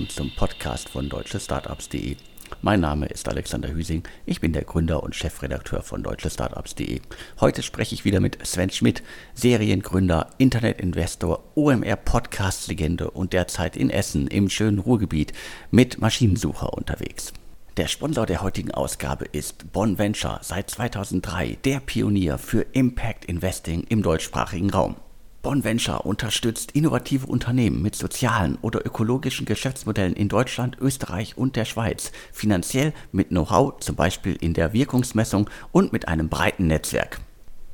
willkommen 0.00 0.08
zum 0.08 0.30
Podcast 0.34 0.88
von 0.88 1.10
deutschestartups.de. 1.10 2.16
Mein 2.62 2.80
Name 2.80 3.06
ist 3.06 3.28
Alexander 3.28 3.68
Hüsing, 3.68 4.02
ich 4.24 4.40
bin 4.40 4.54
der 4.54 4.64
Gründer 4.64 5.02
und 5.02 5.14
Chefredakteur 5.14 5.82
von 5.82 6.02
deutschestartups.de. 6.02 7.00
Heute 7.38 7.62
spreche 7.62 7.94
ich 7.94 8.06
wieder 8.06 8.20
mit 8.20 8.38
Sven 8.46 8.70
Schmidt, 8.70 9.02
Seriengründer, 9.34 10.30
Internetinvestor, 10.38 11.44
OMR 11.54 11.96
Podcast-Legende 11.96 13.10
und 13.10 13.34
derzeit 13.34 13.76
in 13.76 13.90
Essen 13.90 14.26
im 14.26 14.48
schönen 14.48 14.78
Ruhrgebiet 14.78 15.34
mit 15.70 16.00
Maschinensucher 16.00 16.72
unterwegs. 16.72 17.34
Der 17.76 17.86
Sponsor 17.86 18.24
der 18.24 18.40
heutigen 18.40 18.70
Ausgabe 18.70 19.26
ist 19.26 19.70
Bonn 19.72 19.98
Venture, 19.98 20.38
seit 20.42 20.70
2003 20.70 21.58
der 21.64 21.80
Pionier 21.80 22.38
für 22.38 22.62
Impact 22.72 23.26
Investing 23.26 23.84
im 23.88 24.02
deutschsprachigen 24.02 24.70
Raum. 24.70 24.96
Bonventure 25.42 26.02
unterstützt 26.02 26.72
innovative 26.72 27.26
Unternehmen 27.26 27.80
mit 27.80 27.94
sozialen 27.94 28.58
oder 28.60 28.84
ökologischen 28.84 29.46
Geschäftsmodellen 29.46 30.12
in 30.12 30.28
Deutschland, 30.28 30.76
Österreich 30.80 31.38
und 31.38 31.56
der 31.56 31.64
Schweiz, 31.64 32.12
finanziell 32.30 32.92
mit 33.10 33.30
Know-how, 33.30 33.80
zum 33.80 33.96
Beispiel 33.96 34.36
in 34.36 34.52
der 34.52 34.74
Wirkungsmessung 34.74 35.48
und 35.72 35.94
mit 35.94 36.08
einem 36.08 36.28
breiten 36.28 36.66
Netzwerk. 36.66 37.20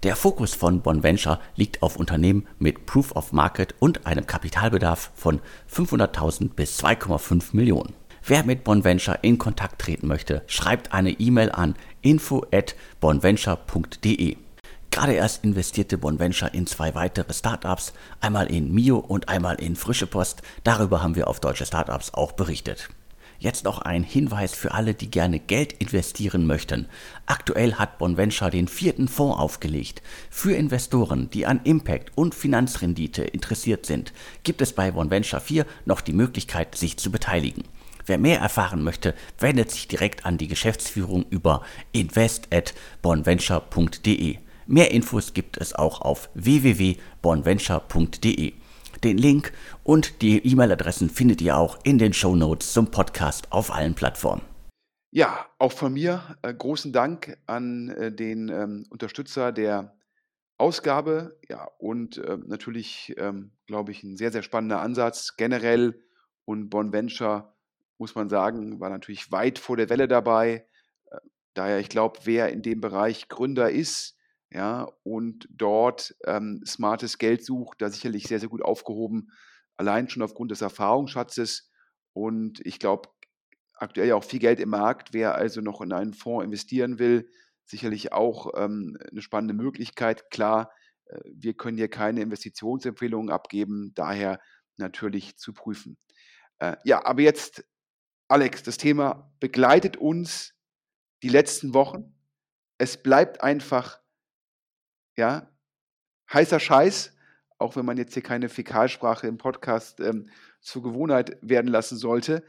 Der 0.04 0.14
Fokus 0.14 0.54
von 0.54 0.82
Bonventure 0.82 1.40
liegt 1.56 1.82
auf 1.82 1.96
Unternehmen 1.96 2.46
mit 2.60 2.86
Proof 2.86 3.16
of 3.16 3.32
Market 3.32 3.74
und 3.80 4.06
einem 4.06 4.26
Kapitalbedarf 4.26 5.10
von 5.16 5.40
500.000 5.68 6.50
bis 6.54 6.78
2,5 6.78 7.46
Millionen. 7.56 7.94
Wer 8.24 8.44
mit 8.44 8.62
Bonventure 8.62 9.18
in 9.22 9.38
Kontakt 9.38 9.80
treten 9.80 10.06
möchte, 10.06 10.42
schreibt 10.46 10.92
eine 10.92 11.10
E-Mail 11.10 11.50
an 11.50 11.74
info 12.02 12.46
at 12.52 12.76
bonventure.de. 13.00 14.36
Gerade 14.96 15.12
erst 15.12 15.44
investierte 15.44 15.98
Bonventure 15.98 16.50
in 16.54 16.66
zwei 16.66 16.94
weitere 16.94 17.34
Startups, 17.34 17.92
einmal 18.22 18.46
in 18.46 18.72
Mio 18.72 18.96
und 18.96 19.28
einmal 19.28 19.56
in 19.56 19.76
Frische 19.76 20.06
Post. 20.06 20.40
Darüber 20.64 21.02
haben 21.02 21.16
wir 21.16 21.28
auf 21.28 21.38
Deutsche 21.38 21.66
Startups 21.66 22.14
auch 22.14 22.32
berichtet. 22.32 22.88
Jetzt 23.38 23.66
noch 23.66 23.82
ein 23.82 24.02
Hinweis 24.02 24.54
für 24.54 24.72
alle, 24.72 24.94
die 24.94 25.10
gerne 25.10 25.38
Geld 25.38 25.74
investieren 25.74 26.46
möchten. 26.46 26.88
Aktuell 27.26 27.74
hat 27.74 27.98
Bonventure 27.98 28.50
den 28.50 28.68
vierten 28.68 29.06
Fonds 29.06 29.38
aufgelegt. 29.38 30.00
Für 30.30 30.54
Investoren, 30.54 31.28
die 31.28 31.44
an 31.44 31.60
Impact 31.64 32.12
und 32.14 32.34
Finanzrendite 32.34 33.22
interessiert 33.22 33.84
sind, 33.84 34.14
gibt 34.44 34.62
es 34.62 34.72
bei 34.72 34.92
Bonventure 34.92 35.42
4 35.42 35.66
noch 35.84 36.00
die 36.00 36.14
Möglichkeit, 36.14 36.74
sich 36.74 36.96
zu 36.96 37.10
beteiligen. 37.10 37.64
Wer 38.06 38.16
mehr 38.16 38.40
erfahren 38.40 38.82
möchte, 38.82 39.14
wendet 39.40 39.72
sich 39.72 39.88
direkt 39.88 40.24
an 40.24 40.38
die 40.38 40.48
Geschäftsführung 40.48 41.26
über 41.28 41.60
invest@bonventure.de. 41.92 44.45
Mehr 44.68 44.90
Infos 44.90 45.32
gibt 45.32 45.58
es 45.58 45.76
auch 45.76 46.00
auf 46.00 46.28
www.bornventure.de. 46.34 48.52
Den 49.04 49.18
Link 49.18 49.52
und 49.84 50.22
die 50.22 50.44
E-Mail-Adressen 50.44 51.08
findet 51.08 51.40
ihr 51.40 51.56
auch 51.56 51.78
in 51.84 51.98
den 51.98 52.12
Show 52.12 52.34
Notes 52.34 52.72
zum 52.72 52.90
Podcast 52.90 53.52
auf 53.52 53.72
allen 53.72 53.94
Plattformen. 53.94 54.42
Ja, 55.12 55.46
auch 55.58 55.70
von 55.70 55.92
mir 55.92 56.36
äh, 56.42 56.52
großen 56.52 56.92
Dank 56.92 57.38
an 57.46 57.90
äh, 57.90 58.10
den 58.10 58.48
ähm, 58.48 58.86
Unterstützer 58.90 59.52
der 59.52 59.96
Ausgabe. 60.58 61.38
Ja, 61.48 61.68
und 61.78 62.18
äh, 62.18 62.36
natürlich, 62.44 63.14
ähm, 63.18 63.52
glaube 63.66 63.92
ich, 63.92 64.02
ein 64.02 64.16
sehr, 64.16 64.32
sehr 64.32 64.42
spannender 64.42 64.80
Ansatz 64.80 65.36
generell. 65.36 66.02
Und 66.44 66.70
Bonventure, 66.70 67.54
muss 67.98 68.16
man 68.16 68.28
sagen, 68.28 68.80
war 68.80 68.90
natürlich 68.90 69.30
weit 69.30 69.60
vor 69.60 69.76
der 69.76 69.90
Welle 69.90 70.08
dabei. 70.08 70.66
Äh, 71.10 71.18
daher, 71.54 71.78
ich 71.78 71.88
glaube, 71.88 72.18
wer 72.24 72.52
in 72.52 72.62
dem 72.62 72.80
Bereich 72.80 73.28
Gründer 73.28 73.70
ist, 73.70 74.15
ja, 74.50 74.88
und 75.02 75.48
dort 75.50 76.14
ähm, 76.24 76.62
smartes 76.64 77.18
Geld 77.18 77.44
sucht, 77.44 77.82
da 77.82 77.90
sicherlich 77.90 78.28
sehr, 78.28 78.40
sehr 78.40 78.48
gut 78.48 78.62
aufgehoben, 78.62 79.32
allein 79.76 80.08
schon 80.08 80.22
aufgrund 80.22 80.50
des 80.50 80.62
Erfahrungsschatzes. 80.62 81.70
Und 82.12 82.64
ich 82.64 82.78
glaube, 82.78 83.08
aktuell 83.74 84.08
ja 84.08 84.14
auch 84.14 84.24
viel 84.24 84.38
Geld 84.38 84.60
im 84.60 84.70
Markt. 84.70 85.12
Wer 85.12 85.34
also 85.34 85.60
noch 85.60 85.80
in 85.80 85.92
einen 85.92 86.14
Fonds 86.14 86.44
investieren 86.44 86.98
will, 86.98 87.28
sicherlich 87.64 88.12
auch 88.12 88.52
ähm, 88.56 88.96
eine 89.10 89.20
spannende 89.20 89.54
Möglichkeit. 89.54 90.30
Klar, 90.30 90.70
äh, 91.06 91.20
wir 91.24 91.54
können 91.54 91.76
hier 91.76 91.88
keine 91.88 92.22
Investitionsempfehlungen 92.22 93.30
abgeben, 93.30 93.92
daher 93.94 94.40
natürlich 94.76 95.36
zu 95.36 95.52
prüfen. 95.52 95.98
Äh, 96.58 96.76
ja, 96.84 97.04
aber 97.04 97.22
jetzt, 97.22 97.64
Alex, 98.28 98.62
das 98.62 98.78
Thema 98.78 99.32
begleitet 99.40 99.96
uns 99.96 100.54
die 101.22 101.28
letzten 101.28 101.74
Wochen. 101.74 102.14
Es 102.78 103.02
bleibt 103.02 103.42
einfach 103.42 104.00
ja, 105.16 105.48
heißer 106.32 106.60
Scheiß, 106.60 107.12
auch 107.58 107.76
wenn 107.76 107.86
man 107.86 107.96
jetzt 107.96 108.14
hier 108.14 108.22
keine 108.22 108.48
Fäkalsprache 108.48 109.26
im 109.26 109.38
Podcast 109.38 110.00
ähm, 110.00 110.28
zur 110.60 110.82
Gewohnheit 110.82 111.38
werden 111.40 111.68
lassen 111.68 111.96
sollte. 111.96 112.44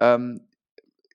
Ähm, 0.00 0.46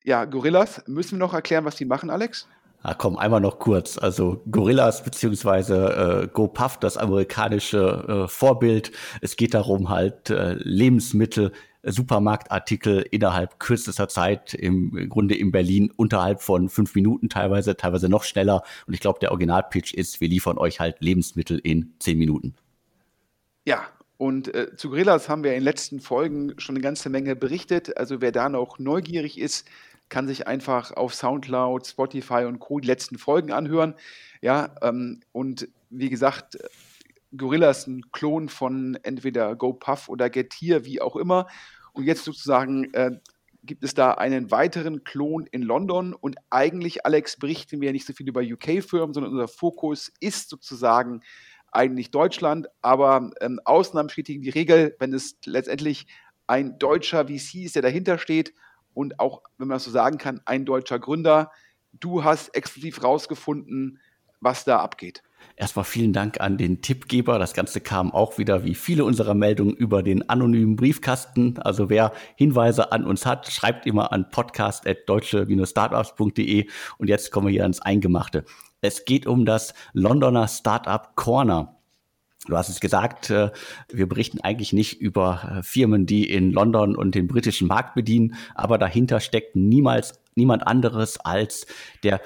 ja, 0.03 0.25
Gorillas, 0.25 0.83
müssen 0.87 1.13
wir 1.13 1.19
noch 1.19 1.33
erklären, 1.33 1.65
was 1.65 1.75
die 1.75 1.85
machen, 1.85 2.09
Alex? 2.09 2.47
Ah, 2.83 2.93
komm, 2.93 3.17
einmal 3.17 3.41
noch 3.41 3.59
kurz. 3.59 3.97
Also 3.97 4.43
Gorillas 4.49 5.03
beziehungsweise 5.03 6.23
äh, 6.23 6.27
GoPuff, 6.27 6.77
das 6.77 6.95
amerikanische 6.95 8.25
äh, 8.25 8.27
Vorbild. 8.27 8.91
Es 9.21 9.35
geht 9.35 9.53
darum, 9.53 9.89
halt 9.89 10.29
äh, 10.29 10.53
Lebensmittel 10.53 11.51
Supermarktartikel 11.83 13.05
innerhalb 13.11 13.59
kürzester 13.59 14.07
Zeit 14.09 14.53
im 14.53 15.09
Grunde 15.09 15.35
in 15.35 15.51
Berlin 15.51 15.91
unterhalb 15.95 16.41
von 16.41 16.69
fünf 16.69 16.95
Minuten 16.95 17.29
teilweise, 17.29 17.77
teilweise 17.77 18.09
noch 18.09 18.23
schneller. 18.23 18.63
Und 18.85 18.93
ich 18.93 18.99
glaube, 18.99 19.19
der 19.19 19.31
Originalpitch 19.31 19.93
ist, 19.93 20.19
wir 20.19 20.27
liefern 20.27 20.57
euch 20.57 20.79
halt 20.79 20.97
Lebensmittel 20.99 21.59
in 21.59 21.93
zehn 21.99 22.17
Minuten. 22.17 22.55
Ja, 23.65 23.87
und 24.17 24.53
äh, 24.53 24.75
zu 24.75 24.89
Gorillas 24.89 25.29
haben 25.29 25.43
wir 25.43 25.51
in 25.51 25.57
den 25.57 25.63
letzten 25.63 25.99
Folgen 25.99 26.53
schon 26.57 26.75
eine 26.75 26.83
ganze 26.83 27.09
Menge 27.09 27.35
berichtet. 27.35 27.97
Also 27.97 28.21
wer 28.21 28.31
da 28.31 28.49
noch 28.49 28.79
neugierig 28.79 29.39
ist, 29.39 29.67
kann 30.09 30.27
sich 30.27 30.47
einfach 30.47 30.91
auf 30.91 31.13
Soundcloud, 31.13 31.85
Spotify 31.85 32.45
und 32.45 32.59
Co. 32.59 32.79
die 32.79 32.87
letzten 32.87 33.17
Folgen 33.17 33.51
anhören. 33.51 33.95
Ja, 34.41 34.75
ähm, 34.81 35.21
und 35.31 35.67
wie 35.89 36.09
gesagt, 36.09 36.57
Gorilla 37.35 37.69
ist 37.69 37.87
ein 37.87 38.11
Klon 38.11 38.49
von 38.49 38.97
entweder 39.03 39.55
GoPuff 39.55 40.09
oder 40.09 40.29
Getir, 40.29 40.85
wie 40.85 41.01
auch 41.01 41.15
immer. 41.15 41.47
Und 41.93 42.05
jetzt 42.05 42.23
sozusagen 42.23 42.93
äh, 42.93 43.19
gibt 43.63 43.83
es 43.83 43.93
da 43.93 44.11
einen 44.11 44.49
weiteren 44.51 45.03
Klon 45.03 45.45
in 45.51 45.61
London. 45.61 46.13
Und 46.13 46.37
eigentlich, 46.49 47.05
Alex, 47.05 47.37
berichten 47.37 47.81
wir 47.81 47.87
ja 47.87 47.93
nicht 47.93 48.07
so 48.07 48.13
viel 48.13 48.29
über 48.29 48.41
UK-Firmen, 48.41 49.13
sondern 49.13 49.33
unser 49.33 49.47
Fokus 49.47 50.11
ist 50.19 50.49
sozusagen 50.49 51.21
eigentlich 51.71 52.11
Deutschland. 52.11 52.67
Aber 52.81 53.31
ähm, 53.41 53.59
Ausnahmen 53.65 54.07
bestätigen 54.07 54.41
die 54.41 54.49
Regel, 54.49 54.95
wenn 54.99 55.13
es 55.13 55.37
letztendlich 55.45 56.07
ein 56.47 56.79
deutscher 56.79 57.27
VC 57.27 57.65
ist, 57.65 57.75
der 57.75 57.81
dahinter 57.81 58.17
steht 58.17 58.53
und 58.97 59.19
auch, 59.19 59.43
wenn 59.59 59.67
man 59.67 59.75
das 59.75 59.83
so 59.83 59.91
sagen 59.91 60.17
kann, 60.17 60.41
ein 60.45 60.65
deutscher 60.65 60.97
Gründer. 60.97 61.51
Du 61.93 62.23
hast 62.23 62.55
exklusiv 62.55 63.03
rausgefunden, 63.03 63.99
was 64.41 64.65
da 64.65 64.79
abgeht. 64.79 65.21
Erstmal 65.55 65.85
vielen 65.85 66.13
Dank 66.13 66.41
an 66.41 66.57
den 66.57 66.81
Tippgeber. 66.81 67.37
Das 67.37 67.53
Ganze 67.53 67.79
kam 67.79 68.11
auch 68.11 68.39
wieder 68.39 68.63
wie 68.63 68.73
viele 68.73 69.05
unserer 69.05 69.35
Meldungen 69.35 69.75
über 69.75 70.01
den 70.01 70.27
anonymen 70.29 70.75
Briefkasten. 70.75 71.59
Also 71.59 71.91
wer 71.91 72.11
Hinweise 72.35 72.91
an 72.91 73.05
uns 73.05 73.27
hat, 73.27 73.51
schreibt 73.51 73.85
immer 73.85 74.11
an 74.11 74.31
podcast.deutsche-startups.de. 74.31 76.67
Und 76.97 77.07
jetzt 77.07 77.31
kommen 77.31 77.45
wir 77.47 77.51
hier 77.51 77.63
ans 77.63 77.81
Eingemachte. 77.81 78.45
Es 78.81 79.05
geht 79.05 79.27
um 79.27 79.45
das 79.45 79.75
Londoner 79.93 80.47
Startup 80.47 81.15
Corner. 81.15 81.76
Du 82.45 82.55
hast 82.55 82.69
es 82.69 82.79
gesagt, 82.79 83.29
äh, 83.29 83.51
wir 83.89 84.07
berichten 84.07 84.39
eigentlich 84.41 84.71
nicht 84.71 85.01
über 85.01 85.57
äh, 85.59 85.63
Firmen, 85.63 86.05
die 86.05 86.29
in 86.29 86.51
London 86.51 86.95
und 86.95 87.15
den 87.15 87.27
britischen 87.27 87.67
Markt 87.67 87.95
bedienen, 87.95 88.35
aber 88.53 88.77
dahinter 88.77 89.19
steckt 89.19 89.55
niemals 89.55 90.13
niemand 90.35 90.65
anderes 90.67 91.19
als 91.19 91.65
der 92.03 92.21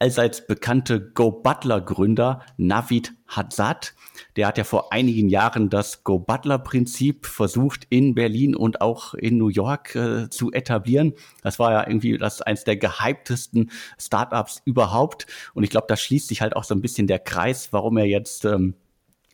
allseits 0.00 0.46
bekannte 0.46 1.10
Go 1.12 1.30
Butler 1.30 1.80
Gründer 1.80 2.40
Navid 2.56 3.12
Hazzad. 3.28 3.94
Der 4.36 4.46
hat 4.46 4.56
ja 4.58 4.64
vor 4.64 4.92
einigen 4.92 5.28
Jahren 5.28 5.68
das 5.68 6.04
Go 6.04 6.18
Butler 6.18 6.58
Prinzip 6.58 7.26
versucht 7.26 7.86
in 7.90 8.14
Berlin 8.14 8.56
und 8.56 8.80
auch 8.80 9.14
in 9.14 9.36
New 9.36 9.48
York 9.48 9.94
äh, 9.94 10.30
zu 10.30 10.50
etablieren. 10.52 11.12
Das 11.42 11.58
war 11.58 11.72
ja 11.72 11.86
irgendwie 11.86 12.16
das 12.16 12.40
eins 12.40 12.64
der 12.64 12.76
gehyptesten 12.76 13.70
Startups 13.98 14.62
überhaupt. 14.64 15.26
Und 15.52 15.64
ich 15.64 15.70
glaube, 15.70 15.86
da 15.88 15.96
schließt 15.96 16.28
sich 16.28 16.40
halt 16.40 16.56
auch 16.56 16.64
so 16.64 16.74
ein 16.74 16.80
bisschen 16.80 17.06
der 17.06 17.18
Kreis, 17.18 17.72
warum 17.72 17.98
er 17.98 18.06
jetzt 18.06 18.46
ähm, 18.46 18.74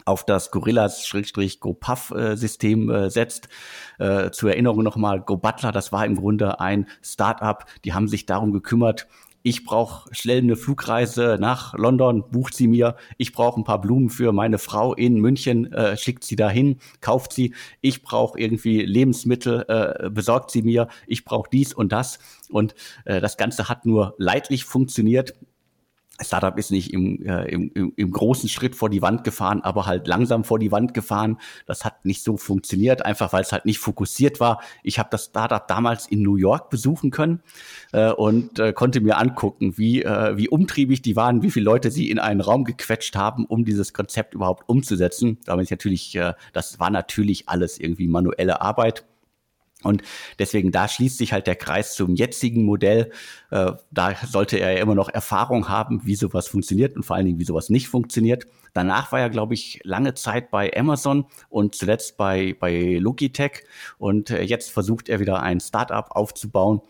auf 0.07 0.25
das 0.25 0.51
Gorillas-GoPuff-System 0.51 2.91
äh, 2.91 3.11
setzt. 3.11 3.51
Äh, 3.99 4.31
zur 4.31 4.49
Erinnerung 4.51 4.83
nochmal, 4.83 5.21
Go 5.21 5.37
Butler, 5.37 5.73
das 5.73 5.93
war 5.93 6.07
im 6.07 6.17
Grunde 6.17 6.59
ein 6.61 6.89
Startup, 7.03 7.67
die 7.85 7.93
haben 7.93 8.09
sich 8.09 8.25
darum 8.25 8.53
gekümmert, 8.53 9.07
ich 9.49 9.65
brauche 9.65 10.13
schnell 10.13 10.39
eine 10.39 10.57
Flugreise 10.57 11.39
nach 11.41 11.73
London, 11.75 12.25
bucht 12.33 12.53
sie 12.53 12.67
mir. 12.67 12.97
Ich 13.17 13.33
brauche 13.33 13.61
ein 13.61 13.63
paar 13.63 13.81
Blumen 13.81 14.11
für 14.11 14.33
meine 14.33 14.59
Frau 14.59 14.93
in 14.93 15.21
München, 15.21 15.73
äh, 15.73 15.97
schickt 15.97 16.25
sie 16.25 16.35
dahin, 16.35 16.81
kauft 17.01 17.33
sie. 17.33 17.55
Ich 17.81 18.03
brauche 18.03 18.41
irgendwie 18.41 18.85
Lebensmittel, 18.85 19.65
äh, 19.69 20.11
besorgt 20.11 20.51
sie 20.51 20.63
mir. 20.63 20.89
Ich 21.07 21.25
brauche 21.25 21.49
dies 21.49 21.73
und 21.73 21.93
das. 21.93 22.19
Und 22.51 22.75
äh, 23.05 23.21
das 23.21 23.37
Ganze 23.37 23.69
hat 23.69 23.87
nur 23.87 24.17
leidlich 24.19 24.65
funktioniert. 24.65 25.35
Startup 26.21 26.57
ist 26.59 26.71
nicht 26.71 26.93
im, 26.93 27.25
äh, 27.25 27.45
im, 27.45 27.71
im, 27.75 27.93
im 27.97 28.11
großen 28.11 28.49
Schritt 28.49 28.75
vor 28.75 28.89
die 28.89 29.03
Wand 29.03 29.25
gefahren, 29.25 29.61
aber 29.63 29.87
halt 29.87 30.07
langsam 30.07 30.45
vor 30.45 30.59
die 30.59 30.73
Wand 30.73 30.95
gefahren. 30.95 31.39
Das 31.67 31.85
hat 31.85 32.05
nicht 32.05 32.23
so 32.23 32.37
funktioniert, 32.37 33.05
einfach 33.05 33.33
weil 33.33 33.43
es 33.43 33.53
halt 33.53 33.67
nicht 33.67 33.79
fokussiert 33.79 34.41
war. 34.41 34.61
Ich 34.83 34.99
habe 34.99 35.09
das 35.11 35.27
Startup 35.27 35.67
damals 35.67 36.07
in 36.07 36.23
New 36.23 36.37
York 36.37 36.71
besuchen 36.71 37.11
können 37.11 37.43
äh, 37.93 38.11
und 38.11 38.59
äh, 38.59 38.73
konnte 38.73 39.01
mir 39.01 39.19
angucken, 39.19 39.77
wie, 39.77 40.03
äh, 40.03 40.37
wie 40.37 40.49
umtriebig 40.49 41.03
die 41.03 41.17
waren, 41.17 41.43
wie 41.43 41.51
viele 41.51 41.65
Leute 41.65 41.91
sie 41.91 42.11
in 42.11 42.19
einen 42.19 42.41
Raum 42.41 42.65
gequetscht 42.65 43.17
haben, 43.17 43.45
um 43.45 43.65
dieses 43.65 43.93
Konzept 43.93 44.35
überhaupt 44.35 44.69
umzusetzen. 44.69 45.39
Damit 45.45 45.71
natürlich, 45.71 46.15
äh, 46.17 46.35
das 46.53 46.81
war 46.81 46.91
natürlich 46.91 47.49
alles 47.49 47.79
irgendwie 47.79 48.09
manuelle 48.09 48.61
Arbeit. 48.61 49.05
Und 49.87 50.03
deswegen, 50.39 50.73
da 50.73 50.89
schließt 50.89 51.19
sich 51.19 51.33
halt 51.33 51.47
der 51.47 51.57
Kreis 51.57 51.95
zum 51.95 52.15
jetzigen 52.15 52.65
Modell. 52.65 53.11
Äh, 53.51 53.73
da 53.91 54.15
sollte 54.27 54.59
er 54.59 54.73
ja 54.73 54.81
immer 54.81 54.95
noch 54.95 55.09
Erfahrung 55.09 55.69
haben, 55.69 56.03
wie 56.05 56.17
sowas 56.17 56.49
funktioniert 56.49 56.97
und 56.97 57.05
vor 57.05 57.17
allen 57.17 57.27
Dingen, 57.27 57.39
wie 57.39 57.45
sowas 57.45 57.71
nicht 57.71 57.89
funktioniert. 57.89 58.47
Danach 58.73 59.13
war 59.13 59.21
er, 59.21 59.31
glaube 59.31 59.55
ich, 59.55 59.81
lange 59.85 60.15
Zeit 60.15 60.51
bei 60.51 60.71
Amazon 60.77 61.27
und 61.49 61.75
zuletzt 61.75 62.17
bei, 62.19 62.55
bei 62.59 62.99
Logitech. 63.01 63.65
Und 63.97 64.31
äh, 64.31 64.43
jetzt 64.43 64.71
versucht 64.71 65.09
er 65.09 65.21
wieder 65.21 65.43
ein 65.43 65.61
Startup 65.61 66.11
aufzubauen. 66.11 66.83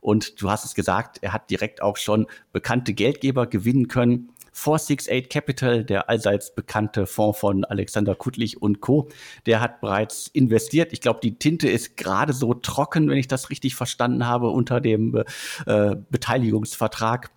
Und 0.00 0.42
du 0.42 0.50
hast 0.50 0.64
es 0.64 0.74
gesagt, 0.74 1.18
er 1.22 1.32
hat 1.32 1.48
direkt 1.48 1.80
auch 1.80 1.96
schon 1.96 2.26
bekannte 2.52 2.92
Geldgeber 2.92 3.46
gewinnen 3.46 3.86
können. 3.86 4.31
468 4.52 5.28
Capital, 5.28 5.84
der 5.84 6.08
allseits 6.08 6.54
bekannte 6.54 7.06
Fonds 7.06 7.38
von 7.38 7.64
Alexander 7.64 8.14
Kuttlich 8.14 8.60
und 8.60 8.80
Co., 8.80 9.08
der 9.46 9.60
hat 9.60 9.80
bereits 9.80 10.28
investiert. 10.28 10.92
Ich 10.92 11.00
glaube, 11.00 11.20
die 11.22 11.38
Tinte 11.38 11.68
ist 11.68 11.96
gerade 11.96 12.32
so 12.32 12.54
trocken, 12.54 13.08
wenn 13.08 13.18
ich 13.18 13.28
das 13.28 13.50
richtig 13.50 13.74
verstanden 13.74 14.26
habe, 14.26 14.48
unter 14.50 14.80
dem 14.80 15.22
äh, 15.66 15.96
Beteiligungsvertrag. 16.10 17.30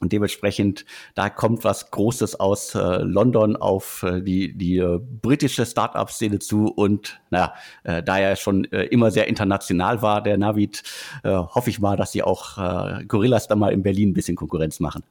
Und 0.00 0.12
dementsprechend, 0.12 0.84
da 1.14 1.30
kommt 1.30 1.62
was 1.62 1.92
Großes 1.92 2.40
aus 2.40 2.74
äh, 2.74 2.98
London 2.98 3.54
auf 3.54 4.02
äh, 4.02 4.20
die, 4.20 4.52
die 4.52 4.78
äh, 4.78 4.98
britische 4.98 5.64
Startup-Szene 5.64 6.40
zu. 6.40 6.66
Und 6.66 7.20
naja, 7.30 7.54
äh, 7.84 8.02
da 8.02 8.18
er 8.18 8.34
schon 8.34 8.64
äh, 8.72 8.82
immer 8.86 9.12
sehr 9.12 9.28
international 9.28 10.02
war, 10.02 10.20
der 10.20 10.38
Navid, 10.38 10.82
äh, 11.22 11.30
hoffe 11.30 11.70
ich 11.70 11.78
mal, 11.78 11.96
dass 11.96 12.10
sie 12.10 12.24
auch 12.24 12.58
äh, 12.58 13.04
Gorillas 13.04 13.46
da 13.46 13.54
mal 13.54 13.72
in 13.72 13.84
Berlin 13.84 14.10
ein 14.10 14.14
bisschen 14.14 14.34
Konkurrenz 14.34 14.80
machen. 14.80 15.04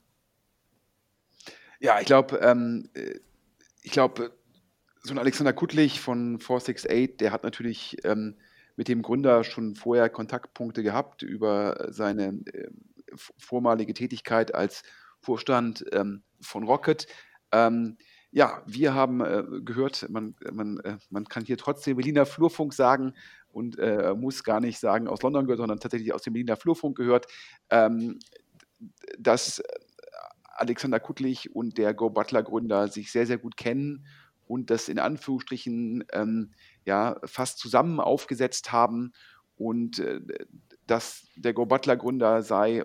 Ja, 1.81 1.99
ich 1.99 2.05
glaube, 2.05 2.37
ähm, 2.37 2.89
äh, 2.93 3.15
ich 3.81 3.91
glaube, 3.91 4.31
so 5.01 5.13
ein 5.13 5.17
Alexander 5.17 5.51
Kuttlich 5.51 5.99
von 5.99 6.39
468, 6.39 7.17
der 7.17 7.31
hat 7.31 7.43
natürlich 7.43 7.97
ähm, 8.03 8.37
mit 8.75 8.87
dem 8.87 9.01
Gründer 9.01 9.43
schon 9.43 9.75
vorher 9.75 10.07
Kontaktpunkte 10.09 10.83
gehabt 10.83 11.23
über 11.23 11.87
seine 11.89 12.39
äh, 12.53 12.69
vormalige 13.15 13.95
Tätigkeit 13.95 14.53
als 14.53 14.83
Vorstand 15.19 15.83
ähm, 15.91 16.21
von 16.39 16.63
Rocket. 16.63 17.07
Ähm, 17.51 17.97
ja, 18.29 18.61
wir 18.67 18.93
haben 18.93 19.21
äh, 19.21 19.43
gehört, 19.65 20.07
man, 20.09 20.35
man, 20.53 20.77
äh, 20.81 20.97
man 21.09 21.25
kann 21.25 21.45
hier 21.45 21.57
trotzdem 21.57 21.97
Berliner 21.97 22.27
Flurfunk 22.27 22.75
sagen 22.75 23.15
und 23.49 23.79
äh, 23.79 24.13
muss 24.15 24.43
gar 24.43 24.59
nicht 24.59 24.79
sagen 24.79 25.07
aus 25.07 25.23
London 25.23 25.45
gehört, 25.45 25.59
sondern 25.59 25.79
tatsächlich 25.79 26.13
aus 26.13 26.21
dem 26.21 26.33
Berliner 26.33 26.57
Flurfunk 26.57 26.95
gehört, 26.95 27.25
ähm, 27.71 28.19
dass 29.17 29.63
Alexander 30.61 30.99
Kuttlich 30.99 31.55
und 31.55 31.77
der 31.77 31.93
Go 31.93 32.09
Butler 32.09 32.43
Gründer 32.43 32.87
sich 32.87 33.11
sehr, 33.11 33.25
sehr 33.25 33.37
gut 33.37 33.57
kennen 33.57 34.05
und 34.47 34.69
das 34.69 34.89
in 34.89 34.99
Anführungsstrichen 34.99 36.03
ähm, 36.13 36.51
ja, 36.85 37.17
fast 37.23 37.59
zusammen 37.59 37.99
aufgesetzt 37.99 38.71
haben 38.71 39.13
und 39.57 39.99
äh, 39.99 40.21
dass 40.87 41.27
der 41.35 41.53
Go 41.53 41.65
Butler 41.65 41.95
Gründer 41.95 42.41
sei 42.41 42.83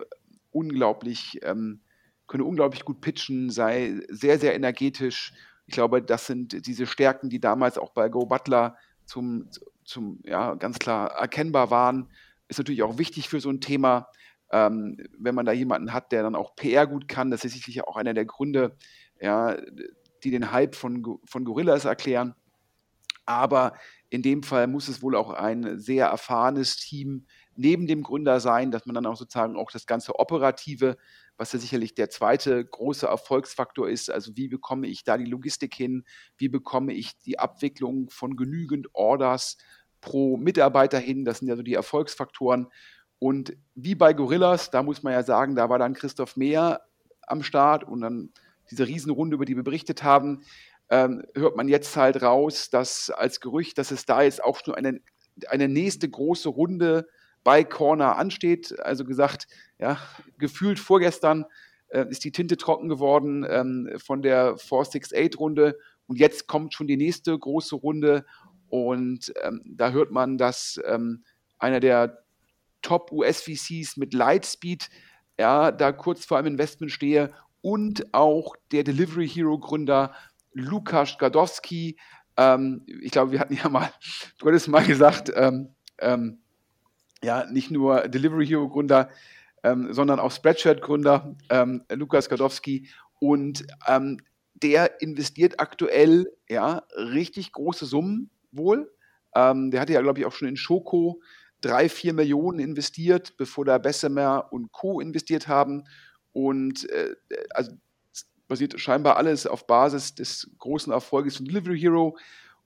unglaublich, 0.52 1.40
ähm, 1.43 1.81
könne 2.26 2.44
unglaublich 2.44 2.84
gut 2.84 3.00
pitchen, 3.00 3.50
sei 3.50 4.00
sehr, 4.08 4.38
sehr 4.38 4.55
energetisch. 4.55 5.32
Ich 5.67 5.75
glaube, 5.75 6.02
das 6.02 6.26
sind 6.26 6.67
diese 6.67 6.87
Stärken, 6.87 7.31
die 7.31 7.40
damals 7.40 7.79
auch 7.79 7.90
bei 7.90 8.08
Go 8.08 8.26
Butler 8.26 8.76
zum, 9.05 9.49
zum 9.84 10.20
ja, 10.25 10.55
ganz 10.55 10.79
klar 10.79 11.11
erkennbar 11.12 11.70
waren. 11.70 12.08
Ist 12.49 12.58
natürlich 12.58 12.82
auch 12.82 12.99
wichtig 12.99 13.29
für 13.29 13.40
so 13.40 13.50
ein 13.50 13.61
Thema. 13.61 14.08
Ähm, 14.50 14.96
wenn 15.19 15.34
man 15.34 15.46
da 15.46 15.52
jemanden 15.52 15.93
hat, 15.93 16.12
der 16.12 16.22
dann 16.22 16.37
auch 16.37 16.54
PR 16.54 16.87
gut 16.87 17.08
kann, 17.08 17.31
das 17.31 17.44
ist 17.44 17.52
sicherlich 17.52 17.82
auch 17.84 17.96
einer 17.96 18.14
der 18.14 18.25
Gründe, 18.25 18.76
ja, 19.20 19.56
die 20.22 20.31
den 20.31 20.52
Hype 20.52 20.75
von, 20.75 21.19
von 21.25 21.44
Gorillas 21.44 21.84
erklären. 21.84 22.34
Aber 23.25 23.75
in 24.08 24.22
dem 24.22 24.43
Fall 24.43 24.69
muss 24.69 24.88
es 24.88 25.02
wohl 25.02 25.16
auch 25.16 25.31
ein 25.31 25.81
sehr 25.81 26.06
erfahrenes 26.06 26.76
Team 26.76 27.26
neben 27.56 27.87
dem 27.87 28.02
Gründer 28.02 28.38
sein, 28.38 28.70
dass 28.70 28.87
man 28.87 28.94
dann 28.94 29.06
auch 29.06 29.16
sozusagen 29.16 29.56
auch 29.56 29.70
das 29.70 29.87
ganze 29.87 30.19
Operative, 30.19 30.96
was 31.37 31.52
ja 31.52 31.58
sicherlich 31.58 31.94
der 31.94 32.10
zweite 32.10 32.64
große 32.64 33.06
Erfolgsfaktor 33.06 33.88
ist, 33.88 34.10
also 34.10 34.37
wie 34.37 34.48
bekomme 34.48 34.87
ich 34.87 35.04
da 35.04 35.19
die 35.19 35.25
Logistik 35.25 35.75
hin, 35.75 36.04
wie 36.38 36.48
bekomme 36.48 36.93
ich 36.93 37.19
die 37.19 37.38
Abwicklung 37.38 38.08
von 38.10 38.37
genügend 38.37 38.88
Orders 38.94 39.56
pro 40.00 40.37
Mitarbeiter 40.37 40.98
hin, 40.98 41.25
das 41.25 41.38
sind 41.38 41.48
ja 41.48 41.56
so 41.56 41.62
die 41.62 41.75
Erfolgsfaktoren. 41.75 42.69
Und 43.18 43.56
wie 43.74 43.94
bei 43.94 44.12
Gorillas, 44.12 44.70
da 44.70 44.82
muss 44.82 45.02
man 45.02 45.12
ja 45.12 45.22
sagen, 45.22 45.54
da 45.54 45.68
war 45.68 45.78
dann 45.78 45.94
Christoph 45.94 46.36
Mehr 46.36 46.82
am 47.26 47.42
Start 47.42 47.84
und 47.84 48.00
dann 48.02 48.30
diese 48.70 48.86
Riesenrunde, 48.86 49.34
über 49.34 49.44
die 49.44 49.56
wir 49.56 49.64
berichtet 49.64 50.02
haben, 50.02 50.42
ähm, 50.90 51.24
hört 51.34 51.56
man 51.56 51.68
jetzt 51.68 51.96
halt 51.96 52.22
raus, 52.22 52.70
dass 52.70 53.10
als 53.10 53.40
Gerücht, 53.40 53.78
dass 53.78 53.90
es 53.90 54.06
da 54.06 54.22
jetzt 54.22 54.42
auch 54.42 54.58
schon 54.64 54.74
eine, 54.74 55.00
eine 55.48 55.68
nächste 55.68 56.08
große 56.08 56.48
Runde 56.48 57.08
bei 57.42 57.64
Corner 57.64 58.16
ansteht. 58.16 58.78
Also 58.80 59.04
gesagt, 59.04 59.46
ja, 59.78 59.98
gefühlt 60.38 60.78
vorgestern 60.78 61.44
äh, 61.88 62.06
ist 62.08 62.24
die 62.24 62.32
Tinte 62.32 62.56
trocken 62.56 62.88
geworden 62.88 63.46
ähm, 63.48 63.90
von 63.98 64.22
der 64.22 64.56
468-Runde 64.56 65.78
und 66.06 66.19
jetzt 66.19 66.46
kommt 66.46 66.74
schon 66.74 66.86
die 66.86 66.96
nächste 66.96 67.36
große 67.36 67.76
Runde 67.76 68.24
und 68.69 69.32
ähm, 69.42 69.62
da 69.64 69.90
hört 69.90 70.10
man, 70.10 70.38
dass 70.38 70.80
ähm, 70.86 71.24
einer 71.58 71.80
der 71.80 72.25
Top-US-VCs 72.86 73.96
mit 73.96 74.14
Lightspeed, 74.14 74.90
ja, 75.40 75.72
da 75.72 75.90
kurz 75.90 76.24
vor 76.24 76.38
einem 76.38 76.46
Investment 76.46 76.92
stehe 76.92 77.34
und 77.60 78.14
auch 78.14 78.54
der 78.70 78.84
Delivery 78.84 79.28
Hero 79.28 79.58
Gründer 79.58 80.14
Lukas 80.52 81.18
Gadowski. 81.18 81.96
Ähm, 82.36 82.86
ich 82.86 83.10
glaube, 83.10 83.32
wir 83.32 83.40
hatten 83.40 83.54
ja 83.54 83.68
mal, 83.68 83.90
du 84.38 84.46
hattest 84.46 84.68
mal 84.68 84.84
gesagt, 84.86 85.32
ähm, 85.34 85.74
ähm, 85.98 86.38
ja, 87.24 87.44
nicht 87.50 87.72
nur 87.72 88.06
Delivery 88.06 88.46
Hero 88.46 88.68
Gründer, 88.68 89.10
ähm, 89.64 89.92
sondern 89.92 90.20
auch 90.20 90.30
Spreadshirt 90.30 90.80
Gründer 90.80 91.34
ähm, 91.50 91.82
Lukas 91.93 92.28
Gadowski 92.28 92.88
und 93.19 93.66
ähm, 93.88 94.19
der 94.55 95.02
investiert 95.02 95.58
aktuell 95.58 96.31
ja 96.48 96.84
richtig 96.94 97.50
große 97.50 97.84
Summen 97.84 98.31
wohl. 98.52 98.90
der 99.34 99.81
hatte 99.81 99.93
ja, 99.93 100.00
glaube 100.00 100.20
ich, 100.20 100.24
auch 100.24 100.32
schon 100.32 100.48
in 100.48 100.56
Schoko 100.56 101.20
drei, 101.67 101.89
vier 101.89 102.13
Millionen 102.13 102.58
investiert, 102.58 103.37
bevor 103.37 103.65
da 103.65 103.79
Bessemer 103.79 104.49
und 104.51 104.73
Co. 104.73 105.01
investiert 105.01 105.49
haben. 105.49 105.85
Und 106.32 106.89
äh, 106.91 107.15
also 107.51 107.73
basiert 108.49 108.79
scheinbar 108.81 109.17
alles 109.17 109.46
auf 109.46 109.67
Basis 109.67 110.15
des 110.15 110.51
großen 110.58 110.93
Erfolges 110.93 111.37
von 111.37 111.46
Delivery 111.46 111.79
Hero. 111.79 112.17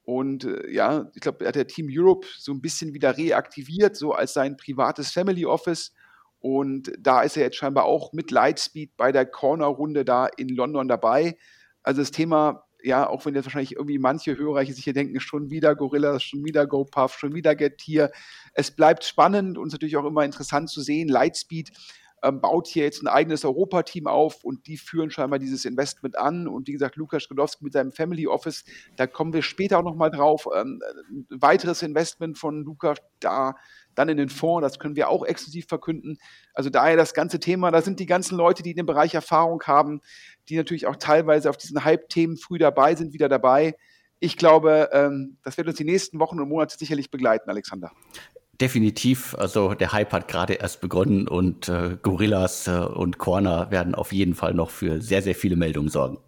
Und 0.03 0.45
äh, 0.45 0.71
ja, 0.71 1.11
ich 1.15 1.21
glaube, 1.21 1.45
er 1.45 1.49
hat 1.49 1.55
der 1.55 1.67
Team 1.67 1.89
Europe 1.91 2.27
so 2.39 2.53
ein 2.53 2.61
bisschen 2.61 2.95
wieder 2.95 3.17
reaktiviert, 3.17 3.97
so 3.97 4.13
als 4.13 4.35
sein 4.35 4.57
privates 4.57 5.11
Family 5.11 5.47
Office. 5.47 5.93
Und 6.41 6.93
da 6.99 7.23
ist 7.23 7.37
er 7.37 7.45
jetzt 7.45 7.57
scheinbar 7.57 7.85
auch 7.85 8.13
mit 8.13 8.31
Lightspeed 8.31 8.97
bei 8.97 9.13
der 9.13 9.27
Corner-Runde 9.27 10.05
da 10.05 10.27
in 10.27 10.49
London 10.49 10.89
dabei. 10.89 11.37
Also 11.83 12.01
das 12.01 12.11
Thema 12.11 12.65
ja, 12.83 13.09
auch 13.09 13.25
wenn 13.25 13.35
jetzt 13.35 13.47
wahrscheinlich 13.47 13.77
irgendwie 13.77 13.99
manche 13.99 14.37
Hörer 14.37 14.65
sich 14.65 14.85
hier 14.85 14.93
denken, 14.93 15.21
schon 15.21 15.51
wieder 15.51 15.75
Gorillas, 15.75 16.23
schon 16.23 16.45
wieder 16.45 16.67
GoPuff, 16.67 17.19
schon 17.19 17.35
wieder 17.35 17.55
Getir. 17.55 18.11
Es 18.55 18.71
bleibt 18.71 19.05
spannend 19.05 19.59
und 19.59 19.73
natürlich 19.73 19.97
auch 19.97 20.07
immer 20.07 20.25
interessant 20.25 20.71
zu 20.71 20.81
sehen. 20.81 21.09
Lightspeed 21.09 21.73
ähm, 22.23 22.41
baut 22.41 22.67
hier 22.67 22.85
jetzt 22.85 23.03
ein 23.03 23.09
eigenes 23.09 23.45
Europateam 23.45 24.07
auf 24.07 24.45
und 24.45 24.67
die 24.67 24.77
führen 24.77 25.11
scheinbar 25.11 25.39
dieses 25.39 25.65
Investment 25.65 26.19
an. 26.19 26.49
Und 26.49 26.69
wie 26.69 26.73
gesagt, 26.73 26.97
Lukas 26.97 27.25
Skodowski 27.25 27.65
mit 27.65 27.73
seinem 27.73 27.93
Family 27.93 28.27
Office, 28.27 28.65
da 28.97 29.07
kommen 29.07 29.33
wir 29.33 29.43
später 29.43 29.79
auch 29.79 29.85
nochmal 29.85 30.11
drauf. 30.11 30.47
Ähm, 30.55 30.81
ein 31.11 31.27
weiteres 31.31 31.83
Investment 31.83 32.39
von 32.39 32.63
Lukas 32.63 32.99
da 33.21 33.55
dann 33.95 34.09
in 34.09 34.17
den 34.17 34.29
Fonds, 34.29 34.63
das 34.63 34.79
können 34.79 34.97
wir 34.97 35.09
auch 35.09 35.25
exklusiv 35.25 35.67
verkünden. 35.67 36.19
Also 36.55 36.71
daher 36.71 36.97
das 36.97 37.15
ganze 37.15 37.41
Thema, 37.41 37.71
da 37.71 37.83
sind 37.83 38.01
die 38.01 38.07
ganzen 38.07 38.37
Leute, 38.37 38.63
die 38.63 38.71
in 38.71 38.77
dem 38.77 38.87
Bereich 38.87 39.15
Erfahrung 39.15 39.63
haben, 39.65 40.01
die 40.49 40.57
natürlich 40.57 40.87
auch 40.87 40.97
teilweise 40.97 41.51
auf 41.51 41.57
diesen 41.57 41.85
Hype-Themen 41.85 42.37
früh 42.37 42.59
dabei 42.59 42.95
sind, 42.95 43.13
wieder 43.13 43.29
dabei. 43.29 43.77
Ich 44.19 44.37
glaube, 44.37 44.91
ähm, 44.93 45.39
das 45.43 45.57
wird 45.57 45.69
uns 45.69 45.79
die 45.79 45.85
nächsten 45.85 46.21
Wochen 46.21 46.41
und 46.41 46.49
Monate 46.49 46.77
sicherlich 46.77 47.11
begleiten, 47.11 47.49
Alexander. 47.49 47.91
Definitiv, 48.61 49.35
also 49.39 49.73
der 49.73 49.93
Hype 49.93 50.13
hat 50.13 50.29
gerade 50.29 50.53
erst 50.55 50.83
begonnen 50.83 51.27
und 51.27 51.71
äh, 51.71 51.97
Gorillas 52.03 52.67
äh, 52.69 52.73
und 52.73 53.17
Corner 53.17 53.71
werden 53.71 53.95
auf 53.95 54.13
jeden 54.13 54.35
Fall 54.35 54.53
noch 54.53 54.69
für 54.69 55.01
sehr, 55.01 55.23
sehr 55.23 55.35
viele 55.35 55.57
Meldungen 55.57 55.89
sorgen. 55.89 56.19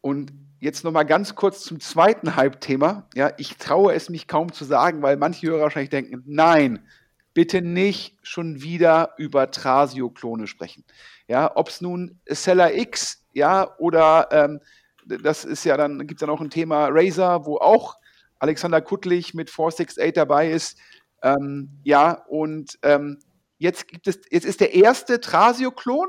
Und 0.00 0.32
jetzt 0.60 0.84
noch 0.84 0.92
mal 0.92 1.04
ganz 1.04 1.34
kurz 1.34 1.62
zum 1.62 1.80
zweiten 1.80 2.36
Hype-Thema. 2.36 3.08
Ja, 3.14 3.32
ich 3.38 3.56
traue 3.56 3.94
es 3.94 4.08
mich 4.08 4.26
kaum 4.26 4.52
zu 4.52 4.64
sagen, 4.64 5.02
weil 5.02 5.16
manche 5.16 5.46
Hörer 5.46 5.62
wahrscheinlich 5.62 5.90
denken, 5.90 6.22
nein, 6.26 6.86
bitte 7.34 7.62
nicht 7.62 8.16
schon 8.22 8.62
wieder 8.62 9.14
über 9.18 9.50
Trasio-Klone 9.50 10.46
sprechen. 10.46 10.84
Ja, 11.28 11.56
ob 11.56 11.68
es 11.68 11.80
nun 11.80 12.20
Seller 12.26 12.74
X, 12.74 13.24
ja, 13.32 13.76
oder 13.78 14.28
ähm, 14.32 14.60
das 15.06 15.44
ist 15.44 15.64
ja 15.64 15.76
dann, 15.76 15.98
gibt 16.00 16.20
es 16.20 16.26
dann 16.26 16.30
auch 16.30 16.40
ein 16.40 16.50
Thema 16.50 16.88
Razer, 16.90 17.46
wo 17.46 17.58
auch 17.58 17.96
Alexander 18.38 18.80
Kuttlich 18.80 19.34
mit 19.34 19.50
468 19.50 20.12
dabei 20.14 20.50
ist. 20.50 20.78
Ähm, 21.22 21.80
ja, 21.84 22.24
und 22.28 22.78
ähm, 22.82 23.18
jetzt 23.58 23.88
gibt 23.88 24.06
es, 24.06 24.20
jetzt 24.30 24.44
ist 24.44 24.60
der 24.60 24.74
erste 24.74 25.20
Trasio-Klon 25.20 26.08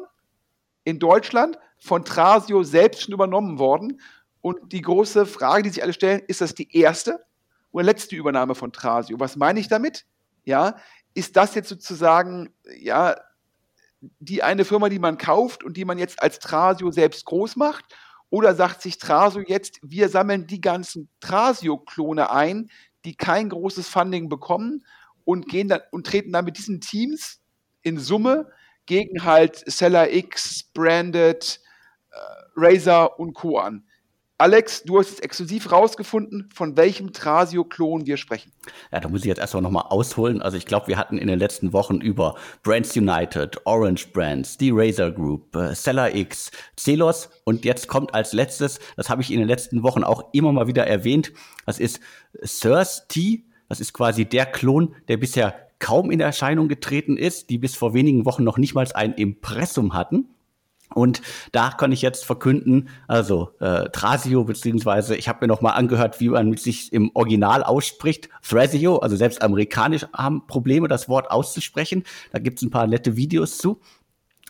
in 0.83 0.99
Deutschland 0.99 1.57
von 1.77 2.03
Trasio 2.03 2.63
selbst 2.63 3.03
schon 3.03 3.13
übernommen 3.13 3.57
worden. 3.57 4.01
Und 4.41 4.71
die 4.71 4.81
große 4.81 5.25
Frage, 5.25 5.63
die 5.63 5.69
sich 5.69 5.83
alle 5.83 5.93
stellen, 5.93 6.21
ist 6.27 6.41
das 6.41 6.53
die 6.53 6.75
erste 6.77 7.25
oder 7.71 7.83
letzte 7.83 8.15
Übernahme 8.15 8.55
von 8.55 8.71
Trasio? 8.71 9.19
Was 9.19 9.35
meine 9.35 9.59
ich 9.59 9.67
damit? 9.67 10.05
Ja, 10.45 10.77
ist 11.13 11.35
das 11.35 11.55
jetzt 11.55 11.69
sozusagen, 11.69 12.53
ja, 12.79 13.15
die 14.19 14.43
eine 14.43 14.63
Firma, 14.63 14.89
die 14.89 14.99
man 14.99 15.17
kauft 15.17 15.63
und 15.63 15.75
die 15.75 15.85
man 15.85 15.97
jetzt 15.97 16.21
als 16.21 16.39
Trasio 16.39 16.91
selbst 16.91 17.25
groß 17.25 17.57
macht? 17.57 17.85
Oder 18.29 18.55
sagt 18.55 18.81
sich 18.81 18.97
Trasio 18.97 19.41
jetzt, 19.45 19.79
wir 19.81 20.07
sammeln 20.07 20.47
die 20.47 20.61
ganzen 20.61 21.09
Trasio-Klone 21.19 22.31
ein, 22.31 22.69
die 23.05 23.15
kein 23.15 23.49
großes 23.49 23.87
Funding 23.87 24.29
bekommen 24.29 24.85
und 25.25 25.47
gehen 25.47 25.67
dann 25.67 25.81
und 25.91 26.05
treten 26.05 26.31
dann 26.31 26.45
mit 26.45 26.57
diesen 26.57 26.79
Teams 26.79 27.41
in 27.81 27.97
Summe 27.97 28.51
gegen 28.85 29.23
halt 29.23 29.63
Seller 29.69 30.13
X, 30.13 30.63
Branded, 30.73 31.59
äh, 32.11 32.17
Razer 32.55 33.19
und 33.19 33.33
Co. 33.33 33.57
an. 33.57 33.88
Alex, 34.41 34.83
du 34.83 34.97
hast 34.97 35.09
jetzt 35.09 35.23
exklusiv 35.23 35.69
rausgefunden, 35.69 36.49
von 36.53 36.77
welchem 36.77 37.11
Trasio-Klon 37.11 38.05
wir 38.05 38.15
sprechen. 38.15 38.53
Ja, 38.89 39.01
da 39.01 39.09
muss 39.09 39.19
ich 39.19 39.25
jetzt 39.25 39.39
erstmal 39.39 39.61
nochmal 39.61 39.87
ausholen. 39.89 40.41
Also 40.41 40.55
ich 40.55 40.65
glaube, 40.65 40.87
wir 40.87 40.97
hatten 40.97 41.17
in 41.17 41.27
den 41.27 41.37
letzten 41.37 41.73
Wochen 41.73 41.99
über 41.99 42.35
Brands 42.63 42.95
United, 42.95 43.59
Orange 43.65 44.07
Brands, 44.13 44.57
die 44.57 44.71
Razer 44.71 45.11
Group, 45.11 45.53
äh, 45.57 45.75
Seller 45.75 46.15
X, 46.15 46.51
Celos 46.77 47.29
und 47.43 47.65
jetzt 47.65 47.89
kommt 47.89 48.13
als 48.13 48.31
letztes, 48.31 48.79
das 48.95 49.09
habe 49.09 49.21
ich 49.21 49.29
in 49.29 49.39
den 49.39 49.47
letzten 49.49 49.83
Wochen 49.83 50.05
auch 50.05 50.33
immer 50.33 50.53
mal 50.53 50.67
wieder 50.67 50.87
erwähnt, 50.87 51.33
das 51.65 51.77
ist 51.77 51.99
Thirsty. 52.41 53.45
Das 53.67 53.79
ist 53.79 53.93
quasi 53.93 54.25
der 54.25 54.47
Klon, 54.47 54.95
der 55.09 55.17
bisher 55.17 55.53
kaum 55.77 56.11
in 56.11 56.19
Erscheinung 56.19 56.69
getreten 56.69 57.17
ist, 57.17 57.49
die 57.49 57.57
bis 57.57 57.75
vor 57.75 57.93
wenigen 57.93 58.25
Wochen 58.25 58.43
noch 58.43 58.57
nicht 58.57 58.73
mal 58.73 58.87
ein 58.95 59.13
Impressum 59.13 59.93
hatten. 59.93 60.29
Und 60.93 61.21
da 61.51 61.69
kann 61.69 61.91
ich 61.91 62.01
jetzt 62.01 62.25
verkünden, 62.25 62.89
also 63.07 63.51
äh, 63.59 63.89
Thrasio, 63.89 64.43
beziehungsweise 64.43 65.15
ich 65.15 65.27
habe 65.29 65.39
mir 65.41 65.47
noch 65.47 65.61
mal 65.61 65.71
angehört, 65.71 66.19
wie 66.19 66.29
man 66.29 66.57
sich 66.57 66.91
im 66.91 67.11
Original 67.13 67.63
ausspricht. 67.63 68.29
Thrasio, 68.41 68.97
also 68.97 69.15
selbst 69.15 69.41
amerikanisch 69.41 70.07
haben 70.13 70.47
Probleme, 70.47 70.87
das 70.87 71.07
Wort 71.07 71.29
auszusprechen. 71.29 72.03
Da 72.31 72.39
gibt's 72.39 72.63
ein 72.63 72.71
paar 72.71 72.87
nette 72.87 73.15
Videos 73.15 73.57
zu. 73.57 73.79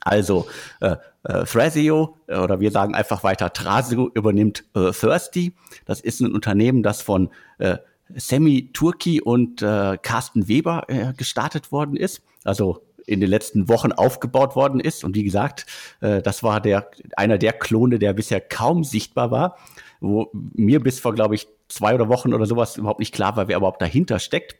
Also 0.01 0.47
äh, 0.79 0.95
äh, 1.23 1.43
Thrasio, 1.43 2.17
äh, 2.27 2.37
oder 2.37 2.59
wir 2.59 2.71
sagen 2.71 2.95
einfach 2.95 3.23
weiter, 3.23 3.51
Thrasio 3.51 4.09
übernimmt 4.13 4.63
äh, 4.75 4.91
Thirsty. 4.91 5.53
Das 5.85 5.99
ist 5.99 6.21
ein 6.21 6.33
Unternehmen, 6.33 6.83
das 6.83 7.01
von 7.01 7.29
äh, 7.57 7.77
Sammy 8.15 8.71
Turki 8.73 9.21
und 9.21 9.61
äh, 9.61 9.97
Carsten 10.01 10.47
Weber 10.47 10.85
äh, 10.87 11.13
gestartet 11.13 11.71
worden 11.71 11.97
ist. 11.97 12.23
Also 12.43 12.83
in 13.09 13.19
den 13.19 13.29
letzten 13.29 13.67
Wochen 13.67 13.91
aufgebaut 13.91 14.55
worden 14.55 14.79
ist. 14.79 15.03
Und 15.03 15.15
wie 15.15 15.23
gesagt, 15.23 15.65
äh, 16.01 16.21
das 16.21 16.43
war 16.43 16.61
der, 16.61 16.89
einer 17.17 17.37
der 17.37 17.53
Klone, 17.53 17.99
der 17.99 18.13
bisher 18.13 18.39
kaum 18.39 18.83
sichtbar 18.83 19.31
war, 19.31 19.57
wo 19.99 20.29
mir 20.33 20.79
bis 20.79 20.99
vor, 20.99 21.13
glaube 21.13 21.35
ich, 21.35 21.47
zwei 21.67 21.95
oder 21.95 22.07
Wochen 22.07 22.33
oder 22.33 22.45
sowas 22.45 22.77
überhaupt 22.77 22.99
nicht 22.99 23.13
klar 23.13 23.35
war, 23.35 23.47
wer 23.47 23.57
überhaupt 23.57 23.81
dahinter 23.81 24.19
steckt. 24.19 24.55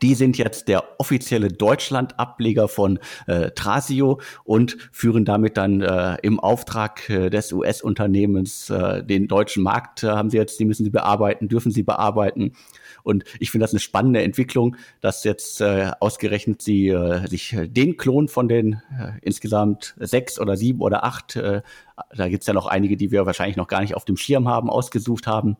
Die 0.00 0.14
sind 0.14 0.38
jetzt 0.38 0.68
der 0.68 0.84
offizielle 0.98 1.48
Deutschland-Ableger 1.48 2.68
von 2.68 2.98
äh, 3.26 3.50
Trasio 3.50 4.20
und 4.44 4.76
führen 4.90 5.24
damit 5.26 5.58
dann 5.58 5.82
äh, 5.82 6.16
im 6.22 6.40
Auftrag 6.40 7.10
äh, 7.10 7.28
des 7.28 7.52
US-Unternehmens 7.52 8.70
äh, 8.70 9.04
den 9.04 9.28
deutschen 9.28 9.62
Markt, 9.62 10.02
äh, 10.02 10.08
haben 10.08 10.30
sie 10.30 10.38
jetzt, 10.38 10.58
die 10.60 10.64
müssen 10.64 10.84
sie 10.84 10.90
bearbeiten, 10.90 11.48
dürfen 11.48 11.72
sie 11.72 11.82
bearbeiten. 11.82 12.52
Und 13.02 13.24
ich 13.40 13.50
finde 13.50 13.64
das 13.64 13.72
eine 13.72 13.80
spannende 13.80 14.22
Entwicklung, 14.22 14.76
dass 15.00 15.24
jetzt 15.24 15.60
äh, 15.60 15.90
ausgerechnet 16.00 16.62
sie 16.62 16.88
äh, 16.88 17.26
sich 17.28 17.56
den 17.60 17.96
Klon 17.96 18.28
von 18.28 18.48
den 18.48 18.82
äh, 18.98 19.12
insgesamt 19.22 19.94
sechs 19.98 20.38
oder 20.38 20.56
sieben 20.56 20.80
oder 20.80 21.04
acht, 21.04 21.36
äh, 21.36 21.62
da 22.16 22.28
gibt's 22.28 22.46
ja 22.46 22.54
noch 22.54 22.66
einige, 22.66 22.96
die 22.96 23.10
wir 23.10 23.26
wahrscheinlich 23.26 23.56
noch 23.56 23.68
gar 23.68 23.80
nicht 23.80 23.94
auf 23.94 24.04
dem 24.04 24.16
Schirm 24.16 24.48
haben, 24.48 24.70
ausgesucht 24.70 25.26
haben 25.26 25.56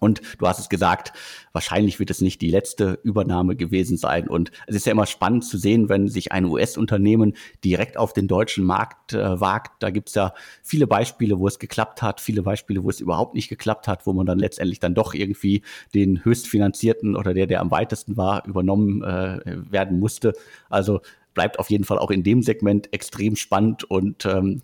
und 0.00 0.20
du 0.38 0.48
hast 0.48 0.58
es 0.58 0.68
gesagt, 0.68 1.12
wahrscheinlich 1.52 2.00
wird 2.00 2.10
es 2.10 2.20
nicht 2.20 2.40
die 2.40 2.50
letzte 2.50 2.98
Übernahme 3.04 3.54
gewesen 3.54 3.96
sein. 3.96 4.26
Und 4.26 4.50
es 4.66 4.74
ist 4.74 4.86
ja 4.86 4.92
immer 4.92 5.06
spannend 5.06 5.44
zu 5.44 5.56
sehen, 5.58 5.88
wenn 5.88 6.08
sich 6.08 6.32
ein 6.32 6.44
US-Unternehmen 6.44 7.34
direkt 7.62 7.96
auf 7.96 8.12
den 8.12 8.26
deutschen 8.26 8.64
Markt 8.64 9.12
äh, 9.12 9.40
wagt. 9.40 9.82
Da 9.82 9.90
gibt's 9.90 10.14
ja 10.14 10.34
viele 10.62 10.88
Beispiele, 10.88 11.38
wo 11.38 11.46
es 11.46 11.60
geklappt 11.60 12.02
hat, 12.02 12.20
viele 12.20 12.42
Beispiele, 12.42 12.82
wo 12.82 12.90
es 12.90 12.98
überhaupt 12.98 13.34
nicht 13.34 13.48
geklappt 13.48 13.86
hat, 13.86 14.04
wo 14.04 14.12
man 14.12 14.26
dann 14.26 14.40
letztendlich 14.40 14.80
dann 14.80 14.94
doch 14.94 15.14
irgendwie 15.14 15.62
den 15.94 16.24
höchstfinanzierten 16.24 17.14
oder 17.14 17.32
der, 17.32 17.46
der 17.46 17.60
am 17.60 17.70
weitesten 17.70 18.16
war, 18.16 18.44
übernommen 18.46 19.04
äh, 19.04 19.40
werden 19.70 20.00
musste. 20.00 20.32
Also 20.68 21.00
bleibt 21.34 21.58
auf 21.60 21.70
jeden 21.70 21.84
Fall 21.84 21.98
auch 21.98 22.10
in 22.10 22.24
dem 22.24 22.42
Segment 22.42 22.92
extrem 22.92 23.36
spannend 23.36 23.84
und 23.84 24.26
ähm, 24.26 24.62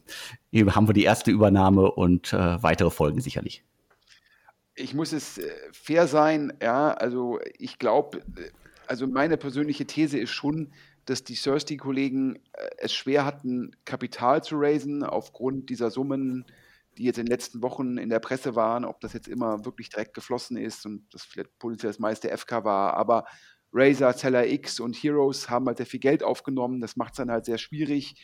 hier 0.50 0.75
haben 0.75 0.88
wir 0.88 0.94
die 0.94 1.04
erste 1.04 1.30
Übernahme 1.30 1.92
und 1.92 2.32
äh, 2.32 2.62
weitere 2.62 2.90
Folgen 2.90 3.20
sicherlich 3.20 3.62
ich 4.78 4.94
muss 4.94 5.12
es 5.12 5.38
äh, 5.38 5.50
fair 5.73 6.06
sein, 6.06 6.52
ja, 6.62 6.92
also 6.92 7.40
ich 7.58 7.78
glaube, 7.78 8.18
äh, 8.37 8.50
also 8.87 9.06
meine 9.06 9.37
persönliche 9.37 9.87
These 9.87 10.18
ist 10.18 10.30
schon, 10.30 10.73
dass 11.04 11.25
die 11.25 11.35
Thirsty-Kollegen 11.35 12.37
äh, 12.52 12.68
es 12.78 12.94
schwer 12.94 13.25
hatten, 13.25 13.73
Kapital 13.85 14.42
zu 14.42 14.56
raisen 14.56 15.02
aufgrund 15.02 15.70
dieser 15.70 15.90
Summen, 15.90 16.44
die 16.97 17.04
jetzt 17.04 17.18
in 17.18 17.26
den 17.26 17.32
letzten 17.32 17.62
Wochen 17.62 17.99
in 17.99 18.08
der 18.08 18.20
Presse 18.20 18.54
waren, 18.56 18.85
ob 18.85 19.00
das 19.00 19.12
jetzt 19.12 19.28
immer 19.28 19.64
wirklich 19.64 19.88
direkt 19.88 20.14
geflossen 20.14 20.56
ist 20.56 20.87
und 20.87 21.06
das 21.12 21.25
vielleicht 21.25 21.58
potenziell 21.58 21.90
das 21.90 22.00
meiste 22.00 22.37
FK 22.37 22.64
war, 22.64 22.94
aber 22.94 23.25
Razer, 23.73 24.12
Seller 24.14 24.47
X 24.47 24.80
und 24.80 24.97
Heroes 24.97 25.50
haben 25.50 25.66
halt 25.66 25.76
sehr 25.76 25.87
viel 25.87 26.00
Geld 26.00 26.23
aufgenommen. 26.23 26.80
Das 26.80 26.97
macht 26.97 27.12
es 27.12 27.18
dann 27.18 27.30
halt 27.30 27.44
sehr 27.44 27.58
schwierig, 27.58 28.14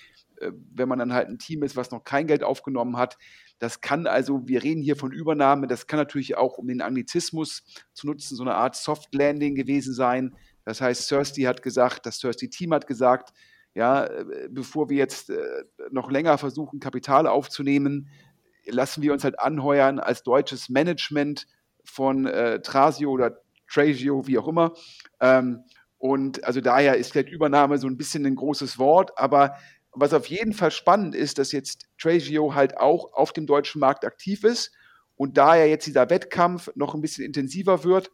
wenn 0.40 0.88
man 0.88 0.98
dann 0.98 1.12
halt 1.12 1.28
ein 1.28 1.38
Team 1.38 1.62
ist, 1.62 1.76
was 1.76 1.90
noch 1.90 2.04
kein 2.04 2.26
Geld 2.26 2.42
aufgenommen 2.42 2.96
hat. 2.96 3.16
Das 3.58 3.80
kann 3.80 4.06
also, 4.06 4.46
wir 4.46 4.62
reden 4.62 4.82
hier 4.82 4.96
von 4.96 5.12
Übernahme, 5.12 5.66
das 5.66 5.86
kann 5.86 5.98
natürlich 5.98 6.36
auch, 6.36 6.58
um 6.58 6.68
den 6.68 6.82
Anglizismus 6.82 7.64
zu 7.92 8.06
nutzen, 8.06 8.36
so 8.36 8.42
eine 8.42 8.54
Art 8.54 8.76
Soft 8.76 9.14
Landing 9.14 9.54
gewesen 9.54 9.94
sein. 9.94 10.34
Das 10.64 10.80
heißt, 10.80 11.08
Thirsty 11.08 11.42
hat 11.42 11.62
gesagt, 11.62 12.06
das 12.06 12.18
Thirsty 12.18 12.48
Team 12.48 12.72
hat 12.72 12.86
gesagt, 12.86 13.32
ja, 13.74 14.04
äh, 14.04 14.48
bevor 14.50 14.88
wir 14.88 14.96
jetzt 14.96 15.30
äh, 15.30 15.36
noch 15.90 16.10
länger 16.10 16.38
versuchen, 16.38 16.80
Kapital 16.80 17.26
aufzunehmen, 17.26 18.08
lassen 18.66 19.02
wir 19.02 19.12
uns 19.12 19.24
halt 19.24 19.38
anheuern 19.38 19.98
als 19.98 20.22
deutsches 20.22 20.68
Management 20.68 21.46
von 21.84 22.26
äh, 22.26 22.60
Trasio 22.60 23.10
oder 23.10 23.40
Trasio, 23.68 24.26
wie 24.26 24.38
auch 24.38 24.48
immer. 24.48 24.72
Ähm, 25.20 25.64
und 25.98 26.44
also 26.44 26.60
daher 26.60 26.96
ist 26.96 27.12
vielleicht 27.12 27.30
Übernahme 27.30 27.78
so 27.78 27.86
ein 27.86 27.96
bisschen 27.96 28.26
ein 28.26 28.34
großes 28.34 28.78
Wort, 28.78 29.18
aber 29.18 29.56
was 29.94 30.12
auf 30.12 30.26
jeden 30.26 30.52
Fall 30.52 30.70
spannend 30.70 31.14
ist, 31.14 31.38
dass 31.38 31.52
jetzt 31.52 31.86
Tragio 31.98 32.54
halt 32.54 32.76
auch 32.78 33.12
auf 33.12 33.32
dem 33.32 33.46
deutschen 33.46 33.80
Markt 33.80 34.04
aktiv 34.04 34.44
ist 34.44 34.72
und 35.16 35.36
da 35.36 35.56
ja 35.56 35.64
jetzt 35.64 35.86
dieser 35.86 36.10
Wettkampf 36.10 36.70
noch 36.74 36.94
ein 36.94 37.00
bisschen 37.00 37.24
intensiver 37.24 37.84
wird, 37.84 38.10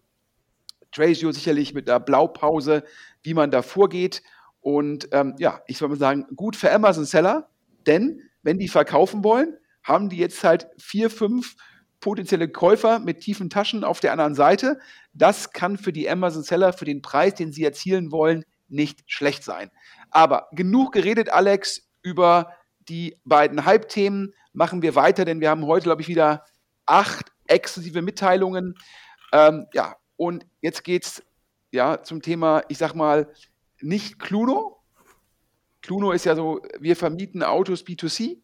Tragio 0.92 1.32
sicherlich 1.32 1.74
mit 1.74 1.88
einer 1.88 2.00
Blaupause, 2.00 2.84
wie 3.22 3.34
man 3.34 3.50
da 3.50 3.62
vorgeht. 3.62 4.22
Und 4.60 5.08
ähm, 5.12 5.34
ja, 5.38 5.62
ich 5.66 5.78
soll 5.78 5.88
mal 5.88 5.96
sagen, 5.96 6.26
gut 6.36 6.56
für 6.56 6.72
Amazon 6.72 7.04
Seller, 7.04 7.48
denn 7.86 8.22
wenn 8.42 8.58
die 8.58 8.68
verkaufen 8.68 9.24
wollen, 9.24 9.56
haben 9.82 10.08
die 10.08 10.18
jetzt 10.18 10.44
halt 10.44 10.68
vier, 10.78 11.10
fünf 11.10 11.56
potenzielle 12.00 12.48
Käufer 12.48 12.98
mit 12.98 13.20
tiefen 13.20 13.50
Taschen 13.50 13.84
auf 13.84 14.00
der 14.00 14.12
anderen 14.12 14.34
Seite. 14.34 14.78
Das 15.12 15.52
kann 15.52 15.76
für 15.76 15.92
die 15.92 16.08
Amazon 16.08 16.42
Seller, 16.42 16.72
für 16.72 16.84
den 16.84 17.02
Preis, 17.02 17.34
den 17.34 17.52
sie 17.52 17.64
erzielen 17.64 18.10
wollen, 18.10 18.44
nicht 18.68 19.02
schlecht 19.06 19.44
sein. 19.44 19.70
Aber 20.10 20.48
genug 20.52 20.92
geredet, 20.92 21.30
Alex, 21.30 21.88
über 22.02 22.54
die 22.88 23.16
beiden 23.24 23.64
Hype-Themen. 23.64 24.34
Machen 24.52 24.82
wir 24.82 24.94
weiter, 24.94 25.24
denn 25.24 25.40
wir 25.40 25.50
haben 25.50 25.66
heute, 25.66 25.84
glaube 25.84 26.02
ich, 26.02 26.08
wieder 26.08 26.44
acht 26.86 27.32
exklusive 27.46 28.02
Mitteilungen. 28.02 28.74
Ähm, 29.32 29.66
ja, 29.72 29.96
und 30.16 30.46
jetzt 30.60 30.84
geht 30.84 31.04
es 31.04 31.22
ja, 31.70 32.02
zum 32.02 32.22
Thema, 32.22 32.62
ich 32.68 32.78
sag 32.78 32.94
mal, 32.94 33.32
nicht 33.80 34.18
Cluno. 34.18 34.82
Cluno 35.82 36.12
ist 36.12 36.24
ja 36.24 36.34
so, 36.34 36.60
wir 36.78 36.96
vermieten 36.96 37.42
Autos 37.42 37.84
B2C, 37.84 38.38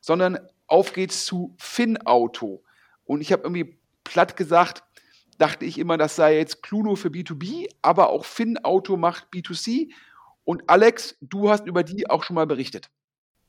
sondern 0.00 0.38
auf 0.66 0.92
geht's 0.92 1.24
zu 1.24 1.54
FinAuto. 1.58 2.62
Und 3.04 3.20
ich 3.20 3.32
habe 3.32 3.42
irgendwie 3.42 3.78
platt 4.04 4.36
gesagt, 4.36 4.84
dachte 5.38 5.64
ich 5.64 5.78
immer, 5.78 5.96
das 5.96 6.16
sei 6.16 6.36
jetzt 6.36 6.62
Cluno 6.62 6.96
für 6.96 7.08
B2B, 7.08 7.68
aber 7.82 8.10
auch 8.10 8.24
FinAuto 8.24 8.96
macht 8.96 9.28
B2C. 9.32 9.90
Und 10.46 10.62
Alex, 10.68 11.16
du 11.20 11.50
hast 11.50 11.66
über 11.66 11.82
die 11.82 12.08
auch 12.08 12.22
schon 12.22 12.36
mal 12.36 12.46
berichtet. 12.46 12.88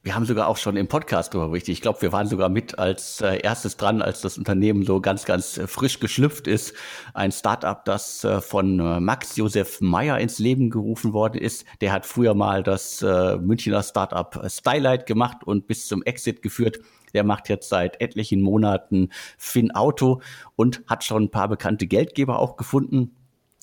Wir 0.02 0.16
haben 0.16 0.26
sogar 0.26 0.48
auch 0.48 0.58
schon 0.58 0.78
im 0.78 0.88
Podcast 0.88 1.32
darüber 1.34 1.50
berichtet. 1.50 1.74
Ich 1.74 1.82
glaube, 1.82 2.02
wir 2.02 2.12
waren 2.12 2.28
sogar 2.28 2.50
mit 2.50 2.80
als 2.80 3.22
äh, 3.22 3.38
erstes 3.38 3.78
dran, 3.78 4.02
als 4.02 4.22
das 4.22 4.38
Unternehmen 4.38 4.84
so 4.84 5.00
ganz, 5.00 5.26
ganz 5.26 5.60
äh, 5.60 5.68
frisch 5.68 6.00
geschlüpft 6.00 6.48
ist. 6.48 6.74
Ein 7.14 7.32
Startup, 7.32 7.86
das 7.86 8.24
äh, 8.24 8.42
von 8.42 8.80
äh, 8.80 9.00
Max 9.00 9.36
Josef 9.36 9.80
Meyer 9.80 10.18
ins 10.18 10.40
Leben 10.40 10.72
gerufen 10.72 11.14
worden 11.14 11.40
ist. 11.40 11.66
Der 11.82 11.92
hat 11.92 12.08
früher 12.08 12.34
mal 12.34 12.64
das 12.64 13.04
äh, 13.04 13.38
Münchner 13.38 13.84
Startup 13.84 14.44
Stylight 14.48 15.06
gemacht 15.06 15.44
und 15.44 15.68
bis 15.68 15.88
zum 15.88 16.02
Exit 16.02 16.42
geführt. 16.42 16.80
Der 17.14 17.24
macht 17.24 17.48
jetzt 17.48 17.70
seit 17.70 18.02
etlichen 18.02 18.42
Monaten 18.42 19.10
Finn 19.38 19.70
Auto 19.70 20.22
und 20.56 20.84
hat 20.88 21.04
schon 21.04 21.26
ein 21.26 21.32
paar 21.32 21.48
bekannte 21.48 21.86
Geldgeber 21.86 22.40
auch 22.40 22.58
gefunden. 22.58 23.17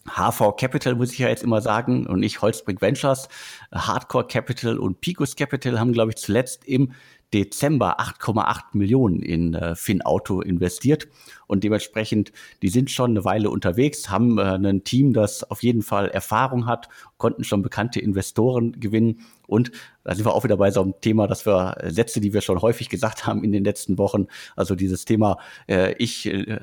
HV 0.06 0.56
Capital 0.56 0.94
muss 0.94 1.12
ich 1.12 1.18
ja 1.18 1.28
jetzt 1.28 1.42
immer 1.42 1.60
sagen 1.60 2.06
und 2.06 2.20
nicht 2.20 2.42
Holzbrink 2.42 2.80
Ventures. 2.82 3.28
Hardcore 3.72 4.26
Capital 4.26 4.78
und 4.78 5.00
Picos 5.00 5.36
Capital 5.36 5.80
haben, 5.80 5.92
glaube 5.92 6.10
ich, 6.10 6.16
zuletzt 6.16 6.64
im 6.64 6.92
Dezember 7.34 7.98
8,8 7.98 8.62
Millionen 8.74 9.20
in 9.20 9.54
äh, 9.54 9.74
FinAuto 9.74 10.40
investiert. 10.40 11.08
Und 11.48 11.64
dementsprechend, 11.64 12.32
die 12.62 12.68
sind 12.68 12.92
schon 12.92 13.10
eine 13.10 13.24
Weile 13.24 13.50
unterwegs, 13.50 14.08
haben 14.08 14.38
äh, 14.38 14.42
ein 14.42 14.84
Team, 14.84 15.12
das 15.12 15.42
auf 15.50 15.62
jeden 15.64 15.82
Fall 15.82 16.08
Erfahrung 16.08 16.66
hat, 16.66 16.88
konnten 17.16 17.42
schon 17.42 17.62
bekannte 17.62 17.98
Investoren 17.98 18.78
gewinnen. 18.78 19.20
Und 19.48 19.72
da 20.04 20.14
sind 20.14 20.24
wir 20.26 20.34
auch 20.34 20.44
wieder 20.44 20.58
bei 20.58 20.70
so 20.70 20.80
einem 20.80 20.94
Thema, 21.00 21.26
dass 21.26 21.44
wir 21.44 21.76
Sätze, 21.88 22.20
die 22.20 22.32
wir 22.32 22.40
schon 22.40 22.62
häufig 22.62 22.88
gesagt 22.88 23.26
haben 23.26 23.42
in 23.42 23.50
den 23.50 23.64
letzten 23.64 23.98
Wochen, 23.98 24.28
also 24.54 24.76
dieses 24.76 25.04
Thema, 25.04 25.38
äh, 25.68 25.94
ich 25.98 26.26
äh, 26.26 26.58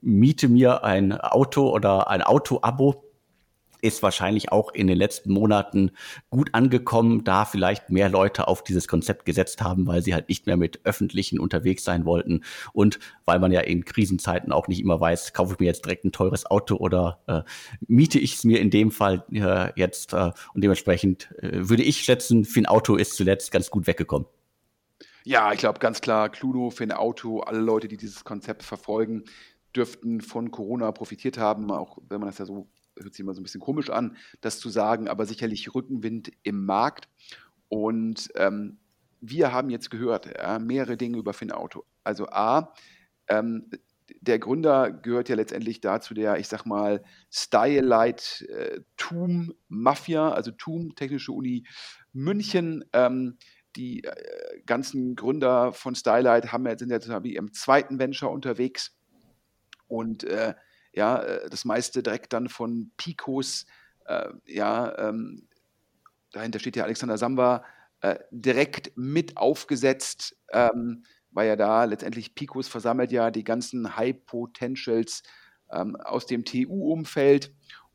miete 0.00 0.48
mir 0.48 0.84
ein 0.84 1.12
Auto 1.12 1.70
oder 1.70 2.08
ein 2.08 2.22
Auto-Abo 2.22 3.10
ist 3.82 4.02
wahrscheinlich 4.02 4.52
auch 4.52 4.72
in 4.72 4.86
den 4.86 4.96
letzten 4.96 5.32
Monaten 5.32 5.92
gut 6.28 6.50
angekommen, 6.52 7.24
da 7.24 7.44
vielleicht 7.44 7.90
mehr 7.90 8.08
Leute 8.08 8.48
auf 8.48 8.62
dieses 8.62 8.88
Konzept 8.88 9.24
gesetzt 9.24 9.62
haben, 9.62 9.86
weil 9.86 10.02
sie 10.02 10.14
halt 10.14 10.28
nicht 10.28 10.46
mehr 10.46 10.56
mit 10.56 10.80
öffentlichen 10.84 11.40
unterwegs 11.40 11.84
sein 11.84 12.04
wollten 12.04 12.42
und 12.72 12.98
weil 13.24 13.38
man 13.38 13.52
ja 13.52 13.60
in 13.60 13.84
Krisenzeiten 13.84 14.52
auch 14.52 14.68
nicht 14.68 14.80
immer 14.80 15.00
weiß, 15.00 15.32
kaufe 15.32 15.54
ich 15.54 15.60
mir 15.60 15.66
jetzt 15.66 15.84
direkt 15.84 16.04
ein 16.04 16.12
teures 16.12 16.46
Auto 16.46 16.76
oder 16.76 17.20
äh, 17.26 17.42
miete 17.86 18.18
ich 18.18 18.34
es 18.34 18.44
mir 18.44 18.60
in 18.60 18.70
dem 18.70 18.90
Fall 18.90 19.24
äh, 19.32 19.72
jetzt 19.76 20.12
äh, 20.12 20.32
und 20.54 20.62
dementsprechend 20.62 21.30
äh, 21.38 21.68
würde 21.68 21.82
ich 21.82 22.02
schätzen, 22.02 22.44
für 22.44 22.60
ein 22.60 22.66
Auto 22.66 22.96
ist 22.96 23.16
zuletzt 23.16 23.50
ganz 23.50 23.70
gut 23.70 23.86
weggekommen. 23.86 24.26
Ja, 25.24 25.52
ich 25.52 25.58
glaube 25.58 25.78
ganz 25.80 26.00
klar, 26.00 26.30
Cluno 26.30 26.70
für 26.70 26.82
ein 26.82 26.92
Auto, 26.92 27.40
alle 27.40 27.60
Leute, 27.60 27.88
die 27.88 27.98
dieses 27.98 28.24
Konzept 28.24 28.62
verfolgen, 28.62 29.24
dürften 29.76 30.20
von 30.20 30.50
Corona 30.50 30.92
profitiert 30.92 31.38
haben, 31.38 31.70
auch 31.70 31.98
wenn 32.08 32.20
man 32.20 32.28
das 32.28 32.38
ja 32.38 32.46
so, 32.46 32.68
hört 32.98 33.14
sich 33.14 33.20
immer 33.20 33.34
so 33.34 33.40
ein 33.40 33.44
bisschen 33.44 33.60
komisch 33.60 33.90
an, 33.90 34.16
das 34.40 34.58
zu 34.58 34.68
sagen, 34.68 35.08
aber 35.08 35.26
sicherlich 35.26 35.74
Rückenwind 35.74 36.32
im 36.42 36.64
Markt. 36.64 37.08
Und 37.68 38.28
ähm, 38.34 38.78
wir 39.20 39.52
haben 39.52 39.70
jetzt 39.70 39.90
gehört, 39.90 40.26
ja, 40.26 40.58
mehrere 40.58 40.96
Dinge 40.96 41.18
über 41.18 41.32
Finauto. 41.32 41.84
Also 42.04 42.26
A, 42.28 42.74
ähm, 43.28 43.70
der 44.20 44.38
Gründer 44.38 44.90
gehört 44.90 45.28
ja 45.28 45.36
letztendlich 45.36 45.80
dazu 45.80 46.14
der, 46.14 46.38
ich 46.38 46.48
sag 46.48 46.64
mal, 46.64 47.04
Stylite 47.30 48.48
äh, 48.48 48.80
TUM 48.96 49.54
Mafia, 49.68 50.32
also 50.32 50.50
TUM 50.50 50.94
Technische 50.96 51.32
Uni 51.32 51.64
München. 52.12 52.84
Ähm, 52.92 53.38
die 53.76 54.02
äh, 54.02 54.62
ganzen 54.66 55.14
Gründer 55.14 55.72
von 55.72 55.94
Stylite 55.94 56.52
haben, 56.52 56.66
sind 56.76 56.90
jetzt 56.90 57.08
im 57.08 57.52
zweiten 57.52 57.98
Venture 57.98 58.30
unterwegs 58.30 58.96
und 59.90 60.24
äh, 60.24 60.54
ja, 60.92 61.22
äh, 61.22 61.50
das 61.50 61.64
meiste 61.64 62.02
direkt 62.02 62.32
dann 62.32 62.48
von 62.48 62.92
Picos, 62.96 63.66
äh, 64.06 64.28
ja, 64.46 64.96
ähm, 64.98 65.48
dahinter 66.32 66.58
steht 66.58 66.76
ja 66.76 66.84
Alexander 66.84 67.18
Samba, 67.18 67.64
äh, 68.00 68.18
direkt 68.30 68.92
mit 68.96 69.36
aufgesetzt, 69.36 70.36
ähm, 70.52 71.04
weil 71.32 71.48
ja 71.48 71.56
da 71.56 71.84
letztendlich 71.84 72.34
Picos 72.34 72.68
versammelt 72.68 73.12
ja 73.12 73.30
die 73.30 73.44
ganzen 73.44 73.96
High 73.96 74.24
Potentials 74.26 75.22
ähm, 75.70 75.96
aus 75.96 76.26
dem 76.26 76.44
TU-Umfeld 76.44 77.54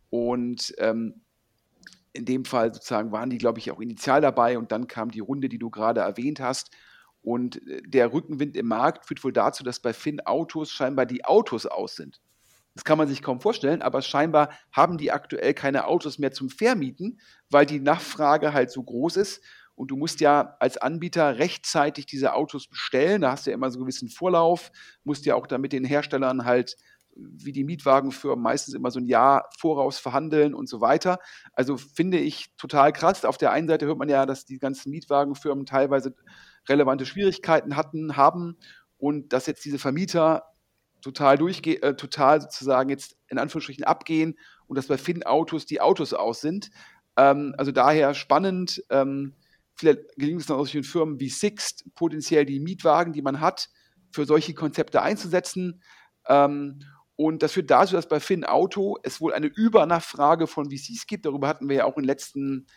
und 0.09 0.73
ähm, 0.77 1.21
in 2.13 2.25
dem 2.25 2.45
Fall 2.45 2.73
sozusagen 2.73 3.11
waren 3.11 3.29
die, 3.29 3.37
glaube 3.37 3.59
ich, 3.59 3.71
auch 3.71 3.81
initial 3.81 4.21
dabei 4.21 4.57
und 4.57 4.71
dann 4.71 4.87
kam 4.87 5.11
die 5.11 5.19
Runde, 5.19 5.49
die 5.49 5.59
du 5.59 5.69
gerade 5.69 6.01
erwähnt 6.01 6.39
hast 6.39 6.71
und 7.25 7.67
äh, 7.67 7.81
der 7.81 8.13
Rückenwind 8.13 8.55
im 8.55 8.67
Markt 8.67 9.07
führt 9.07 9.23
wohl 9.23 9.33
dazu, 9.33 9.63
dass 9.63 9.79
bei 9.79 9.93
Finn 9.93 10.21
Autos 10.21 10.71
scheinbar 10.71 11.05
die 11.05 11.25
Autos 11.25 11.65
aus 11.65 11.95
sind. 11.95 12.21
Das 12.75 12.83
kann 12.83 12.97
man 12.97 13.07
sich 13.07 13.21
kaum 13.21 13.39
vorstellen, 13.39 13.81
aber 13.81 14.01
scheinbar 14.01 14.49
haben 14.71 14.97
die 14.97 15.11
aktuell 15.11 15.53
keine 15.53 15.87
Autos 15.87 16.19
mehr 16.19 16.31
zum 16.31 16.49
Vermieten, 16.49 17.19
weil 17.49 17.65
die 17.65 17.79
Nachfrage 17.79 18.53
halt 18.53 18.69
so 18.69 18.83
groß 18.83 19.17
ist. 19.17 19.41
Und 19.75 19.91
du 19.91 19.97
musst 19.97 20.21
ja 20.21 20.55
als 20.59 20.77
Anbieter 20.77 21.37
rechtzeitig 21.37 22.05
diese 22.05 22.33
Autos 22.33 22.67
bestellen. 22.67 23.21
Da 23.21 23.31
hast 23.31 23.45
du 23.45 23.51
ja 23.51 23.55
immer 23.55 23.69
so 23.71 23.77
einen 23.77 23.85
gewissen 23.85 24.09
Vorlauf, 24.09 24.71
musst 25.03 25.25
ja 25.25 25.35
auch 25.35 25.47
dann 25.47 25.61
mit 25.61 25.73
den 25.73 25.83
Herstellern 25.83 26.45
halt, 26.45 26.77
wie 27.15 27.51
die 27.51 27.63
Mietwagenfirmen, 27.63 28.43
meistens 28.43 28.73
immer 28.73 28.91
so 28.91 28.99
ein 28.99 29.07
Jahr 29.07 29.49
voraus 29.57 29.97
verhandeln 29.97 30.53
und 30.53 30.67
so 30.67 30.81
weiter. 30.81 31.19
Also 31.53 31.77
finde 31.77 32.17
ich 32.17 32.55
total 32.57 32.91
krass. 32.91 33.25
Auf 33.25 33.37
der 33.37 33.51
einen 33.51 33.67
Seite 33.67 33.85
hört 33.85 33.97
man 33.97 34.09
ja, 34.09 34.25
dass 34.25 34.45
die 34.45 34.59
ganzen 34.59 34.91
Mietwagenfirmen 34.91 35.65
teilweise 35.65 36.15
relevante 36.67 37.05
Schwierigkeiten 37.05 37.75
hatten, 37.75 38.17
haben 38.17 38.57
und 38.97 39.33
dass 39.33 39.45
jetzt 39.45 39.65
diese 39.65 39.79
Vermieter 39.79 40.43
total 41.01 41.37
durchgehen, 41.37 41.81
äh, 41.83 41.95
total 41.95 42.41
sozusagen 42.41 42.89
jetzt 42.89 43.15
in 43.27 43.37
Anführungsstrichen 43.37 43.83
abgehen 43.83 44.37
und 44.67 44.77
dass 44.77 44.87
bei 44.87 44.97
Finn 44.97 45.23
Autos 45.23 45.65
die 45.65 45.79
Autos 45.79 46.13
aus 46.13 46.41
sind. 46.41 46.71
Ähm, 47.15 47.53
also 47.57 47.71
daher 47.71 48.13
spannend. 48.13 48.83
Ähm, 48.89 49.35
vielleicht 49.75 49.99
gelingt 50.17 50.41
es 50.41 50.47
dann 50.47 50.55
auch 50.55 50.65
solchen 50.65 50.83
Firmen 50.83 51.19
wie 51.19 51.29
Sixt, 51.29 51.85
potenziell 51.95 52.45
die 52.45 52.59
Mietwagen, 52.59 53.13
die 53.13 53.21
man 53.21 53.39
hat, 53.39 53.69
für 54.11 54.25
solche 54.25 54.53
Konzepte 54.53 55.01
einzusetzen. 55.01 55.81
Ähm, 56.27 56.79
und 57.15 57.43
das 57.43 57.53
führt 57.53 57.71
dazu, 57.71 57.95
dass 57.95 58.09
bei 58.09 58.19
Finn 58.19 58.43
Auto 58.43 58.97
es 59.03 59.21
wohl 59.21 59.33
eine 59.33 59.47
Übernachfrage 59.47 60.47
von 60.47 60.69
VCs 60.69 61.07
gibt. 61.07 61.25
Darüber 61.25 61.47
hatten 61.47 61.69
wir 61.69 61.77
ja 61.77 61.85
auch 61.85 61.95
in 61.95 62.03
den 62.03 62.07
letzten 62.07 62.67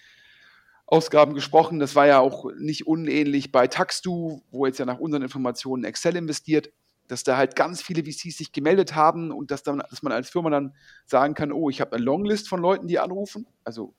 Ausgaben 0.87 1.35
gesprochen. 1.35 1.81
Das 1.81 1.96
war 1.96 2.07
ja 2.07 2.20
auch 2.20 2.46
nicht 2.57 2.87
unähnlich 2.87 3.51
bei 3.51 3.66
Taxdu, 3.66 4.42
wo 4.51 4.66
jetzt 4.66 4.79
ja 4.79 4.87
nach 4.87 4.98
unseren 4.98 5.22
Informationen 5.22 5.85
Excel 5.85 6.16
investiert, 6.16 6.70
dass 7.09 7.24
da 7.24 7.37
halt 7.37 7.57
ganz 7.57 7.83
viele 7.83 8.05
VCs 8.05 8.38
sich 8.38 8.53
gemeldet 8.53 8.94
haben 8.94 9.33
und 9.33 9.51
dass, 9.51 9.62
dann, 9.62 9.83
dass 9.90 10.03
man 10.03 10.12
als 10.12 10.31
Firma 10.31 10.51
dann 10.51 10.74
sagen 11.05 11.35
kann, 11.35 11.53
oh, 11.53 11.68
ich 11.68 11.81
habe 11.81 11.96
eine 11.96 12.05
Longlist 12.05 12.48
von 12.48 12.61
Leuten, 12.61 12.87
die 12.87 12.98
anrufen. 12.98 13.46
Also 13.64 13.94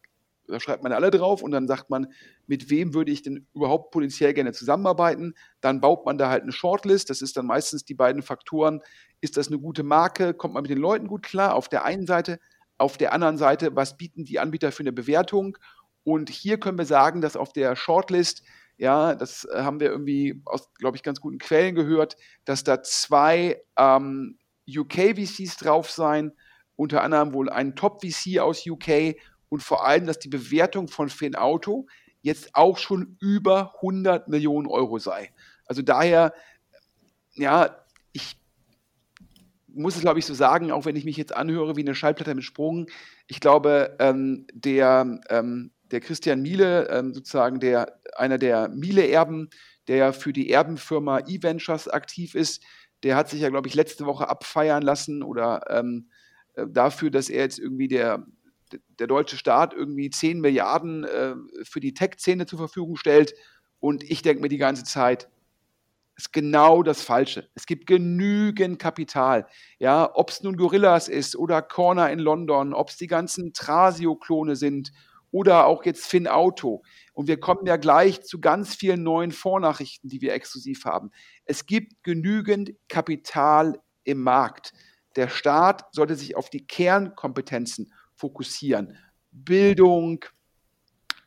da 0.50 0.60
schreibt 0.60 0.84
man 0.84 0.92
alle 0.92 1.12
drauf 1.12 1.42
und 1.42 1.52
dann 1.52 1.68
sagt 1.68 1.90
man, 1.90 2.08
mit 2.48 2.70
wem 2.70 2.94
würde 2.94 3.12
ich 3.12 3.22
denn 3.22 3.48
überhaupt 3.54 3.92
potenziell 3.92 4.34
gerne 4.34 4.52
zusammenarbeiten. 4.52 5.36
Dann 5.62 5.82
baut 5.82 6.06
man 6.06 6.18
da 6.18 6.30
halt 6.30 6.44
eine 6.44 6.52
Shortlist. 6.52 7.10
Das 7.10 7.22
ist 7.22 7.38
dann 7.38 7.46
meistens 7.46 7.86
die 7.86 7.94
beiden 7.94 8.22
Faktoren. 8.22 8.82
Ist 9.22 9.38
das 9.38 9.48
eine 9.48 9.60
gute 9.60 9.84
Marke? 9.84 10.34
Kommt 10.34 10.54
man 10.54 10.64
mit 10.64 10.72
den 10.72 10.80
Leuten 10.80 11.08
gut 11.08 11.24
klar? 11.24 11.56
Auf 11.56 11.70
der 11.70 11.86
einen 11.86 12.06
Seite. 12.06 12.40
Auf 12.78 12.98
der 12.98 13.14
anderen 13.14 13.38
Seite, 13.38 13.76
was 13.76 13.98
bieten 13.98 14.26
die 14.26 14.40
Anbieter 14.40 14.72
für 14.72 14.84
eine 14.84 14.94
Bewertung? 14.94 15.58
Und 16.04 16.30
hier 16.30 16.60
können 16.60 16.78
wir 16.78 16.86
sagen, 16.86 17.22
dass 17.22 17.36
auf 17.36 17.54
der 17.54 17.76
Shortlist, 17.76 18.44
ja, 18.78 19.16
das 19.16 19.46
äh, 19.46 19.62
haben 19.62 19.80
wir 19.80 19.90
irgendwie 19.90 20.42
aus, 20.46 20.74
glaube 20.76 20.96
ich, 20.98 21.04
ganz 21.04 21.20
guten 21.20 21.38
Quellen 21.38 21.76
gehört, 21.76 22.16
dass 22.46 22.64
da 22.64 22.82
zwei 22.82 23.62
ähm, 23.78 24.38
UK-VCs 24.68 25.58
drauf 25.58 25.92
sein, 25.92 26.32
unter 26.76 27.04
anderem 27.04 27.34
wohl 27.34 27.50
ein 27.50 27.76
Top-VC 27.76 28.40
aus 28.40 28.66
UK 28.66 29.16
und 29.50 29.64
vor 29.64 29.86
allem, 29.86 30.06
dass 30.06 30.20
die 30.20 30.30
Bewertung 30.30 30.88
von 30.88 31.10
Auto 31.36 31.88
jetzt 32.22 32.56
auch 32.56 32.78
schon 32.78 33.18
über 33.20 33.76
100 33.76 34.28
Millionen 34.28 34.68
Euro 34.68 35.00
sei. 35.00 35.32
Also 35.66 35.82
daher, 35.82 36.34
ja, 37.34 37.76
ich 38.12 38.38
muss 39.68 39.96
es, 39.96 40.02
glaube 40.02 40.20
ich, 40.20 40.26
so 40.26 40.34
sagen, 40.34 40.72
auch 40.72 40.86
wenn 40.86 40.96
ich 40.96 41.06
mich 41.06 41.18
jetzt 41.18 41.36
anhöre 41.36 41.76
wie 41.76 41.82
eine 41.82 41.96
Schallplatte 41.96 42.36
mit 42.36 42.44
Sprung, 42.44 42.88
ich 43.28 43.40
glaube, 43.40 43.96
ähm, 44.00 44.48
der 44.54 45.22
ähm, 45.30 45.72
der 45.92 46.00
Christian 46.02 46.42
Miele, 46.42 46.88
ähm, 46.90 47.14
sozusagen 47.14 47.60
der, 47.60 48.00
einer 48.16 48.38
der 48.38 48.70
Miele-Erben, 48.70 49.50
der 49.88 50.14
für 50.14 50.34
die 50.34 50.50
Erbenfirma 50.50 51.20
eVentures 51.20 51.88
aktiv 51.88 52.36
ist, 52.36 52.64
der 53.04 53.16
hat 53.16 53.30
sich 53.30 53.42
ja, 53.42 53.50
glaube 53.50 53.68
ich, 53.68 53.76
letzte 53.76 54.06
Woche 54.06 54.30
abfeiern 54.30 54.84
lassen 54.84 55.24
oder 55.24 55.64
ähm, 55.70 56.10
äh, 56.56 56.66
dafür, 56.68 57.10
dass 57.10 57.30
er 57.30 57.44
jetzt 57.44 57.60
irgendwie 57.60 57.88
der, 57.88 58.26
der 59.00 59.08
deutsche 59.08 59.38
Staat 59.38 59.74
irgendwie 59.74 60.10
10 60.10 60.42
Milliarden 60.42 61.04
äh, 61.04 61.36
für 61.64 61.80
die 61.80 61.94
Tech-Szene 61.94 62.46
zur 62.46 62.60
Verfügung 62.60 62.96
stellt. 62.96 63.34
Und 63.80 64.04
ich 64.04 64.22
denke 64.22 64.42
mir 64.42 64.50
die 64.50 64.58
ganze 64.58 64.84
Zeit, 64.84 65.30
ist 66.20 66.34
genau 66.34 66.84
das 66.84 67.02
Falsche. 67.02 67.50
Es 67.56 67.66
gibt 67.66 67.88
genügend 67.88 68.78
Kapital. 68.78 69.48
Ja, 69.80 70.10
ob 70.14 70.32
es 70.32 70.44
nun 70.44 70.58
Gorillas 70.58 71.08
ist 71.08 71.36
oder 71.36 71.62
Corner 71.62 72.12
in 72.12 72.20
London, 72.20 72.74
ob 72.74 72.90
es 72.90 72.98
die 72.98 73.08
ganzen 73.08 73.54
Trasio-Klone 73.54 74.58
sind 74.58 74.92
oder 75.32 75.66
auch 75.66 75.86
jetzt 75.86 76.06
Finn 76.06 76.28
Auto. 76.28 76.84
Und 77.14 77.28
wir 77.28 77.40
kommen 77.40 77.66
ja 77.66 77.78
gleich 77.78 78.22
zu 78.24 78.42
ganz 78.42 78.76
vielen 78.76 79.04
neuen 79.04 79.32
Vornachrichten, 79.32 80.10
die 80.10 80.22
wir 80.22 80.34
exklusiv 80.34 80.84
haben. 80.86 81.12
Es 81.46 81.66
gibt 81.66 82.04
genügend 82.04 82.74
Kapital 82.90 83.80
im 84.04 84.22
Markt. 84.22 84.74
Der 85.16 85.30
Staat 85.30 85.86
sollte 85.94 86.16
sich 86.16 86.36
auf 86.36 86.50
die 86.50 86.66
Kernkompetenzen 86.66 87.94
fokussieren. 88.20 88.98
Bildung, 89.32 90.26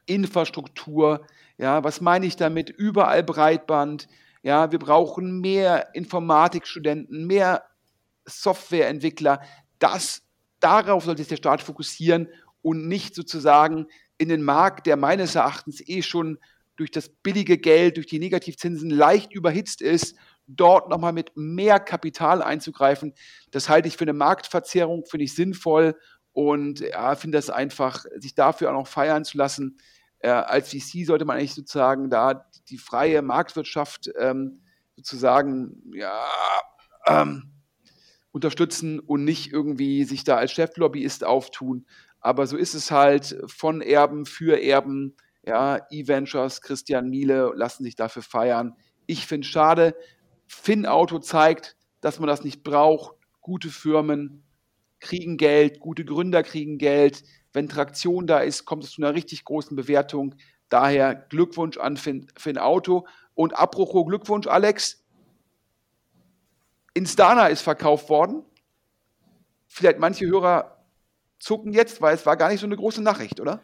Infrastruktur. 0.06 1.26
Ja, 1.58 1.82
was 1.84 2.00
meine 2.00 2.26
ich 2.26 2.36
damit? 2.36 2.70
Überall 2.70 3.22
Breitband. 3.22 4.08
Ja, 4.42 4.70
wir 4.72 4.78
brauchen 4.78 5.40
mehr 5.40 5.94
Informatikstudenten, 5.94 7.26
mehr 7.26 7.64
Softwareentwickler. 8.26 9.40
Das, 9.78 10.22
darauf 10.60 11.04
sollte 11.04 11.22
sich 11.22 11.28
der 11.28 11.36
Staat 11.36 11.62
fokussieren 11.62 12.28
und 12.60 12.86
nicht 12.88 13.14
sozusagen 13.14 13.86
in 14.18 14.28
den 14.28 14.42
Markt, 14.42 14.86
der 14.86 14.96
meines 14.96 15.34
Erachtens 15.34 15.82
eh 15.88 16.02
schon 16.02 16.38
durch 16.76 16.90
das 16.90 17.08
billige 17.08 17.58
Geld, 17.58 17.96
durch 17.96 18.06
die 18.06 18.18
Negativzinsen 18.18 18.90
leicht 18.90 19.32
überhitzt 19.32 19.82
ist, 19.82 20.16
dort 20.46 20.88
nochmal 20.88 21.12
mit 21.12 21.32
mehr 21.36 21.78
Kapital 21.80 22.42
einzugreifen. 22.42 23.14
Das 23.50 23.68
halte 23.68 23.88
ich 23.88 23.96
für 23.96 24.04
eine 24.04 24.12
Marktverzerrung, 24.12 25.04
finde 25.06 25.24
ich 25.24 25.34
sinnvoll 25.34 25.96
und 26.32 26.80
ja, 26.80 27.14
finde 27.14 27.38
das 27.38 27.50
einfach, 27.50 28.04
sich 28.16 28.34
dafür 28.34 28.70
auch 28.70 28.74
noch 28.74 28.86
feiern 28.86 29.24
zu 29.24 29.36
lassen. 29.38 29.78
Äh, 30.18 30.30
als 30.30 30.70
VC 30.70 31.04
sollte 31.04 31.24
man 31.24 31.36
eigentlich 31.36 31.54
sozusagen 31.54 32.08
da 32.08 32.46
die 32.68 32.78
freie 32.78 33.22
Marktwirtschaft 33.22 34.10
ähm, 34.18 34.62
sozusagen 34.96 35.82
ja, 35.94 36.24
ähm, 37.06 37.52
unterstützen 38.30 38.98
und 39.00 39.24
nicht 39.24 39.52
irgendwie 39.52 40.04
sich 40.04 40.24
da 40.24 40.36
als 40.36 40.52
Cheflobbyist 40.52 41.24
auftun. 41.24 41.86
Aber 42.20 42.46
so 42.46 42.56
ist 42.56 42.74
es 42.74 42.90
halt 42.90 43.36
von 43.46 43.82
Erben 43.82 44.26
für 44.26 44.62
Erben. 44.62 45.16
Ja, 45.44 45.80
E-Ventures, 45.90 46.62
Christian 46.62 47.10
Miele 47.10 47.52
lassen 47.56 47.82
sich 47.82 47.96
dafür 47.96 48.22
feiern. 48.22 48.76
Ich 49.06 49.26
finde 49.26 49.44
es 49.44 49.50
schade. 49.50 49.96
Finn-Auto 50.46 51.18
zeigt, 51.18 51.76
dass 52.00 52.20
man 52.20 52.28
das 52.28 52.44
nicht 52.44 52.62
braucht. 52.62 53.16
Gute 53.40 53.70
Firmen 53.70 54.44
kriegen 55.02 55.36
Geld, 55.36 55.80
gute 55.80 56.04
Gründer 56.04 56.42
kriegen 56.42 56.78
Geld. 56.78 57.24
Wenn 57.52 57.68
Traktion 57.68 58.26
da 58.26 58.38
ist, 58.38 58.64
kommt 58.64 58.84
es 58.84 58.92
zu 58.92 59.02
einer 59.02 59.14
richtig 59.14 59.44
großen 59.44 59.76
Bewertung. 59.76 60.34
Daher 60.70 61.14
Glückwunsch 61.14 61.76
an 61.76 61.98
Finn, 61.98 62.28
Finn 62.38 62.56
Auto. 62.56 63.06
Und 63.34 63.54
apropos 63.54 64.06
Glückwunsch, 64.06 64.46
Alex. 64.46 65.04
Instana 66.94 67.48
ist 67.48 67.62
verkauft 67.62 68.08
worden. 68.08 68.42
Vielleicht 69.66 69.98
manche 69.98 70.26
Hörer 70.26 70.78
zucken 71.38 71.72
jetzt, 71.72 72.00
weil 72.00 72.14
es 72.14 72.24
war 72.24 72.36
gar 72.36 72.48
nicht 72.48 72.60
so 72.60 72.66
eine 72.66 72.76
große 72.76 73.02
Nachricht, 73.02 73.40
oder? 73.40 73.60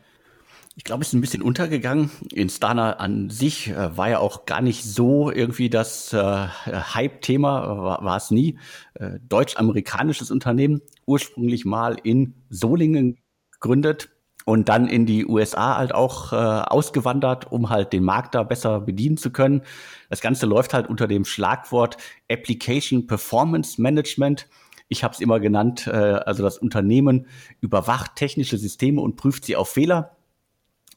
Ich 0.79 0.85
glaube, 0.85 1.03
es 1.03 1.09
ist 1.09 1.15
ein 1.15 1.21
bisschen 1.21 1.43
untergegangen. 1.43 2.09
Instana 2.33 2.93
an 2.93 3.31
sich 3.31 3.67
äh, 3.67 3.97
war 3.97 4.11
ja 4.11 4.21
auch 4.21 4.47
gar 4.47 4.61
nicht 4.61 4.85
so 4.85 5.29
irgendwie 5.29 5.69
das 5.69 6.13
äh, 6.13 6.19
Hype-Thema, 6.19 7.99
war, 8.01 8.17
es 8.17 8.31
nie. 8.31 8.61
Äh, 8.95 9.19
Deutsch-amerikanisches 9.29 10.31
Unternehmen, 10.31 10.81
ursprünglich 11.05 11.65
mal 11.65 11.97
in 12.05 12.35
Solingen 12.49 13.19
gegründet 13.51 14.11
und 14.45 14.69
dann 14.69 14.87
in 14.87 15.05
die 15.05 15.27
USA 15.27 15.79
halt 15.79 15.93
auch 15.93 16.33
äh, 16.33 16.37
ausgewandert, 16.37 17.51
um 17.51 17.71
halt 17.71 17.93
den 17.93 18.05
Markt 18.05 18.37
da 18.37 18.45
besser 18.45 18.81
bedienen 18.83 19.17
zu 19.17 19.33
können. 19.33 19.63
Das 20.11 20.21
Ganze 20.21 20.47
läuft 20.47 20.75
halt 20.75 20.89
unter 20.89 21.09
dem 21.09 21.25
Schlagwort 21.25 21.97
Application 22.31 23.09
Performance 23.09 23.83
Management. 23.83 24.47
Ich 24.87 25.03
habe 25.03 25.13
es 25.13 25.19
immer 25.19 25.41
genannt, 25.41 25.89
äh, 25.89 25.91
also 25.91 26.45
das 26.45 26.57
Unternehmen 26.57 27.27
überwacht 27.61 28.15
technische 28.15 28.59
Systeme 28.59 29.01
und 29.01 29.17
prüft 29.17 29.45
sie 29.45 29.57
auf 29.57 29.71
Fehler 29.71 30.15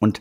und 0.01 0.19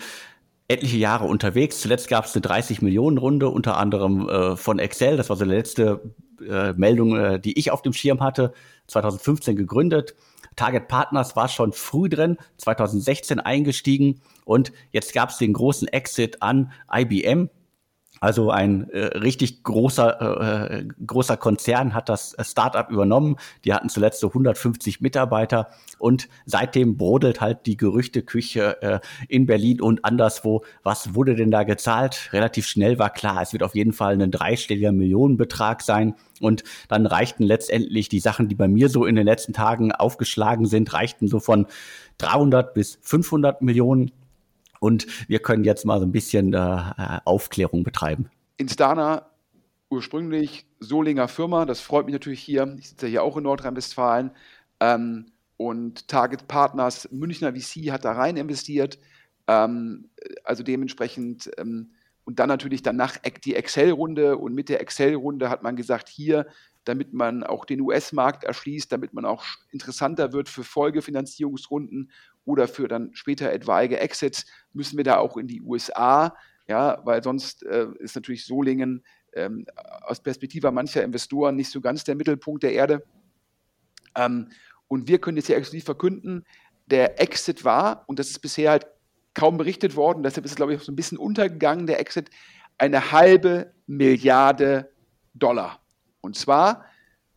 etliche 0.68 0.98
Jahre 0.98 1.24
unterwegs. 1.24 1.80
Zuletzt 1.80 2.08
gab 2.08 2.26
es 2.26 2.34
eine 2.34 2.42
30 2.42 2.80
Millionen 2.80 3.18
Runde, 3.18 3.48
unter 3.48 3.76
anderem 3.76 4.28
äh, 4.28 4.56
von 4.56 4.78
Excel. 4.78 5.16
Das 5.16 5.28
war 5.28 5.36
so 5.36 5.44
die 5.44 5.50
letzte 5.50 6.14
äh, 6.48 6.72
Meldung, 6.74 7.16
äh, 7.16 7.40
die 7.40 7.58
ich 7.58 7.72
auf 7.72 7.82
dem 7.82 7.92
Schirm 7.92 8.20
hatte. 8.20 8.52
2015 8.86 9.56
gegründet. 9.56 10.14
Target 10.56 10.88
Partners 10.88 11.36
war 11.36 11.48
schon 11.48 11.72
früh 11.72 12.08
drin, 12.08 12.36
2016 12.58 13.40
eingestiegen 13.40 14.20
und 14.44 14.72
jetzt 14.90 15.14
gab 15.14 15.30
es 15.30 15.38
den 15.38 15.52
großen 15.52 15.88
Exit 15.88 16.42
an 16.42 16.72
IBM. 16.92 17.50
Also 18.22 18.50
ein 18.50 18.90
äh, 18.90 19.18
richtig 19.18 19.62
großer, 19.62 20.70
äh, 20.70 20.84
großer 21.06 21.38
Konzern 21.38 21.94
hat 21.94 22.10
das 22.10 22.36
Startup 22.42 22.90
übernommen. 22.90 23.36
Die 23.64 23.72
hatten 23.72 23.88
zuletzt 23.88 24.20
so 24.20 24.28
150 24.28 25.00
Mitarbeiter 25.00 25.70
und 25.98 26.28
seitdem 26.44 26.98
brodelt 26.98 27.40
halt 27.40 27.64
die 27.64 27.78
Gerüchteküche 27.78 28.82
äh, 28.82 29.00
in 29.28 29.46
Berlin 29.46 29.80
und 29.80 30.04
anderswo. 30.04 30.64
Was 30.82 31.14
wurde 31.14 31.34
denn 31.34 31.50
da 31.50 31.62
gezahlt? 31.62 32.28
Relativ 32.34 32.66
schnell 32.66 32.98
war 32.98 33.08
klar, 33.08 33.40
es 33.40 33.54
wird 33.54 33.62
auf 33.62 33.74
jeden 33.74 33.94
Fall 33.94 34.20
ein 34.20 34.30
dreistelliger 34.30 34.92
Millionenbetrag 34.92 35.80
sein. 35.80 36.14
Und 36.40 36.62
dann 36.88 37.06
reichten 37.06 37.42
letztendlich 37.42 38.10
die 38.10 38.20
Sachen, 38.20 38.48
die 38.48 38.54
bei 38.54 38.68
mir 38.68 38.90
so 38.90 39.06
in 39.06 39.16
den 39.16 39.26
letzten 39.26 39.54
Tagen 39.54 39.92
aufgeschlagen 39.92 40.66
sind, 40.66 40.92
reichten 40.92 41.26
so 41.26 41.40
von 41.40 41.66
300 42.18 42.74
bis 42.74 42.98
500 43.00 43.62
Millionen 43.62 44.10
und 44.80 45.28
wir 45.28 45.38
können 45.38 45.62
jetzt 45.62 45.84
mal 45.84 46.00
so 46.00 46.06
ein 46.06 46.12
bisschen 46.12 46.52
äh, 46.52 47.20
Aufklärung 47.24 47.84
betreiben. 47.84 48.28
Instana, 48.56 49.30
ursprünglich 49.90 50.66
Solinger 50.80 51.28
Firma, 51.28 51.66
das 51.66 51.80
freut 51.80 52.06
mich 52.06 52.14
natürlich 52.14 52.40
hier. 52.40 52.74
Ich 52.78 52.88
sitze 52.88 53.06
ja 53.06 53.10
hier 53.10 53.22
auch 53.22 53.36
in 53.36 53.44
Nordrhein-Westfalen. 53.44 54.32
Ähm, 54.80 55.26
und 55.56 56.08
Target 56.08 56.48
Partners, 56.48 57.08
Münchner 57.12 57.52
VC 57.52 57.92
hat 57.92 58.04
da 58.04 58.12
rein 58.12 58.36
investiert. 58.38 58.98
Ähm, 59.46 60.08
also 60.44 60.62
dementsprechend, 60.62 61.50
ähm, 61.58 61.90
und 62.24 62.38
dann 62.38 62.48
natürlich 62.48 62.82
danach 62.82 63.18
die 63.44 63.56
Excel-Runde. 63.56 64.38
Und 64.38 64.54
mit 64.54 64.68
der 64.68 64.80
Excel-Runde 64.80 65.50
hat 65.50 65.62
man 65.62 65.76
gesagt, 65.76 66.08
hier, 66.08 66.46
damit 66.84 67.12
man 67.12 67.42
auch 67.42 67.64
den 67.64 67.80
US-Markt 67.82 68.44
erschließt, 68.44 68.90
damit 68.90 69.12
man 69.12 69.24
auch 69.24 69.44
interessanter 69.70 70.32
wird 70.32 70.48
für 70.48 70.64
Folgefinanzierungsrunden 70.64 72.10
oder 72.44 72.68
für 72.68 72.88
dann 72.88 73.10
später 73.14 73.52
etwaige 73.52 73.98
Exits, 74.00 74.46
müssen 74.72 74.96
wir 74.96 75.04
da 75.04 75.18
auch 75.18 75.36
in 75.36 75.46
die 75.46 75.62
USA, 75.62 76.34
ja, 76.68 77.00
weil 77.04 77.22
sonst 77.22 77.64
äh, 77.64 77.86
ist 77.98 78.14
natürlich 78.14 78.46
Solingen 78.46 79.04
ähm, 79.34 79.66
aus 80.02 80.20
Perspektive 80.20 80.70
mancher 80.70 81.02
Investoren 81.02 81.56
nicht 81.56 81.70
so 81.70 81.80
ganz 81.80 82.04
der 82.04 82.14
Mittelpunkt 82.14 82.62
der 82.62 82.72
Erde. 82.72 83.02
Ähm, 84.16 84.50
und 84.88 85.08
wir 85.08 85.20
können 85.20 85.36
jetzt 85.36 85.46
hier 85.46 85.56
exklusiv 85.56 85.84
verkünden, 85.84 86.44
der 86.86 87.20
Exit 87.20 87.64
war, 87.64 88.04
und 88.06 88.18
das 88.18 88.30
ist 88.30 88.40
bisher 88.40 88.70
halt 88.70 88.86
kaum 89.34 89.56
berichtet 89.56 89.94
worden, 89.94 90.22
deshalb 90.22 90.44
ist 90.44 90.52
es, 90.52 90.56
glaube 90.56 90.74
ich, 90.74 90.82
so 90.82 90.90
ein 90.90 90.96
bisschen 90.96 91.18
untergegangen, 91.18 91.86
der 91.86 92.00
Exit, 92.00 92.30
eine 92.78 93.12
halbe 93.12 93.72
Milliarde 93.86 94.90
Dollar. 95.34 95.80
Und 96.20 96.36
zwar 96.36 96.84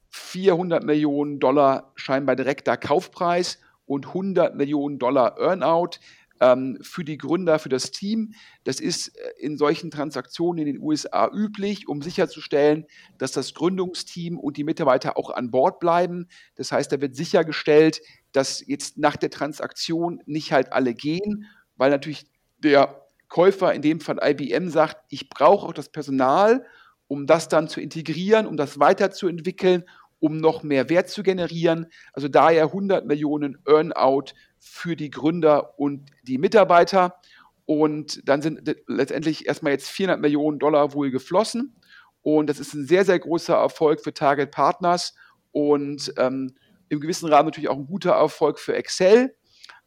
400 0.10 0.84
Millionen 0.84 1.40
Dollar 1.40 1.92
scheinbar 1.96 2.36
direkter 2.36 2.78
Kaufpreis 2.78 3.60
und 3.86 4.08
100 4.08 4.56
Millionen 4.56 5.00
Dollar 5.00 5.38
Earnout 5.38 6.00
ähm, 6.40 6.78
für 6.82 7.04
die 7.04 7.18
Gründer, 7.18 7.60
für 7.60 7.70
das 7.70 7.92
Team. 7.92 8.34
Das 8.64 8.80
ist 8.80 9.10
äh, 9.10 9.32
in 9.40 9.58
solchen 9.58 9.92
Transaktionen 9.92 10.66
in 10.66 10.74
den 10.74 10.82
USA 10.82 11.30
üblich, 11.34 11.88
um 11.88 12.02
sicherzustellen, 12.02 12.86
dass 13.18 13.32
das 13.32 13.54
Gründungsteam 13.54 14.38
und 14.40 14.58
die 14.58 14.64
Mitarbeiter 14.64 15.18
auch 15.18 15.30
an 15.30 15.52
Bord 15.52 15.80
bleiben. 15.80 16.28
Das 16.56 16.72
heißt, 16.72 16.92
da 16.92 17.02
wird 17.02 17.16
sichergestellt, 17.16 18.02
dass 18.32 18.66
jetzt 18.66 18.98
nach 18.98 19.16
der 19.16 19.30
Transaktion 19.30 20.22
nicht 20.26 20.52
halt 20.52 20.74
alle 20.74 20.94
gehen, 20.94 21.46
weil 21.78 21.92
natürlich 21.92 22.26
der 22.58 23.04
Käufer, 23.30 23.74
in 23.74 23.82
dem 23.82 24.00
Fall 24.00 24.20
IBM, 24.22 24.70
sagt, 24.70 24.98
ich 25.10 25.30
brauche 25.30 25.68
auch 25.68 25.74
das 25.74 25.90
Personal, 25.90 26.66
um 27.08 27.26
das 27.26 27.48
dann 27.48 27.68
zu 27.68 27.80
integrieren, 27.82 28.48
um 28.48 28.58
das 28.58 28.80
weiterzuentwickeln 28.80 29.86
um 30.24 30.38
noch 30.38 30.64
mehr 30.64 30.88
Wert 30.88 31.10
zu 31.10 31.22
generieren. 31.22 31.88
Also 32.14 32.30
daher 32.30 32.64
100 32.64 33.06
Millionen 33.06 33.58
Earnout 33.68 34.32
für 34.58 34.96
die 34.96 35.10
Gründer 35.10 35.78
und 35.78 36.12
die 36.24 36.38
Mitarbeiter. 36.38 37.20
Und 37.66 38.26
dann 38.26 38.42
sind 38.42 38.74
letztendlich 38.88 39.48
erstmal 39.48 39.74
jetzt 39.74 39.90
400 39.90 40.22
Millionen 40.22 40.60
Dollar 40.60 40.94
wohl 40.94 41.12
geflossen. 41.12 41.76
Und 42.22 42.50
das 42.50 42.62
ist 42.62 42.74
ein 42.74 42.88
sehr, 42.88 43.04
sehr 43.04 43.20
großer 43.20 43.54
Erfolg 43.54 44.00
für 44.00 44.14
Target 44.14 44.52
Partners 44.52 45.14
und 45.52 46.14
ähm, 46.16 46.56
im 46.88 47.02
gewissen 47.02 47.28
Rahmen 47.28 47.48
natürlich 47.48 47.70
auch 47.70 47.78
ein 47.78 47.86
guter 47.86 48.12
Erfolg 48.12 48.60
für 48.60 48.78
Excel. 48.78 49.36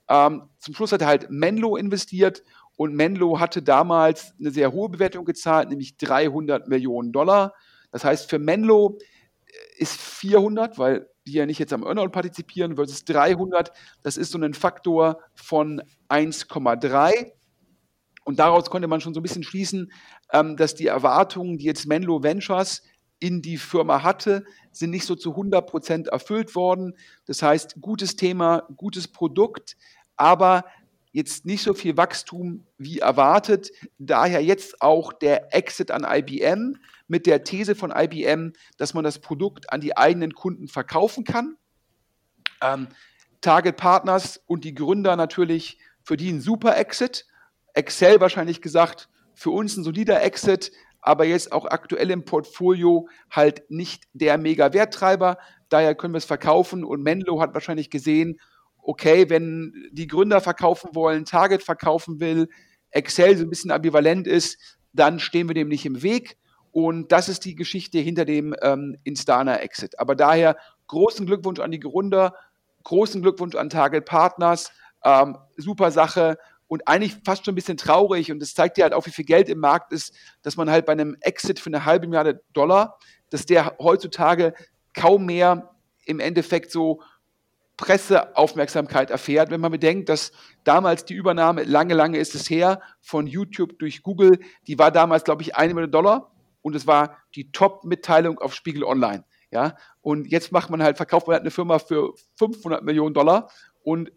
Ähm, 0.07 0.51
zum 0.59 0.75
Schluss 0.75 0.93
hat 0.93 1.01
er 1.01 1.07
halt 1.07 1.31
Menlo 1.31 1.77
investiert 1.77 2.43
und 2.77 2.95
Menlo 2.95 3.41
hatte 3.41 3.63
damals 3.63 4.35
eine 4.39 4.51
sehr 4.51 4.71
hohe 4.71 4.91
Bewertung 4.91 5.25
gezahlt, 5.25 5.71
nämlich 5.71 5.97
300 5.97 6.69
Millionen 6.69 7.11
Dollar. 7.11 7.55
Das 7.91 8.05
heißt, 8.05 8.29
für 8.29 8.39
Menlo 8.39 8.99
ist 9.79 10.01
400, 10.01 10.79
weil 10.79 11.09
die 11.27 11.33
ja 11.33 11.47
nicht 11.47 11.59
jetzt 11.59 11.73
am 11.73 11.83
Earnout 11.83 12.11
partizipieren, 12.11 12.77
versus 12.77 13.05
300. 13.05 13.73
Das 14.03 14.17
ist 14.17 14.33
so 14.33 14.39
ein 14.39 14.55
Faktor 14.55 15.21
von 15.35 15.83
1,3. 16.09 17.33
Und 18.25 18.39
daraus 18.39 18.71
konnte 18.71 18.89
man 18.89 19.01
schon 19.01 19.15
so 19.15 19.21
ein 19.21 19.23
bisschen 19.23 19.45
schließen, 19.45 19.93
ähm, 20.33 20.57
dass 20.57 20.75
die 20.75 20.87
Erwartungen, 20.87 21.59
die 21.59 21.65
jetzt 21.65 21.87
Menlo 21.87 22.23
Ventures 22.23 22.83
in 23.19 23.41
die 23.41 23.57
Firma 23.57 24.03
hatte, 24.03 24.45
sind 24.73 24.91
nicht 24.91 25.07
so 25.07 25.15
zu 25.15 25.31
100 25.31 25.67
Prozent 25.67 26.09
erfüllt 26.09 26.55
worden. 26.55 26.95
Das 27.27 27.43
heißt, 27.43 27.81
gutes 27.81 28.17
Thema, 28.17 28.65
gutes 28.77 29.09
Produkt, 29.09 29.77
aber 30.17 30.65
jetzt 31.17 31.47
nicht 31.47 31.63
so 31.63 31.73
viel 31.73 31.97
Wachstum 31.97 32.67
wie 32.77 32.99
erwartet. 32.99 33.71
Daher 33.97 34.45
jetzt 34.45 34.83
auch 34.83 35.15
der 35.15 35.55
Exit 35.55 35.91
an 35.91 36.05
IBM 36.07 36.77
mit 37.09 37.25
der 37.25 37.43
These 37.43 37.75
von 37.75 37.91
IBM, 37.91 38.53
dass 38.77 38.93
man 38.93 39.03
das 39.03 39.19
Produkt 39.19 39.73
an 39.73 39.81
die 39.81 39.97
eigenen 39.97 40.35
Kunden 40.35 40.69
verkaufen 40.69 41.25
kann. 41.25 41.57
Ähm, 42.61 42.89
Target 43.41 43.79
Partners 43.79 44.43
und 44.47 44.65
die 44.65 44.75
Gründer 44.75 45.17
natürlich 45.17 45.79
für 46.03 46.19
die 46.19 46.31
ein 46.31 46.43
super 46.43 46.77
Exit. 46.77 47.25
Excel 47.73 48.21
wahrscheinlich 48.21 48.61
gesagt, 48.61 49.09
für 49.33 49.53
uns 49.53 49.75
ein 49.79 49.85
solider 49.85 50.23
Exit, 50.23 50.71
aber 51.01 51.25
jetzt 51.25 51.51
auch 51.51 51.65
aktuell 51.65 52.11
im 52.11 52.27
Portfolio 52.27 53.09
halt 53.31 53.63
nicht 53.71 54.05
der 54.13 54.37
mega 54.37 54.75
Werttreiber. 54.75 55.39
Daher 55.71 55.95
können 55.95 56.13
wir 56.13 56.19
es 56.19 56.27
verkaufen 56.27 56.85
und 56.85 57.03
Menlo 57.03 57.41
hat 57.41 57.55
wahrscheinlich 57.55 57.89
gesehen, 57.89 58.39
okay, 58.87 59.29
wenn 59.29 59.89
die 59.91 60.07
Gründer 60.07 60.41
verkaufen 60.41 60.91
wollen, 60.95 61.25
Target 61.25 61.63
verkaufen 61.63 62.21
will, 62.21 62.49
Excel 62.91 63.37
so 63.37 63.45
ein 63.45 63.51
bisschen 63.51 63.73
ambivalent 63.73 64.27
ist, 64.27 64.79
dann 64.93 65.19
stehen 65.19 65.49
wir 65.49 65.55
dem 65.55 65.69
nicht 65.69 65.85
im 65.85 66.03
Weg. 66.03 66.39
Und 66.71 67.11
das 67.11 67.29
ist 67.29 67.45
die 67.45 67.57
Geschichte 67.57 67.99
hinter 67.99 68.25
dem 68.25 68.55
ähm, 68.63 68.97
Instana-Exit. 69.05 69.99
Aber 69.99 70.15
daher 70.15 70.57
großen 70.87 71.27
Glückwunsch 71.27 71.59
an 71.59 71.71
die 71.71 71.81
Gründer, 71.81 72.35
großen 72.85 73.23
Glückwunsch 73.23 73.57
an 73.57 73.71
Target 73.71 74.05
Partners, 74.05 74.71
ähm, 75.05 75.37
super 75.57 75.91
Sache 75.91 76.39
und 76.69 76.87
eigentlich 76.87 77.17
fast 77.25 77.45
schon 77.45 77.53
ein 77.53 77.57
bisschen 77.57 77.77
traurig. 77.77 78.31
Und 78.31 78.41
das 78.41 78.55
zeigt 78.55 78.77
dir 78.77 78.85
halt 78.85 78.93
auch, 78.93 79.07
wie 79.07 79.11
viel 79.11 79.25
Geld 79.25 79.49
im 79.49 79.59
Markt 79.59 79.93
ist, 79.93 80.15
dass 80.43 80.57
man 80.57 80.71
halt 80.71 80.87
bei 80.87 80.93
einem 80.93 81.17
Exit 81.21 81.59
für 81.59 81.71
eine 81.71 81.85
halbe 81.85 82.07
Milliarde 82.07 82.43
Dollar, 82.53 82.99
dass 83.31 83.47
der 83.47 83.77
heutzutage 83.81 84.55
kaum 84.95 85.27
mehr 85.27 85.75
im 86.05 86.21
Endeffekt 86.21 86.71
so 86.71 87.01
Presseaufmerksamkeit 87.77 89.11
erfährt, 89.11 89.51
wenn 89.51 89.61
man 89.61 89.73
bedenkt, 89.73 90.09
dass 90.09 90.33
damals 90.65 91.05
die 91.05 91.15
Übernahme, 91.15 91.65
lange, 91.65 91.95
lange 91.95 92.19
ist 92.19 92.35
es 92.35 92.49
her, 92.49 92.81
von 93.01 93.27
YouTube 93.27 93.79
durch 93.79 94.03
Google, 94.03 94.39
die 94.67 94.79
war 94.79 94.91
damals, 94.91 95.25
glaube 95.25 95.43
ich, 95.43 95.57
eine 95.57 95.75
Million 95.75 95.91
Dollar 95.91 96.33
und 96.63 96.75
es 96.75 96.87
war 96.87 97.19
die 97.35 97.53
Top-Mitteilung 97.53 98.39
auf 98.39 98.55
Spiegel 98.55 98.85
Online. 98.85 99.25
Ja, 99.51 99.77
und 100.01 100.27
jetzt 100.27 100.51
macht 100.51 100.71
man 100.71 100.83
halt, 100.83 100.97
verkauft 100.97 101.29
man 101.29 101.35
halt 101.35 101.43
eine 101.43 101.53
Firma 101.53 101.79
für 101.79 102.15
500 102.39 102.83
Millionen 102.83 103.15
Dollar 103.15 103.49
und 103.83 104.09
äh, 104.09 104.13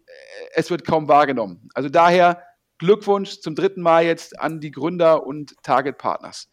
es 0.54 0.70
wird 0.70 0.84
kaum 0.84 1.06
wahrgenommen. 1.06 1.68
Also 1.74 1.88
daher 1.88 2.42
Glückwunsch 2.78 3.40
zum 3.40 3.54
dritten 3.54 3.82
Mal 3.82 4.04
jetzt 4.04 4.40
an 4.40 4.58
die 4.58 4.72
Gründer 4.72 5.24
und 5.24 5.54
Target 5.62 5.98
Partners. 5.98 6.48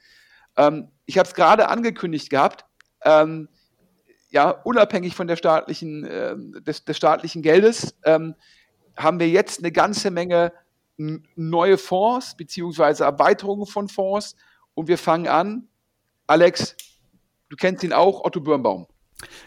Ähm, 0.57 0.91
ich 1.05 1.17
habe 1.17 1.27
es 1.27 1.33
gerade 1.33 1.69
angekündigt 1.69 2.29
gehabt. 2.29 2.65
Ähm, 3.03 3.49
ja, 4.29 4.49
unabhängig 4.49 5.15
von 5.15 5.27
der 5.27 5.35
staatlichen, 5.35 6.03
äh, 6.05 6.35
des, 6.61 6.85
des, 6.85 6.97
staatlichen 6.97 7.41
Geldes, 7.41 7.95
ähm, 8.03 8.35
haben 8.95 9.19
wir 9.19 9.29
jetzt 9.29 9.59
eine 9.59 9.71
ganze 9.71 10.11
Menge 10.11 10.51
neue 11.35 11.77
Fonds 11.77 12.35
beziehungsweise 12.35 13.03
Erweiterungen 13.03 13.67
von 13.67 13.87
Fonds 13.87 14.35
und 14.73 14.87
wir 14.87 14.97
fangen 14.97 15.27
an. 15.27 15.67
Alex, 16.25 16.75
du 17.49 17.55
kennst 17.55 17.83
ihn 17.83 17.93
auch, 17.93 18.25
Otto 18.25 18.41
Birnbaum. 18.41 18.87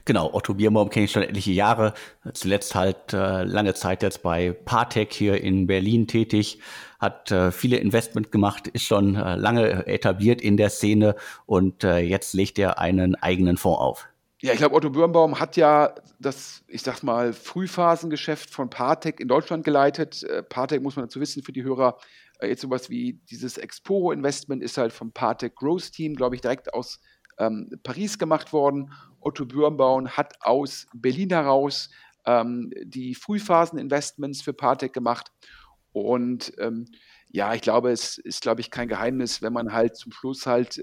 Genau, 0.04 0.32
Otto 0.32 0.54
Birnbaum 0.54 0.90
kenne 0.90 1.04
ich 1.04 1.12
schon 1.12 1.22
etliche 1.22 1.52
Jahre. 1.52 1.94
Zuletzt 2.32 2.74
halt 2.74 3.12
äh, 3.12 3.44
lange 3.44 3.74
Zeit 3.74 4.02
jetzt 4.02 4.22
bei 4.22 4.52
Partec 4.52 5.12
hier 5.12 5.40
in 5.40 5.66
Berlin 5.66 6.06
tätig, 6.08 6.60
hat 6.98 7.30
äh, 7.30 7.52
viele 7.52 7.76
Investment 7.76 8.32
gemacht, 8.32 8.66
ist 8.66 8.84
schon 8.84 9.14
äh, 9.14 9.36
lange 9.36 9.86
etabliert 9.86 10.40
in 10.40 10.56
der 10.56 10.70
Szene 10.70 11.14
und 11.46 11.84
äh, 11.84 11.98
jetzt 11.98 12.34
legt 12.34 12.58
er 12.58 12.78
einen 12.78 13.14
eigenen 13.14 13.56
Fonds 13.56 13.80
auf. 13.80 14.09
Ja, 14.42 14.54
ich 14.54 14.58
glaube, 14.58 14.74
Otto 14.74 14.88
Birnbaum 14.88 15.38
hat 15.38 15.58
ja 15.58 15.94
das, 16.18 16.64
ich 16.66 16.80
sag 16.80 17.02
mal, 17.02 17.34
Frühphasengeschäft 17.34 18.48
von 18.48 18.70
Partec 18.70 19.20
in 19.20 19.28
Deutschland 19.28 19.64
geleitet. 19.64 20.22
Äh, 20.22 20.42
Partec 20.42 20.82
muss 20.82 20.96
man 20.96 21.04
dazu 21.04 21.20
wissen 21.20 21.42
für 21.42 21.52
die 21.52 21.62
Hörer. 21.62 21.98
Äh, 22.38 22.48
jetzt 22.48 22.62
sowas 22.62 22.88
wie 22.88 23.20
dieses 23.30 23.58
Exporo-Investment 23.58 24.62
ist 24.62 24.78
halt 24.78 24.94
vom 24.94 25.12
Partec 25.12 25.56
Growth 25.56 25.92
Team, 25.92 26.14
glaube 26.14 26.36
ich, 26.36 26.40
direkt 26.40 26.72
aus 26.72 27.00
ähm, 27.38 27.68
Paris 27.82 28.18
gemacht 28.18 28.54
worden. 28.54 28.94
Otto 29.20 29.44
Birnbaum 29.44 30.08
hat 30.08 30.32
aus 30.40 30.86
Berlin 30.94 31.28
heraus 31.28 31.90
ähm, 32.24 32.72
die 32.82 33.14
Frühphasen-Investments 33.14 34.40
für 34.40 34.54
Partec 34.54 34.94
gemacht. 34.94 35.30
Und 35.92 36.54
ähm, 36.58 36.86
ja, 37.28 37.52
ich 37.52 37.60
glaube, 37.60 37.90
es 37.90 38.16
ist, 38.16 38.40
glaube 38.40 38.62
ich, 38.62 38.70
kein 38.70 38.88
Geheimnis, 38.88 39.42
wenn 39.42 39.52
man 39.52 39.74
halt 39.74 39.96
zum 39.96 40.12
Schluss 40.12 40.46
halt 40.46 40.78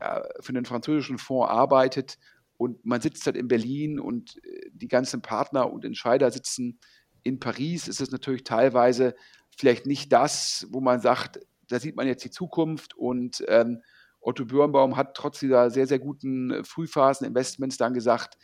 äh, 0.00 0.20
für 0.40 0.50
einen 0.50 0.66
französischen 0.66 1.16
Fonds 1.16 1.50
arbeitet 1.50 2.18
und 2.58 2.84
man 2.84 3.00
sitzt 3.00 3.24
halt 3.24 3.36
in 3.36 3.48
Berlin 3.48 3.98
und 3.98 4.44
äh, 4.44 4.68
die 4.72 4.88
ganzen 4.88 5.22
Partner 5.22 5.72
und 5.72 5.84
Entscheider 5.84 6.30
sitzen 6.30 6.78
in 7.22 7.40
Paris, 7.40 7.88
ist 7.88 8.00
es 8.00 8.10
natürlich 8.10 8.44
teilweise 8.44 9.14
vielleicht 9.56 9.86
nicht 9.86 10.12
das, 10.12 10.66
wo 10.70 10.80
man 10.80 11.00
sagt, 11.00 11.40
da 11.68 11.80
sieht 11.80 11.96
man 11.96 12.06
jetzt 12.06 12.24
die 12.24 12.30
Zukunft 12.30 12.94
und 12.94 13.44
ähm, 13.48 13.82
Otto 14.20 14.44
Birnbaum 14.44 14.96
hat 14.96 15.14
trotz 15.14 15.38
dieser 15.38 15.70
sehr, 15.70 15.86
sehr 15.86 15.98
guten 15.98 16.64
Frühphasen-Investments 16.64 17.76
dann 17.76 17.94
gesagt, 17.94 18.36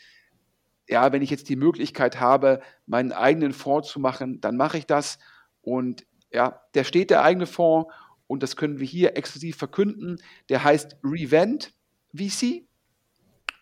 ja, 0.89 1.13
wenn 1.13 1.23
ich 1.23 1.31
jetzt 1.31 1.49
die 1.49 1.57
Möglichkeit 1.57 2.21
habe, 2.21 2.61
meinen 2.87 3.13
eigenen 3.13 3.53
Fonds 3.53 3.89
zu 3.89 3.99
machen, 3.99 4.41
dann 4.41 4.57
mache 4.57 4.79
ich 4.79 4.87
das. 4.87 5.19
Und 5.63 6.07
ja, 6.31 6.61
der 6.75 6.85
steht 6.85 7.11
der 7.11 7.23
eigene 7.23 7.47
Fonds 7.47 7.93
und 8.27 8.43
das 8.43 8.57
können 8.57 8.79
wir 8.79 8.87
hier 8.87 9.17
exklusiv 9.17 9.57
verkünden. 9.57 10.21
Der 10.49 10.63
heißt 10.63 10.99
Revent 11.03 11.73
VC 12.15 12.67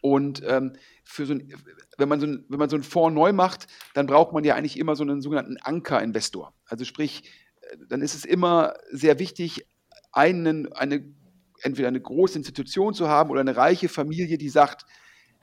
und 0.02 0.42
ähm, 0.46 0.72
für 1.04 1.24
so 1.24 1.32
ein, 1.32 1.54
wenn, 1.96 2.08
man 2.08 2.20
so 2.20 2.26
ein, 2.26 2.44
wenn 2.48 2.58
man 2.58 2.68
so 2.68 2.76
einen 2.76 2.82
Fonds 2.82 3.14
neu 3.14 3.32
macht, 3.32 3.68
dann 3.94 4.06
braucht 4.06 4.32
man 4.32 4.44
ja 4.44 4.56
eigentlich 4.56 4.78
immer 4.78 4.96
so 4.96 5.04
einen 5.04 5.22
sogenannten 5.22 5.56
Anker-Investor. 5.62 6.52
Also 6.66 6.84
sprich, 6.84 7.22
äh, 7.62 7.76
dann 7.88 8.02
ist 8.02 8.14
es 8.14 8.24
immer 8.24 8.74
sehr 8.90 9.20
wichtig, 9.20 9.64
einen, 10.10 10.72
eine, 10.72 11.04
entweder 11.62 11.88
eine 11.88 12.00
große 12.00 12.36
Institution 12.36 12.94
zu 12.94 13.08
haben 13.08 13.30
oder 13.30 13.40
eine 13.40 13.56
reiche 13.56 13.88
Familie, 13.88 14.38
die 14.38 14.48
sagt, 14.48 14.84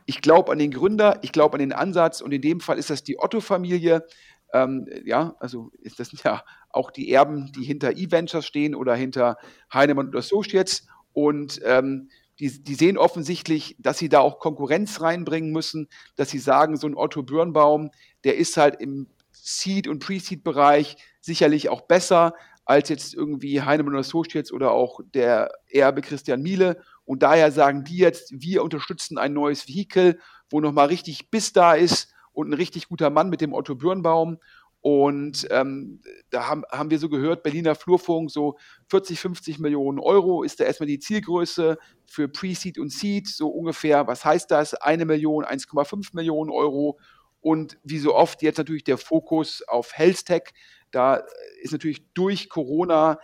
ich 0.05 0.21
glaube 0.21 0.51
an 0.51 0.59
den 0.59 0.71
Gründer, 0.71 1.19
ich 1.21 1.31
glaube 1.31 1.53
an 1.53 1.59
den 1.59 1.73
Ansatz 1.73 2.19
und 2.19 2.33
in 2.33 2.41
dem 2.41 2.59
Fall 2.59 2.77
ist 2.77 2.89
das 2.89 3.03
die 3.03 3.17
Otto-Familie. 3.17 4.05
Ähm, 4.53 4.87
ja, 5.05 5.35
also 5.39 5.71
das 5.97 6.11
ja 6.23 6.43
auch 6.69 6.91
die 6.91 7.11
Erben, 7.11 7.51
die 7.53 7.63
hinter 7.63 7.95
E-Ventures 7.95 8.45
stehen 8.45 8.75
oder 8.75 8.93
hinter 8.93 9.37
Heinemann 9.73 10.07
und 10.07 10.15
Associates. 10.17 10.85
Und 11.13 11.61
ähm, 11.63 12.09
die, 12.39 12.63
die 12.63 12.75
sehen 12.75 12.97
offensichtlich, 12.97 13.75
dass 13.79 13.97
sie 13.97 14.09
da 14.09 14.19
auch 14.19 14.39
Konkurrenz 14.39 15.01
reinbringen 15.01 15.51
müssen, 15.51 15.89
dass 16.15 16.29
sie 16.29 16.39
sagen, 16.39 16.77
so 16.77 16.87
ein 16.87 16.95
Otto 16.95 17.23
Birnbaum, 17.23 17.91
der 18.23 18.37
ist 18.37 18.57
halt 18.57 18.79
im 18.79 19.07
Seed- 19.31 19.87
und 19.87 19.99
Pre-Seed-Bereich 19.99 20.97
sicherlich 21.21 21.69
auch 21.69 21.81
besser 21.81 22.33
als 22.65 22.89
jetzt 22.89 23.15
irgendwie 23.15 23.61
Heinemann 23.61 23.95
Associates 23.95 24.51
oder 24.51 24.71
auch 24.71 24.99
der 25.13 25.51
Erbe 25.67 26.01
Christian 26.01 26.41
Miele. 26.41 26.81
Und 27.03 27.23
daher 27.23 27.51
sagen 27.51 27.83
die 27.83 27.97
jetzt, 27.97 28.31
wir 28.31 28.63
unterstützen 28.63 29.17
ein 29.17 29.33
neues 29.33 29.67
Vehikel, 29.67 30.19
wo 30.51 30.61
nochmal 30.61 30.87
richtig 30.87 31.31
Biss 31.31 31.51
da 31.51 31.73
ist 31.73 32.13
und 32.31 32.49
ein 32.49 32.53
richtig 32.53 32.87
guter 32.87 33.09
Mann 33.09 33.29
mit 33.29 33.41
dem 33.41 33.53
Otto 33.53 33.75
Birnbaum. 33.75 34.37
Und 34.81 35.45
ähm, 35.51 36.01
da 36.29 36.47
haben, 36.47 36.63
haben 36.71 36.89
wir 36.89 36.99
so 36.99 37.09
gehört, 37.09 37.43
Berliner 37.43 37.75
Flurfunk, 37.75 38.31
so 38.31 38.57
40, 38.89 39.19
50 39.19 39.59
Millionen 39.59 39.99
Euro 39.99 40.43
ist 40.43 40.59
da 40.59 40.63
erstmal 40.63 40.87
die 40.87 40.99
Zielgröße 40.99 41.77
für 42.05 42.27
Pre-Seed 42.29 42.77
und 42.77 42.91
Seed, 42.91 43.27
so 43.27 43.49
ungefähr. 43.49 44.07
Was 44.07 44.23
heißt 44.23 44.49
das? 44.51 44.73
Eine 44.75 45.05
Million, 45.05 45.43
1,5 45.43 46.09
Millionen 46.13 46.49
Euro. 46.49 46.97
Und 47.41 47.77
wie 47.83 47.99
so 47.99 48.15
oft 48.15 48.41
jetzt 48.41 48.57
natürlich 48.57 48.85
der 48.85 48.97
Fokus 48.97 49.61
auf 49.67 49.97
Health 49.97 50.25
Tech. 50.25 50.43
Da 50.91 51.23
ist 51.61 51.71
natürlich 51.71 52.05
durch 52.13 52.49
Corona, 52.49 53.19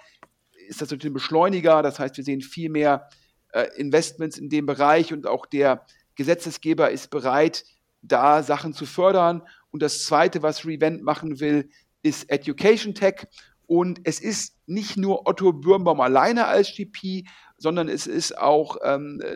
ist 0.67 0.81
das 0.81 0.91
natürlich 0.91 1.11
ein 1.11 1.15
Beschleuniger. 1.15 1.81
Das 1.83 1.99
heißt, 1.99 2.17
wir 2.17 2.23
sehen 2.23 2.41
viel 2.41 2.69
mehr 2.69 3.09
äh, 3.53 3.67
Investments 3.77 4.37
in 4.37 4.49
dem 4.49 4.65
Bereich 4.65 5.13
und 5.13 5.25
auch 5.25 5.45
der 5.45 5.85
Gesetzesgeber 6.15 6.91
ist 6.91 7.09
bereit, 7.09 7.63
da 8.01 8.43
Sachen 8.43 8.73
zu 8.73 8.85
fördern. 8.85 9.41
Und 9.75 9.81
das 9.81 10.05
Zweite, 10.05 10.41
was 10.41 10.65
Revent 10.65 11.03
machen 11.03 11.41
will, 11.41 11.69
ist 12.01 12.29
Education 12.29 12.95
Tech. 12.95 13.27
Und 13.67 13.99
es 14.05 14.21
ist 14.21 14.55
nicht 14.67 14.95
nur 14.95 15.27
Otto 15.27 15.51
Birnbaum 15.51 15.99
alleine 15.99 16.45
als 16.45 16.71
GP, 16.73 17.27
sondern 17.57 17.89
es 17.89 18.07
ist 18.07 18.37
auch 18.37 18.77
ähm, 18.85 19.21
äh, 19.21 19.35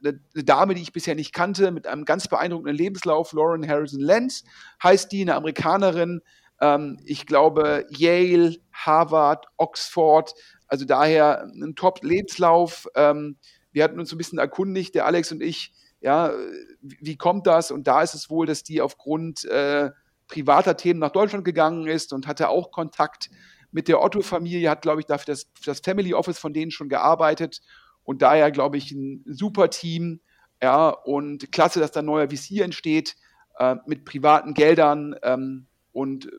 eine 0.00 0.44
Dame, 0.44 0.76
die 0.76 0.82
ich 0.82 0.92
bisher 0.92 1.16
nicht 1.16 1.32
kannte, 1.32 1.72
mit 1.72 1.88
einem 1.88 2.04
ganz 2.04 2.28
beeindruckenden 2.28 2.76
Lebenslauf, 2.76 3.32
Lauren 3.32 3.66
Harrison 3.66 3.98
Lenz 3.98 4.44
heißt 4.80 5.10
die, 5.10 5.22
eine 5.22 5.34
Amerikanerin. 5.34 6.20
Ähm, 6.60 7.00
ich 7.04 7.26
glaube, 7.26 7.84
Yale, 7.90 8.54
Harvard, 8.72 9.46
Oxford, 9.56 10.34
also 10.68 10.84
daher 10.84 11.48
ein 11.52 11.74
Top-Lebenslauf. 11.74 12.86
Ähm, 12.94 13.38
wir 13.72 13.82
hatten 13.82 13.98
uns 13.98 14.12
ein 14.12 14.18
bisschen 14.18 14.38
erkundigt, 14.38 14.94
der 14.94 15.06
Alex 15.06 15.32
und 15.32 15.42
ich, 15.42 15.72
ja, 16.04 16.34
wie 16.82 17.16
kommt 17.16 17.46
das? 17.46 17.70
Und 17.70 17.86
da 17.86 18.02
ist 18.02 18.12
es 18.12 18.28
wohl, 18.28 18.44
dass 18.46 18.62
die 18.62 18.82
aufgrund 18.82 19.46
äh, 19.46 19.90
privater 20.28 20.76
Themen 20.76 21.00
nach 21.00 21.12
Deutschland 21.12 21.46
gegangen 21.46 21.86
ist 21.86 22.12
und 22.12 22.26
hatte 22.26 22.50
auch 22.50 22.72
Kontakt 22.72 23.30
mit 23.70 23.88
der 23.88 24.02
Otto-Familie, 24.02 24.68
hat, 24.68 24.82
glaube 24.82 25.00
ich, 25.00 25.06
dafür 25.06 25.32
das, 25.32 25.50
das 25.64 25.80
Family 25.80 26.12
Office 26.12 26.38
von 26.38 26.52
denen 26.52 26.70
schon 26.70 26.90
gearbeitet 26.90 27.62
und 28.02 28.20
daher, 28.20 28.50
glaube 28.50 28.76
ich, 28.76 28.92
ein 28.92 29.24
super 29.26 29.70
Team. 29.70 30.20
Ja, 30.62 30.90
und 30.90 31.50
klasse, 31.52 31.80
dass 31.80 31.92
da 31.92 32.00
ein 32.00 32.06
neuer 32.06 32.28
VC 32.28 32.60
entsteht 32.60 33.16
äh, 33.58 33.76
mit 33.86 34.04
privaten 34.04 34.52
Geldern. 34.52 35.16
Ähm, 35.22 35.68
und 35.92 36.30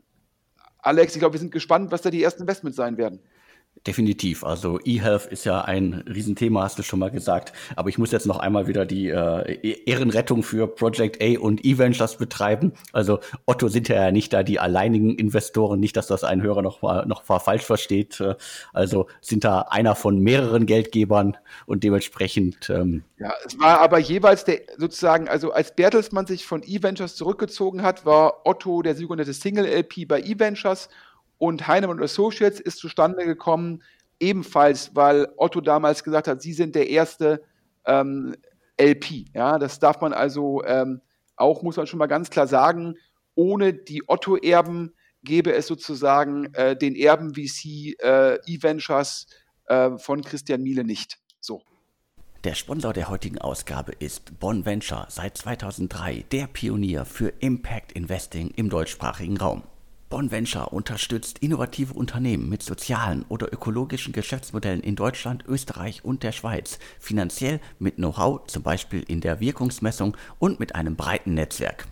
Alex, 0.78 1.16
ich 1.16 1.20
glaube, 1.20 1.34
wir 1.34 1.40
sind 1.40 1.52
gespannt, 1.52 1.92
was 1.92 2.04
da 2.04 2.12
die 2.12 2.22
ersten 2.22 2.44
Investments 2.44 2.78
sein 2.78 2.98
werden. 2.98 3.20
Definitiv. 3.88 4.44
Also 4.44 4.80
eHealth 4.84 5.28
ist 5.28 5.46
ja 5.46 5.62
ein 5.62 6.04
Riesenthema, 6.08 6.64
hast 6.64 6.80
du 6.80 6.84
schon 6.84 6.98
mal 6.98 7.12
gesagt. 7.12 7.54
Aber 7.76 7.90
ich 7.90 8.00
muss 8.00 8.12
jetzt 8.12 8.26
noch 8.26 8.40
einmal 8.40 8.66
wieder 8.66 8.84
die 8.84 9.10
äh, 9.10 9.52
e-, 9.52 9.84
Ehrenrettung 9.86 10.42
für 10.42 10.68
Project 10.68 11.22
A 11.22 11.40
und 11.40 11.64
eVentures 11.64 12.18
betreiben. 12.18 12.74
Also 12.94 13.20
Otto 13.46 13.68
sind 13.68 13.88
ja 13.88 14.12
nicht 14.12 14.34
da 14.34 14.42
die 14.42 14.60
alleinigen 14.60 15.16
Investoren. 15.16 15.80
Nicht, 15.80 15.98
dass 15.98 16.08
das 16.08 16.24
ein 16.24 16.42
Hörer 16.42 16.64
noch 16.64 16.82
mal 16.82 17.06
noch 17.06 17.28
mal 17.30 17.38
falsch 17.38 17.64
versteht. 17.64 18.20
Äh, 18.22 18.36
also 18.74 19.06
sind 19.22 19.44
da 19.44 19.62
einer 19.70 19.96
von 19.96 20.20
mehreren 20.20 20.66
Geldgebern 20.66 21.38
und 21.68 21.84
dementsprechend. 21.84 22.72
Ähm, 22.72 23.04
ja, 23.20 23.34
es 23.46 23.60
war 23.60 23.82
aber 23.82 24.00
jeweils 24.00 24.46
der 24.46 24.62
sozusagen, 24.78 25.28
also 25.28 25.52
als 25.52 25.76
Bertelsmann 25.76 26.26
sich 26.26 26.48
von 26.48 26.64
eVentures 26.64 27.16
zurückgezogen 27.16 27.84
hat, 27.84 28.04
war 28.04 28.48
Otto 28.48 28.82
der 28.82 28.96
sogenannte 28.96 29.34
Single 29.34 29.68
LP 29.68 30.08
bei 30.08 30.22
eVentures 30.22 30.90
und 31.38 31.68
Heinemann 31.68 32.02
Associates 32.02 32.60
ist 32.60 32.78
zustande 32.78 33.26
gekommen, 33.26 33.84
ebenfalls, 34.20 34.96
weil 34.96 35.28
Otto 35.38 35.62
damals 35.62 36.04
gesagt 36.04 36.28
hat, 36.28 36.42
sie 36.42 36.54
sind 36.54 36.76
der 36.76 36.90
erste 36.90 37.44
ähm, 37.86 38.36
LP. 38.78 39.26
Ja, 39.34 39.60
das 39.60 39.80
darf 39.80 40.02
man 40.02 40.14
also 40.14 40.64
ähm, 40.66 41.02
auch, 41.36 41.64
muss 41.64 41.78
man 41.78 41.88
schon 41.88 42.00
mal 42.00 42.08
ganz 42.08 42.30
klar 42.30 42.48
sagen, 42.48 42.96
ohne 43.36 43.74
die 43.74 44.04
Otto-Erben 44.08 44.94
gäbe 45.24 45.54
es 45.54 45.68
sozusagen 45.68 46.54
äh, 46.54 46.78
den 46.78 46.96
Erben 46.96 47.34
VC 47.34 47.96
äh, 48.00 48.36
E-Ventures 48.46 49.28
äh, 49.66 49.98
von 49.98 50.22
Christian 50.22 50.62
Miele 50.62 50.84
nicht. 50.84 51.18
So. 51.42 51.62
Der 52.44 52.54
Sponsor 52.54 52.94
der 52.94 53.10
heutigen 53.10 53.40
Ausgabe 53.40 53.92
ist 53.98 54.40
Bonn 54.40 54.66
Venture, 54.66 55.08
seit 55.10 55.36
2003 55.36 56.26
der 56.32 56.48
Pionier 56.48 57.04
für 57.04 57.30
Impact 57.40 57.92
Investing 57.94 58.52
im 58.56 58.70
deutschsprachigen 58.70 59.38
Raum. 59.38 59.64
Bonventure 60.10 60.70
unterstützt 60.70 61.40
innovative 61.40 61.94
Unternehmen 61.94 62.48
mit 62.48 62.62
sozialen 62.62 63.26
oder 63.28 63.52
ökologischen 63.52 64.14
Geschäftsmodellen 64.14 64.82
in 64.82 64.96
Deutschland, 64.96 65.44
Österreich 65.48 66.06
und 66.06 66.22
der 66.22 66.32
Schweiz, 66.32 66.78
finanziell 67.00 67.60
mit 67.80 67.96
Know-how, 67.96 68.46
zum 68.46 68.62
Beispiel 68.62 69.04
in 69.08 69.20
der 69.20 69.40
Wirkungsmessung 69.40 70.16
und 70.38 70.60
mit 70.60 70.76
einem 70.76 70.96
breiten 70.96 71.34
Netzwerk. 71.34 71.88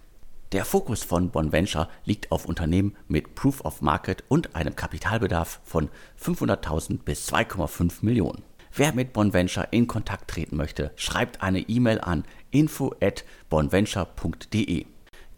Der 0.51 0.65
Fokus 0.65 1.03
von 1.03 1.31
Bonventure 1.31 1.89
liegt 2.05 2.31
auf 2.31 2.45
Unternehmen 2.45 2.95
mit 3.07 3.33
Proof 3.33 3.65
of 3.65 3.81
Market 3.81 4.23
und 4.27 4.55
einem 4.55 4.75
Kapitalbedarf 4.75 5.59
von 5.63 5.89
500.000 6.21 6.99
bis 6.99 7.27
2,5 7.27 8.05
Millionen. 8.05 8.43
Wer 8.75 8.93
mit 8.93 9.13
Bonventure 9.13 9.67
in 9.71 9.87
Kontakt 9.87 10.29
treten 10.29 10.55
möchte, 10.55 10.91
schreibt 10.95 11.41
eine 11.41 11.61
E-Mail 11.61 11.99
an 11.99 12.23
info 12.51 12.93
at 13.01 13.25
bonventure.de. 13.49 14.85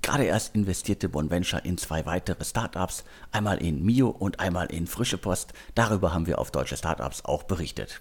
Gerade 0.05 0.25
erst 0.25 0.53
investierte 0.53 1.09
Bonventure 1.09 1.63
in 1.65 1.79
zwei 1.79 2.05
weitere 2.05 2.45
Startups, 2.45 3.05
einmal 3.31 3.57
in 3.57 3.83
Mio 3.83 4.09
und 4.09 4.39
einmal 4.39 4.67
in 4.67 4.85
Frische 4.85 5.17
Post. 5.17 5.53
Darüber 5.73 6.13
haben 6.13 6.27
wir 6.27 6.37
auf 6.37 6.51
Deutsche 6.51 6.77
Startups 6.77 7.25
auch 7.25 7.41
berichtet. 7.41 7.99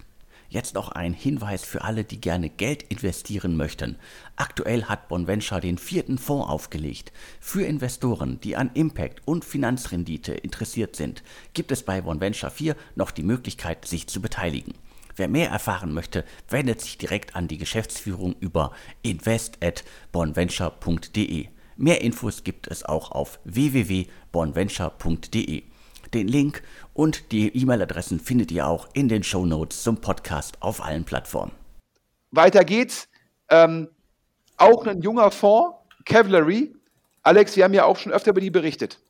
Jetzt 0.51 0.75
noch 0.75 0.91
ein 0.91 1.15
Hinweis 1.15 1.65
für 1.65 1.81
alle, 1.81 2.05
die 2.05 2.21
gerne 2.21 2.51
Geld 2.51 2.83
investieren 2.83 3.57
möchten. 3.57 3.97
Aktuell 4.37 4.85
hat 4.85 5.09
Bonventure 5.09 5.63
den 5.63 5.79
vierten 5.79 6.19
Fonds 6.19 6.47
aufgelegt. 6.47 7.11
Für 7.41 7.65
Investoren, 7.65 8.39
die 8.39 8.55
an 8.55 8.71
Impact 8.75 9.27
und 9.27 9.47
Finanzrendite 9.47 10.35
interessiert 10.35 10.97
sind, 10.97 11.23
gibt 11.55 11.73
es 11.73 11.85
bei 11.85 12.03
Bonventure 12.03 12.53
4 12.53 12.77
noch 12.97 13.13
die 13.13 13.23
Möglichkeit, 13.23 13.87
sich 13.87 14.09
zu 14.09 14.21
beteiligen. 14.21 14.75
Wer 15.17 15.29
mehr 15.29 15.49
erfahren 15.49 15.95
möchte, 15.95 16.27
wendet 16.51 16.83
sich 16.83 16.99
direkt 16.99 17.35
an 17.35 17.49
die 17.49 17.57
Geschäftsführung 17.57 18.37
über 18.41 18.73
invest@bonventure.de. 19.01 21.54
Mehr 21.77 22.03
Infos 22.03 22.45
gibt 22.45 22.69
es 22.69 22.85
auch 22.85 23.11
auf 23.11 23.41
www.bonventure.de. 23.45 25.65
Den 26.13 26.29
Link 26.29 26.63
und 26.93 27.33
die 27.33 27.57
E-Mail-Adressen 27.57 28.21
findet 28.21 28.53
ihr 28.53 28.69
auch 28.69 28.89
in 28.93 29.09
den 29.09 29.25
Show 29.25 29.47
Notes 29.47 29.83
zum 29.83 30.01
Podcast 30.01 30.59
auf 30.61 30.85
allen 30.85 31.05
Plattformen. 31.05 31.53
Weiter 32.31 32.65
geht's. 32.65 33.09
Ähm, 33.49 33.89
auch 34.57 34.87
ein 34.87 35.03
junger 35.03 35.31
Fonds, 35.31 35.77
Cavalry. 36.05 36.75
Alex, 37.23 37.57
wir 37.57 37.65
haben 37.65 37.75
ja 37.75 37.85
auch 37.85 37.97
schon 37.97 38.13
öfter 38.13 38.31
über 38.31 38.41
die 38.41 38.51
berichtet. 38.51 39.01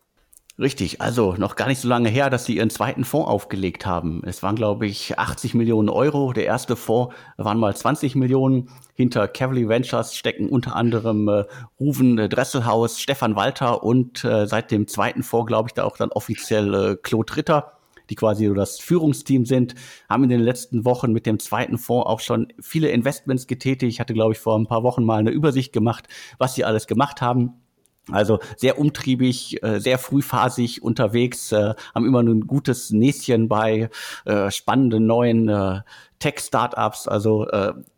Richtig, 0.57 1.01
also 1.01 1.35
noch 1.35 1.57
gar 1.57 1.67
nicht 1.67 1.81
so 1.81 1.89
lange 1.89 2.09
her, 2.09 2.31
dass 2.31 2.45
sie 2.45 2.59
ihren 2.59 2.71
zweiten 2.71 3.05
Fonds 3.05 3.29
aufgelegt 3.29 3.87
haben. 3.87 4.23
Es 4.25 4.45
waren, 4.45 4.55
glaube 4.55 4.87
ich, 4.87 5.19
80 5.19 5.55
Millionen 5.55 5.89
Euro. 5.89 6.33
Der 6.33 6.45
erste 6.45 6.77
Fonds 6.77 7.13
waren 7.37 7.59
mal 7.59 7.75
20 7.75 8.15
Millionen. 8.15 8.69
Hinter 8.95 9.27
Cavalier 9.27 9.69
Ventures 9.69 10.15
stecken 10.15 10.49
unter 10.49 10.77
anderem 10.77 11.27
äh, 11.27 11.45
Ruven 11.81 12.19
äh, 12.19 12.29
Dresselhaus, 12.29 13.01
Stefan 13.01 13.35
Walter 13.35 13.83
und 13.83 14.25
äh, 14.25 14.47
seit 14.47 14.71
dem 14.71 14.87
zweiten 14.87 15.25
Fonds, 15.25 15.49
glaube 15.49 15.71
ich, 15.71 15.75
da 15.75 15.83
auch 15.83 15.97
dann 15.97 16.13
offiziell 16.13 16.73
äh, 16.73 16.97
Claude 17.03 17.35
Ritter, 17.35 17.73
die 18.09 18.15
quasi 18.15 18.47
so 18.47 18.55
das 18.55 18.79
Führungsteam 18.79 19.47
sind, 19.47 19.75
haben 20.09 20.23
in 20.23 20.31
den 20.31 20.41
letzten 20.41 20.85
Wochen 20.85 21.13
mit 21.13 21.27
dem 21.27 21.41
zweiten 21.41 21.79
Fonds 21.79 22.07
auch 22.07 22.21
schon 22.21 22.53
viele 22.61 22.91
Investments 22.91 23.49
getätigt. 23.49 23.93
Ich 23.93 23.99
hatte, 23.99 24.15
glaube 24.15 24.35
ich, 24.35 24.39
vor 24.39 24.57
ein 24.57 24.69
paar 24.69 24.85
Wochen 24.85 25.03
mal 25.03 25.19
eine 25.19 25.31
Übersicht 25.31 25.73
gemacht, 25.73 26.07
was 26.39 26.55
sie 26.55 26.65
alles 26.65 26.87
gemacht 26.87 27.21
haben. 27.21 27.64
Also 28.11 28.39
sehr 28.57 28.79
umtriebig, 28.79 29.63
äh, 29.63 29.81
sehr 29.81 29.99
frühphasig 29.99 30.83
unterwegs, 30.83 31.53
äh, 31.53 31.75
haben 31.95 32.07
immer 32.07 32.23
ein 32.23 32.47
gutes 32.47 32.91
Näschen 32.91 33.49
bei 33.49 33.89
äh, 34.27 34.51
spannenden 34.51 35.07
neuen 35.07 35.83
Tech-Startups. 36.19 37.09
Also 37.09 37.47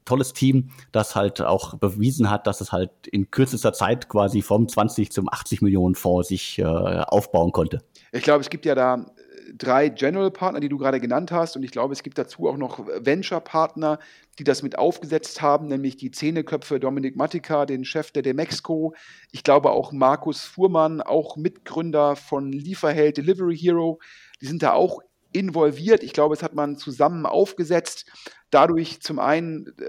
tolles 0.05 0.33
Team, 0.33 0.71
das 0.91 1.15
halt 1.15 1.43
auch 1.43 1.75
bewiesen 1.75 2.31
hat, 2.31 2.47
dass 2.47 2.61
es 2.61 2.73
halt 2.73 2.91
in 3.07 3.31
kürzester 3.31 3.73
Zeit 3.73 4.09
quasi 4.09 4.43
vom 4.43 4.69
20 4.69 5.13
zum 5.13 5.29
80 5.29 5.63
Millionen 5.63 5.95
Fonds 5.95 6.29
sich 6.29 6.65
aufbauen 6.65 7.53
konnte. 7.53 7.83
Ich 8.13 8.23
glaube, 8.23 8.41
es 8.41 8.51
gibt 8.51 8.65
ja 8.65 8.75
da 8.75 9.07
drei 9.57 9.89
General 9.89 10.31
Partner, 10.31 10.61
die 10.61 10.69
du 10.69 10.79
gerade 10.79 11.01
genannt 11.01 11.33
hast. 11.33 11.57
Und 11.57 11.63
ich 11.63 11.71
glaube, 11.71 11.93
es 11.93 12.03
gibt 12.03 12.19
dazu 12.19 12.49
auch 12.49 12.57
noch 12.57 12.87
Venture 12.87 13.41
Partner, 13.41 13.99
die 14.39 14.45
das 14.45 14.63
mit 14.63 14.79
aufgesetzt 14.79 15.43
haben, 15.43 15.69
nämlich 15.69 15.97
die 15.97 16.11
Zähneköpfe 16.11 16.81
Dominik 16.81 17.17
Matika, 17.17 17.67
den 17.67 17.85
Chef 17.85 18.11
der 18.11 18.23
Demexco. 18.23 18.95
Ich 19.33 19.45
glaube 19.45 19.71
auch 19.71 19.93
Markus 19.93 20.43
Fuhrmann, 20.43 21.01
auch 21.01 21.37
Mitgründer 21.37 22.17
von 22.17 22.53
Lieferheld 22.53 23.17
Delivery 23.17 23.57
Hero. 23.57 23.99
Die 24.41 24.47
sind 24.47 24.63
da 24.63 24.73
auch 24.73 25.01
involviert. 25.33 26.03
Ich 26.03 26.13
glaube, 26.13 26.35
es 26.35 26.43
hat 26.43 26.55
man 26.55 26.77
zusammen 26.77 27.27
aufgesetzt. 27.27 28.11
Dadurch 28.51 29.01
zum 29.03 29.19
einen 29.19 29.67
äh, 29.79 29.85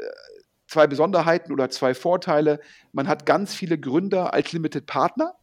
zwei 0.67 0.87
Besonderheiten 0.87 1.51
oder 1.51 1.69
zwei 1.69 1.93
Vorteile. 1.93 2.59
Man 2.91 3.07
hat 3.07 3.25
ganz 3.25 3.53
viele 3.53 3.77
Gründer 3.77 4.33
als 4.33 4.51
Limited 4.51 4.85
Partner. 4.85 5.35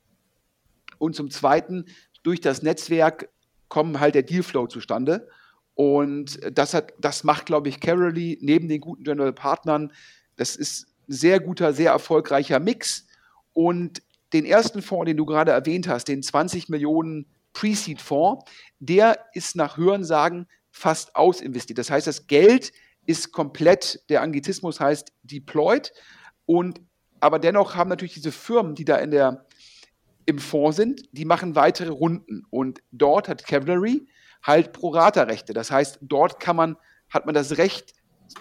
Und 0.98 1.16
zum 1.16 1.30
Zweiten, 1.30 1.86
durch 2.22 2.40
das 2.40 2.62
Netzwerk 2.62 3.28
kommen 3.68 4.00
halt 4.00 4.14
der 4.14 4.22
Dealflow 4.22 4.66
zustande. 4.66 5.28
Und 5.74 6.38
das, 6.52 6.74
hat, 6.74 6.92
das 6.98 7.24
macht, 7.24 7.46
glaube 7.46 7.68
ich, 7.68 7.80
Caroly 7.80 8.38
neben 8.40 8.68
den 8.68 8.80
guten 8.80 9.04
General 9.04 9.32
Partnern, 9.32 9.92
das 10.36 10.56
ist 10.56 10.86
ein 11.08 11.12
sehr 11.12 11.40
guter, 11.40 11.72
sehr 11.72 11.90
erfolgreicher 11.92 12.60
Mix. 12.60 13.06
Und 13.52 14.02
den 14.32 14.44
ersten 14.44 14.82
Fonds, 14.82 15.06
den 15.06 15.16
du 15.16 15.24
gerade 15.24 15.52
erwähnt 15.52 15.88
hast, 15.88 16.08
den 16.08 16.22
20 16.22 16.68
Millionen 16.68 17.26
Pre-Seed-Fonds, 17.52 18.44
der 18.80 19.18
ist 19.32 19.56
nach 19.56 19.76
Hörensagen 19.76 20.46
fast 20.70 21.14
ausinvestiert. 21.14 21.78
Das 21.78 21.90
heißt, 21.90 22.06
das 22.06 22.26
Geld 22.26 22.72
ist 23.06 23.32
komplett, 23.32 24.02
der 24.08 24.22
Anglizismus 24.22 24.80
heißt 24.80 25.12
deployed. 25.22 25.92
Und 26.46 26.80
aber 27.20 27.38
dennoch 27.38 27.74
haben 27.74 27.88
natürlich 27.88 28.14
diese 28.14 28.32
Firmen, 28.32 28.74
die 28.74 28.84
da 28.84 28.96
in 28.96 29.10
der, 29.10 29.46
im 30.26 30.38
Fonds 30.38 30.76
sind, 30.76 31.02
die 31.12 31.24
machen 31.24 31.54
weitere 31.54 31.90
Runden. 31.90 32.44
Und 32.50 32.80
dort 32.92 33.28
hat 33.28 33.46
Cavalry 33.46 34.06
halt 34.42 34.72
Pro-Rata-Rechte. 34.72 35.52
Das 35.52 35.70
heißt, 35.70 35.98
dort 36.02 36.40
kann 36.40 36.56
man, 36.56 36.76
hat 37.10 37.26
man 37.26 37.34
das 37.34 37.58
Recht 37.58 37.94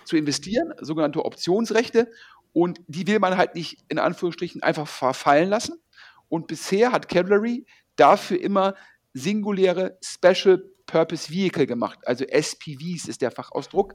zu 0.06 0.18
investieren, 0.18 0.74
sogenannte 0.80 1.24
Optionsrechte. 1.26 2.12
Und 2.52 2.82
die 2.88 3.08
will 3.08 3.20
man 3.20 3.38
halt 3.38 3.56
nicht 3.56 3.80
in 3.90 4.00
Anführungsstrichen 4.00 4.62
einfach 4.64 4.88
verfallen 4.88 5.50
lassen. 5.50 5.82
Und 6.30 6.48
bisher 6.48 6.92
hat 6.92 7.10
Cavalry 7.10 7.66
dafür 7.96 8.40
immer 8.40 8.76
singuläre 9.14 9.98
Special 10.04 10.64
Purpose 10.86 11.32
Vehicle 11.32 11.68
gemacht. 11.68 12.00
Also 12.06 12.26
SPVs 12.26 13.08
ist 13.08 13.22
der 13.22 13.32
Fachausdruck. 13.32 13.94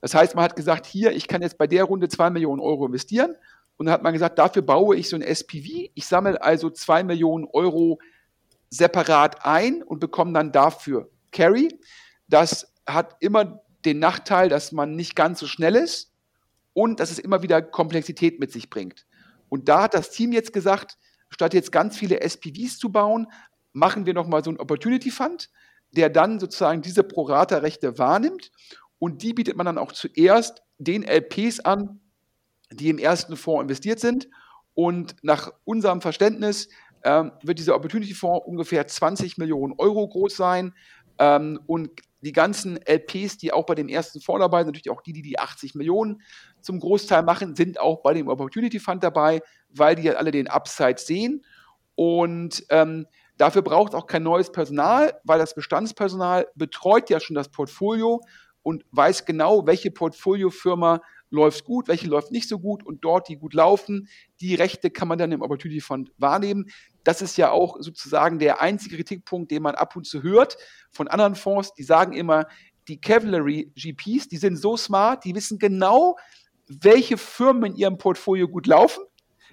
Das 0.00 0.14
heißt, 0.14 0.34
man 0.34 0.44
hat 0.44 0.56
gesagt, 0.56 0.86
hier, 0.86 1.12
ich 1.12 1.26
kann 1.26 1.42
jetzt 1.42 1.58
bei 1.58 1.66
der 1.66 1.84
Runde 1.84 2.08
2 2.08 2.30
Millionen 2.30 2.60
Euro 2.60 2.86
investieren 2.86 3.34
und 3.78 3.86
dann 3.86 3.92
hat 3.92 4.02
man 4.02 4.12
gesagt, 4.12 4.38
dafür 4.38 4.62
baue 4.62 4.96
ich 4.96 5.08
so 5.08 5.16
ein 5.16 5.22
SPV. 5.22 5.88
Ich 5.94 6.06
sammle 6.06 6.42
also 6.42 6.68
zwei 6.68 7.04
Millionen 7.04 7.46
Euro 7.52 8.00
separat 8.70 9.46
ein 9.46 9.82
und 9.84 10.00
bekomme 10.00 10.32
dann 10.32 10.52
dafür 10.52 11.08
Carry. 11.30 11.78
Das 12.26 12.74
hat 12.86 13.16
immer 13.20 13.62
den 13.84 14.00
Nachteil, 14.00 14.48
dass 14.48 14.72
man 14.72 14.96
nicht 14.96 15.14
ganz 15.14 15.38
so 15.38 15.46
schnell 15.46 15.76
ist 15.76 16.12
und 16.74 16.98
dass 16.98 17.12
es 17.12 17.20
immer 17.20 17.42
wieder 17.42 17.62
Komplexität 17.62 18.40
mit 18.40 18.50
sich 18.52 18.68
bringt. 18.68 19.06
Und 19.48 19.68
da 19.68 19.84
hat 19.84 19.94
das 19.94 20.10
Team 20.10 20.32
jetzt 20.32 20.52
gesagt, 20.52 20.98
statt 21.30 21.54
jetzt 21.54 21.70
ganz 21.70 21.96
viele 21.96 22.20
SPVs 22.20 22.78
zu 22.78 22.90
bauen, 22.90 23.28
machen 23.72 24.06
wir 24.06 24.14
nochmal 24.14 24.42
so 24.42 24.50
einen 24.50 24.58
Opportunity 24.58 25.12
Fund, 25.12 25.50
der 25.92 26.10
dann 26.10 26.40
sozusagen 26.40 26.82
diese 26.82 27.04
Pro-Rata-Rechte 27.04 27.96
wahrnimmt 27.96 28.50
und 28.98 29.22
die 29.22 29.34
bietet 29.34 29.56
man 29.56 29.66
dann 29.66 29.78
auch 29.78 29.92
zuerst 29.92 30.62
den 30.78 31.04
LPs 31.04 31.60
an, 31.60 32.00
die 32.72 32.88
im 32.88 32.98
ersten 32.98 33.36
Fonds 33.36 33.62
investiert 33.62 34.00
sind. 34.00 34.28
Und 34.74 35.16
nach 35.22 35.52
unserem 35.64 36.00
Verständnis 36.00 36.68
ähm, 37.04 37.32
wird 37.42 37.58
dieser 37.58 37.74
Opportunity 37.74 38.14
Fonds 38.14 38.46
ungefähr 38.46 38.86
20 38.86 39.38
Millionen 39.38 39.74
Euro 39.78 40.06
groß 40.06 40.36
sein. 40.36 40.74
Ähm, 41.18 41.60
und 41.66 41.90
die 42.20 42.32
ganzen 42.32 42.78
LPs, 42.84 43.38
die 43.38 43.52
auch 43.52 43.66
bei 43.66 43.74
dem 43.74 43.88
ersten 43.88 44.20
Fonds 44.20 44.40
dabei 44.40 44.60
sind, 44.60 44.68
natürlich 44.68 44.90
auch 44.90 45.02
die, 45.02 45.12
die 45.12 45.22
die 45.22 45.38
80 45.38 45.74
Millionen 45.74 46.22
zum 46.60 46.80
Großteil 46.80 47.22
machen, 47.22 47.54
sind 47.54 47.78
auch 47.80 48.02
bei 48.02 48.14
dem 48.14 48.28
Opportunity 48.28 48.80
Fund 48.80 49.02
dabei, 49.04 49.40
weil 49.70 49.94
die 49.94 50.08
halt 50.08 50.18
alle 50.18 50.30
den 50.30 50.48
Upside 50.48 50.98
sehen. 50.98 51.44
Und 51.94 52.64
ähm, 52.70 53.06
dafür 53.36 53.62
braucht 53.62 53.92
es 53.92 53.98
auch 53.98 54.06
kein 54.06 54.22
neues 54.22 54.50
Personal, 54.50 55.18
weil 55.24 55.38
das 55.38 55.54
Bestandspersonal 55.54 56.48
betreut 56.54 57.10
ja 57.10 57.20
schon 57.20 57.36
das 57.36 57.50
Portfolio 57.50 58.20
und 58.62 58.84
weiß 58.90 59.24
genau, 59.24 59.66
welche 59.66 59.90
Portfoliofirma 59.90 61.00
läuft 61.30 61.64
gut, 61.64 61.88
welche 61.88 62.06
läuft 62.06 62.30
nicht 62.30 62.48
so 62.48 62.58
gut 62.58 62.84
und 62.84 63.04
dort, 63.04 63.28
die 63.28 63.36
gut 63.36 63.54
laufen, 63.54 64.08
die 64.40 64.54
Rechte 64.54 64.90
kann 64.90 65.08
man 65.08 65.18
dann 65.18 65.32
im 65.32 65.42
Opportunity 65.42 65.80
Fund 65.80 66.12
wahrnehmen. 66.18 66.66
Das 67.04 67.22
ist 67.22 67.36
ja 67.36 67.50
auch 67.50 67.76
sozusagen 67.80 68.38
der 68.38 68.60
einzige 68.60 68.96
Kritikpunkt, 68.96 69.50
den 69.50 69.62
man 69.62 69.74
ab 69.74 69.96
und 69.96 70.06
zu 70.06 70.22
hört 70.22 70.56
von 70.90 71.08
anderen 71.08 71.34
Fonds. 71.34 71.74
Die 71.74 71.82
sagen 71.82 72.12
immer, 72.12 72.46
die 72.88 73.00
Cavalry 73.00 73.70
GPs, 73.74 74.28
die 74.28 74.36
sind 74.36 74.56
so 74.56 74.76
smart, 74.76 75.24
die 75.24 75.34
wissen 75.34 75.58
genau, 75.58 76.16
welche 76.66 77.16
Firmen 77.18 77.72
in 77.72 77.76
ihrem 77.76 77.98
Portfolio 77.98 78.48
gut 78.48 78.66
laufen. 78.66 79.04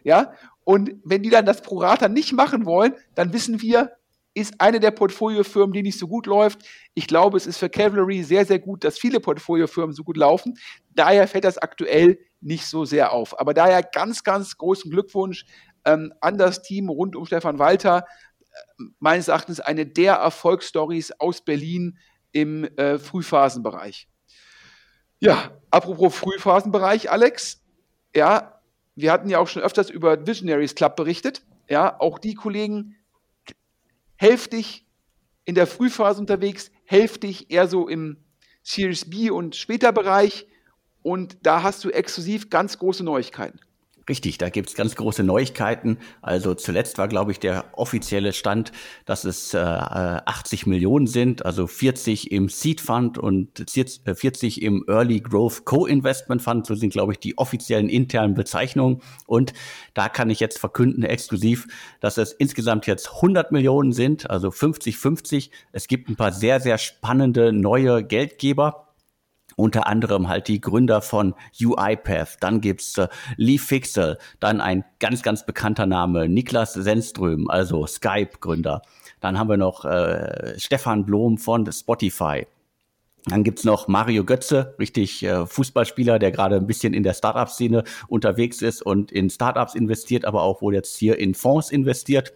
Ja, 0.04 0.34
und 0.64 0.96
wenn 1.04 1.24
die 1.24 1.30
dann 1.30 1.46
das 1.46 1.62
Pro 1.62 1.80
Rata 1.80 2.08
nicht 2.08 2.34
machen 2.34 2.66
wollen, 2.66 2.94
dann 3.16 3.34
wissen 3.34 3.62
wir, 3.62 3.92
ist 4.36 4.60
eine 4.60 4.80
der 4.80 4.92
Portfoliofirmen, 4.92 5.74
die 5.74 5.82
nicht 5.82 5.98
so 5.98 6.08
gut 6.08 6.28
läuft. 6.28 6.60
Ich 6.94 7.08
glaube, 7.08 7.38
es 7.38 7.48
ist 7.48 7.58
für 7.58 7.70
Cavalry 7.70 8.22
sehr, 8.22 8.46
sehr 8.46 8.60
gut, 8.60 8.84
dass 8.84 9.00
viele 9.00 9.20
Portfoliofirmen 9.20 9.96
so 9.96 10.04
gut 10.04 10.18
laufen. 10.18 10.60
Daher 10.94 11.28
fällt 11.28 11.46
das 11.46 11.58
aktuell 11.58 12.20
nicht 12.42 12.68
so 12.68 12.84
sehr 12.86 13.14
auf. 13.14 13.40
Aber 13.40 13.54
daher 13.54 13.82
ganz, 13.82 14.24
ganz 14.24 14.58
großen 14.58 14.92
Glückwunsch 14.92 15.46
ähm, 15.86 16.14
an 16.20 16.38
das 16.38 16.62
Team 16.62 16.90
rund 16.90 17.16
um 17.16 17.26
Stefan 17.26 17.60
Walter. 17.60 18.06
Meines 19.00 19.30
Erachtens 19.30 19.62
eine 19.62 19.86
der 19.86 20.16
Erfolgsstories 20.16 21.14
aus 21.14 21.42
Berlin 21.42 21.98
im 22.34 22.66
äh, 22.78 23.00
Frühphasenbereich. 23.00 24.10
Ja, 25.20 25.52
apropos 25.72 26.14
Frühphasenbereich, 26.14 27.10
Alex. 27.10 27.64
Ja, 28.14 28.62
wir 28.96 29.14
hatten 29.14 29.30
ja 29.30 29.40
auch 29.40 29.48
schon 29.48 29.62
öfters 29.62 29.90
über 29.90 30.28
Visionaries 30.28 30.76
Club 30.76 30.98
berichtet. 30.98 31.46
Ja, 31.70 32.00
auch 32.00 32.20
die 32.20 32.36
Kollegen 32.36 32.98
hälftig 34.18 34.86
in 35.46 35.56
der 35.56 35.68
Frühphase 35.68 36.20
unterwegs, 36.20 36.72
hälftig 36.86 37.52
eher 37.52 37.68
so 37.68 37.88
im 37.88 38.18
Series 38.64 39.10
B 39.10 39.30
und 39.30 39.56
später 39.56 39.92
Bereich. 39.92 40.48
Und 41.04 41.38
da 41.44 41.62
hast 41.62 41.84
du 41.84 41.92
exklusiv 41.92 42.50
ganz 42.50 42.80
große 42.80 43.04
Neuigkeiten. 43.04 43.60
Richtig, 44.08 44.38
da 44.38 44.50
gibt's 44.50 44.76
ganz 44.76 44.96
große 44.96 45.24
Neuigkeiten. 45.24 45.98
Also 46.22 46.54
zuletzt 46.54 47.00
war, 47.00 47.08
glaube 47.08 47.32
ich, 47.32 47.40
der 47.40 47.66
offizielle 47.74 48.34
Stand, 48.34 48.72
dass 49.06 49.24
es 49.24 49.56
äh, 49.56 49.58
80 49.58 50.68
Millionen 50.68 51.08
sind, 51.08 51.44
also 51.44 51.66
40 51.66 52.32
im 52.32 52.48
Seed 52.48 52.82
Fund 52.82 53.18
und 53.18 53.66
40 53.68 54.62
äh, 54.62 54.66
im 54.66 54.86
Early 54.88 55.22
Growth 55.22 55.66
Co-Investment 55.66 56.44
Fund. 56.44 56.68
So 56.68 56.76
sind, 56.76 56.94
glaube 56.94 57.14
ich, 57.14 57.20
die 57.20 57.40
offiziellen 57.40 57.90
internen 57.90 58.36
Bezeichnungen. 58.36 59.02
Und 59.26 59.54
da 59.96 60.08
kann 60.08 60.30
ich 60.30 60.40
jetzt 60.40 60.60
verkünden, 60.60 61.04
exklusiv, 61.04 61.68
dass 62.00 62.20
es 62.20 62.32
insgesamt 62.32 62.86
jetzt 62.86 63.10
100 63.16 63.52
Millionen 63.52 63.92
sind, 63.92 64.30
also 64.30 64.50
50-50. 64.50 65.50
Es 65.72 65.88
gibt 65.88 66.10
ein 66.10 66.16
paar 66.16 66.32
sehr, 66.32 66.60
sehr 66.60 66.78
spannende 66.78 67.52
neue 67.52 68.04
Geldgeber 68.04 68.85
unter 69.56 69.88
anderem 69.88 70.28
halt 70.30 70.48
die 70.48 70.62
Gründer 70.62 71.02
von 71.02 71.34
UiPath, 71.60 72.38
dann 72.42 72.62
gibt's 72.62 72.98
äh, 72.98 73.08
Lee 73.38 73.58
Fixel, 73.58 74.18
dann 74.40 74.62
ein 74.62 74.84
ganz, 75.00 75.24
ganz 75.24 75.46
bekannter 75.46 75.86
Name, 75.86 76.28
Niklas 76.28 76.74
Senström, 76.74 77.50
also 77.50 77.88
Skype-Gründer. 77.88 78.82
Dann 79.22 79.40
haben 79.40 79.50
wir 79.50 79.58
noch 79.58 79.86
äh, 79.86 80.60
Stefan 80.60 81.06
Blom 81.06 81.38
von 81.38 81.72
Spotify. 81.72 82.46
Dann 83.28 83.44
gibt's 83.44 83.64
noch 83.64 83.88
Mario 83.88 84.24
Götze, 84.24 84.76
richtig 84.78 85.24
äh, 85.24 85.48
Fußballspieler, 85.48 86.20
der 86.20 86.32
gerade 86.32 86.58
ein 86.58 86.68
bisschen 86.68 86.94
in 86.94 87.02
der 87.02 87.16
Startup-Szene 87.16 87.84
unterwegs 88.08 88.62
ist 88.62 88.84
und 88.84 89.12
in 89.12 89.32
Startups 89.32 89.74
investiert, 89.74 90.26
aber 90.26 90.44
auch 90.44 90.62
wohl 90.62 90.76
jetzt 90.76 90.96
hier 90.98 91.18
in 91.18 91.34
Fonds 91.34 91.72
investiert. 91.72 92.34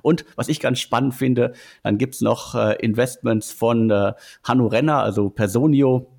Und 0.00 0.24
was 0.34 0.48
ich 0.48 0.58
ganz 0.58 0.80
spannend 0.80 1.14
finde, 1.14 1.52
dann 1.84 1.98
gibt's 1.98 2.22
noch 2.22 2.54
äh, 2.54 2.74
Investments 2.82 3.52
von 3.52 3.90
äh, 3.90 4.14
Hanno 4.42 4.66
Renner, 4.66 5.02
also 5.02 5.30
Personio, 5.30 6.11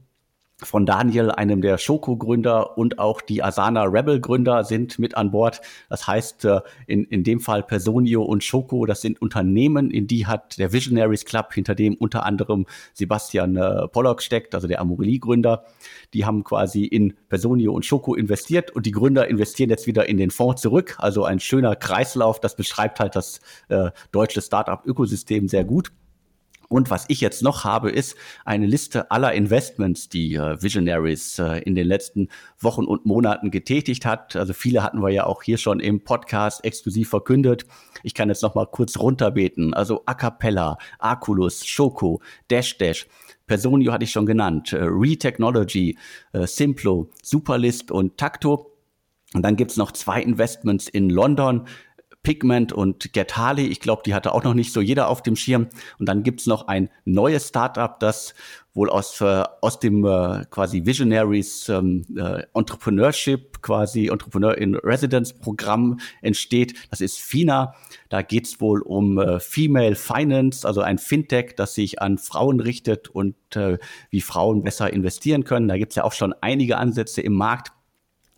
von 0.66 0.86
Daniel, 0.86 1.32
einem 1.32 1.61
der 1.61 1.78
Schoko-Gründer 1.78 2.78
und 2.78 2.99
auch 2.99 3.22
die 3.22 3.43
Asana 3.43 3.84
Rebel-Gründer 3.84 4.64
sind 4.64 4.99
mit 4.99 5.16
an 5.16 5.32
Bord. 5.32 5.61
Das 5.89 6.07
heißt, 6.07 6.45
äh, 6.45 6.61
in, 6.88 7.03
in 7.05 7.24
dem 7.24 7.39
Fall 7.39 7.64
Personio 7.64 8.24
und 8.24 8.43
Schoko, 8.43 8.86
das 8.86 9.01
sind 9.01 9.22
Unternehmen, 9.22 9.91
in 9.91 10.07
die 10.07 10.28
hat 10.28 10.57
der 10.57 10.74
Visionaries 10.74 11.26
Club, 11.26 11.53
hinter 11.53 11.76
dem 11.76 11.95
unter 11.95 12.26
anderem 12.26 12.66
Sebastian 12.93 13.55
äh, 13.55 13.88
Pollock 13.88 14.22
steckt, 14.22 14.55
also 14.55 14.68
der 14.68 14.82
Amorelie-Gründer. 14.82 15.66
Die 16.14 16.26
haben 16.26 16.43
quasi 16.43 16.86
in 16.86 17.14
Personio 17.30 17.74
und 17.74 17.86
Schoko 17.86 18.16
investiert 18.16 18.72
und 18.72 18.86
die 18.86 18.91
Gründer 18.91 19.28
investieren 19.28 19.70
jetzt 19.70 19.88
wieder 19.88 20.07
in 20.07 20.18
den 20.18 20.32
Fonds 20.32 20.61
zurück. 20.61 20.95
Also 20.99 21.24
ein 21.24 21.39
schöner 21.39 21.76
Kreislauf, 21.76 22.39
das 22.39 22.55
beschreibt 22.55 22.99
halt 22.99 23.16
das 23.16 23.39
äh, 23.70 23.91
deutsche 24.11 24.41
Startup-Ökosystem 24.41 25.47
sehr 25.47 25.64
gut. 25.64 25.91
Und 26.70 26.89
was 26.89 27.05
ich 27.07 27.22
jetzt 27.22 27.43
noch 27.43 27.64
habe, 27.64 27.91
ist 27.91 28.16
eine 28.45 28.66
Liste 28.66 29.11
aller 29.11 29.34
Investments, 29.34 30.09
die 30.09 30.36
äh, 30.36 30.61
Visionaries 30.61 31.39
äh, 31.39 31.59
in 31.59 31.76
den 31.76 31.88
letzten 31.88 32.30
Wochen 32.59 32.86
und 32.86 33.05
Monaten 33.05 33.51
getätigt 33.51 34.05
hat. 34.05 34.36
Also 34.36 34.53
viele 34.53 34.84
hatten 34.84 35.01
wir 35.01 35.09
ja 35.09 35.26
auch 35.26 35.43
hier 35.43 35.57
schon 35.57 35.80
im 35.80 36.03
Podcast 36.03 36.64
exklusiv 36.64 37.09
verkündet. 37.09 37.66
Ich 38.03 38.14
kann 38.14 38.30
jetzt 38.30 38.43
noch 38.43 38.55
mal 38.55 38.66
kurz 38.66 38.97
runterbeten. 38.97 39.74
Also 39.74 40.03
Acapella, 40.05 40.78
Aculus, 40.99 41.66
Schoko, 41.66 42.22
Dash 42.49 42.78
Dash. 42.78 43.07
Personio 43.45 43.91
hatte 43.91 44.05
ich 44.05 44.11
schon 44.11 44.26
genannt, 44.26 44.74
äh, 44.74 44.80
Retechnology, 44.82 45.97
Simplo, 46.34 47.09
Superlist 47.22 47.91
und 47.91 48.18
Takto. 48.18 48.72
Und 49.34 49.41
dann 49.41 49.55
gibt's 49.55 49.78
noch 49.78 49.91
zwei 49.91 50.22
Investments 50.22 50.88
in 50.88 51.09
London, 51.09 51.68
Pigment 52.24 52.72
und 52.72 53.12
Get 53.14 53.38
Harley. 53.38 53.68
Ich 53.68 53.82
glaube, 53.82 54.02
die 54.06 54.14
hatte 54.14 54.34
auch 54.34 54.44
noch 54.44 54.54
nicht 54.54 54.74
so 54.74 54.82
jeder 54.82 55.10
auf 55.10 55.22
dem 55.22 55.36
Schirm. 55.36 55.68
Und 56.00 56.08
dann 56.08 56.24
gibt's 56.24 56.48
noch 56.48 56.68
ein 56.68 56.90
neues 57.06 57.50
Startup, 57.50 58.00
das 58.00 58.34
wohl 58.74 58.90
aus, 58.90 59.22
äh, 59.22 59.44
aus 59.62 59.80
dem 59.80 60.06
äh, 60.06 60.46
quasi 60.50 60.86
Visionaries 60.86 61.70
ähm, 61.70 62.06
äh, 62.18 62.44
Entrepreneurship, 62.54 63.62
quasi 63.62 64.08
Entrepreneur 64.08 64.58
in 64.58 64.76
Residence 64.76 65.34
Programm 65.34 66.00
entsteht. 66.22 66.74
Das 66.90 67.02
ist 67.02 67.20
FINA. 67.20 67.76
Da 68.10 68.22
geht's 68.22 68.60
wohl 68.62 68.82
um 68.82 69.20
äh, 69.20 69.40
Female 69.40 69.96
Finance, 69.96 70.68
also 70.68 70.82
ein 70.82 70.98
Fintech, 70.98 71.56
das 71.56 71.76
sich 71.76 72.02
an 72.02 72.18
Frauen 72.18 72.62
richtet 72.62 73.10
und 73.10 73.36
äh, 73.56 73.78
wie 74.10 74.22
Frauen 74.22 74.64
besser 74.64 74.92
investieren 74.92 75.44
können. 75.44 75.68
Da 75.68 75.78
gibt's 75.78 75.96
ja 75.96 76.04
auch 76.04 76.14
schon 76.14 76.34
einige 76.42 76.78
Ansätze 76.78 77.22
im 77.22 77.34
Markt. 77.34 77.74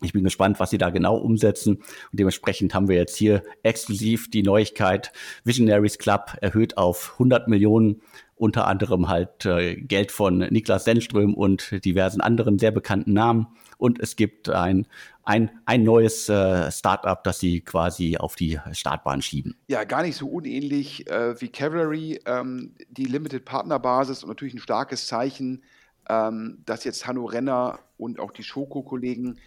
Ich 0.02 0.12
bin 0.12 0.24
gespannt, 0.24 0.60
was 0.60 0.70
sie 0.70 0.78
da 0.78 0.90
genau 0.90 1.16
umsetzen. 1.16 1.76
Und 1.76 1.84
dementsprechend 2.12 2.74
haben 2.74 2.88
wir 2.88 2.96
jetzt 2.96 3.16
hier 3.16 3.42
exklusiv 3.62 4.30
die 4.30 4.42
Neuigkeit. 4.42 5.12
Visionaries 5.44 5.98
Club 5.98 6.36
erhöht 6.40 6.76
auf 6.76 7.12
100 7.14 7.48
Millionen, 7.48 8.02
unter 8.34 8.66
anderem 8.66 9.08
halt 9.08 9.46
äh, 9.46 9.76
Geld 9.76 10.12
von 10.12 10.38
Niklas 10.38 10.84
Senström 10.84 11.32
und 11.32 11.84
diversen 11.84 12.20
anderen 12.20 12.58
sehr 12.58 12.70
bekannten 12.70 13.14
Namen. 13.14 13.46
Und 13.78 13.98
es 14.00 14.16
gibt 14.16 14.50
ein, 14.50 14.86
ein, 15.24 15.50
ein 15.64 15.82
neues 15.82 16.28
äh, 16.28 16.70
Startup, 16.70 17.22
das 17.24 17.38
sie 17.38 17.62
quasi 17.62 18.18
auf 18.18 18.36
die 18.36 18.60
Startbahn 18.72 19.22
schieben. 19.22 19.56
Ja, 19.68 19.84
gar 19.84 20.02
nicht 20.02 20.16
so 20.16 20.28
unähnlich 20.28 21.10
äh, 21.10 21.40
wie 21.40 21.48
Cavalry. 21.48 22.20
Ähm, 22.26 22.74
die 22.90 23.04
Limited 23.04 23.46
Partner 23.46 23.78
Basis 23.78 24.22
und 24.22 24.28
natürlich 24.28 24.54
ein 24.54 24.60
starkes 24.60 25.06
Zeichen, 25.06 25.62
ähm, 26.08 26.58
dass 26.66 26.84
jetzt 26.84 27.06
Hanno 27.06 27.24
Renner 27.24 27.78
und 27.96 28.20
auch 28.20 28.32
die 28.32 28.44
Schoko-Kollegen 28.44 29.38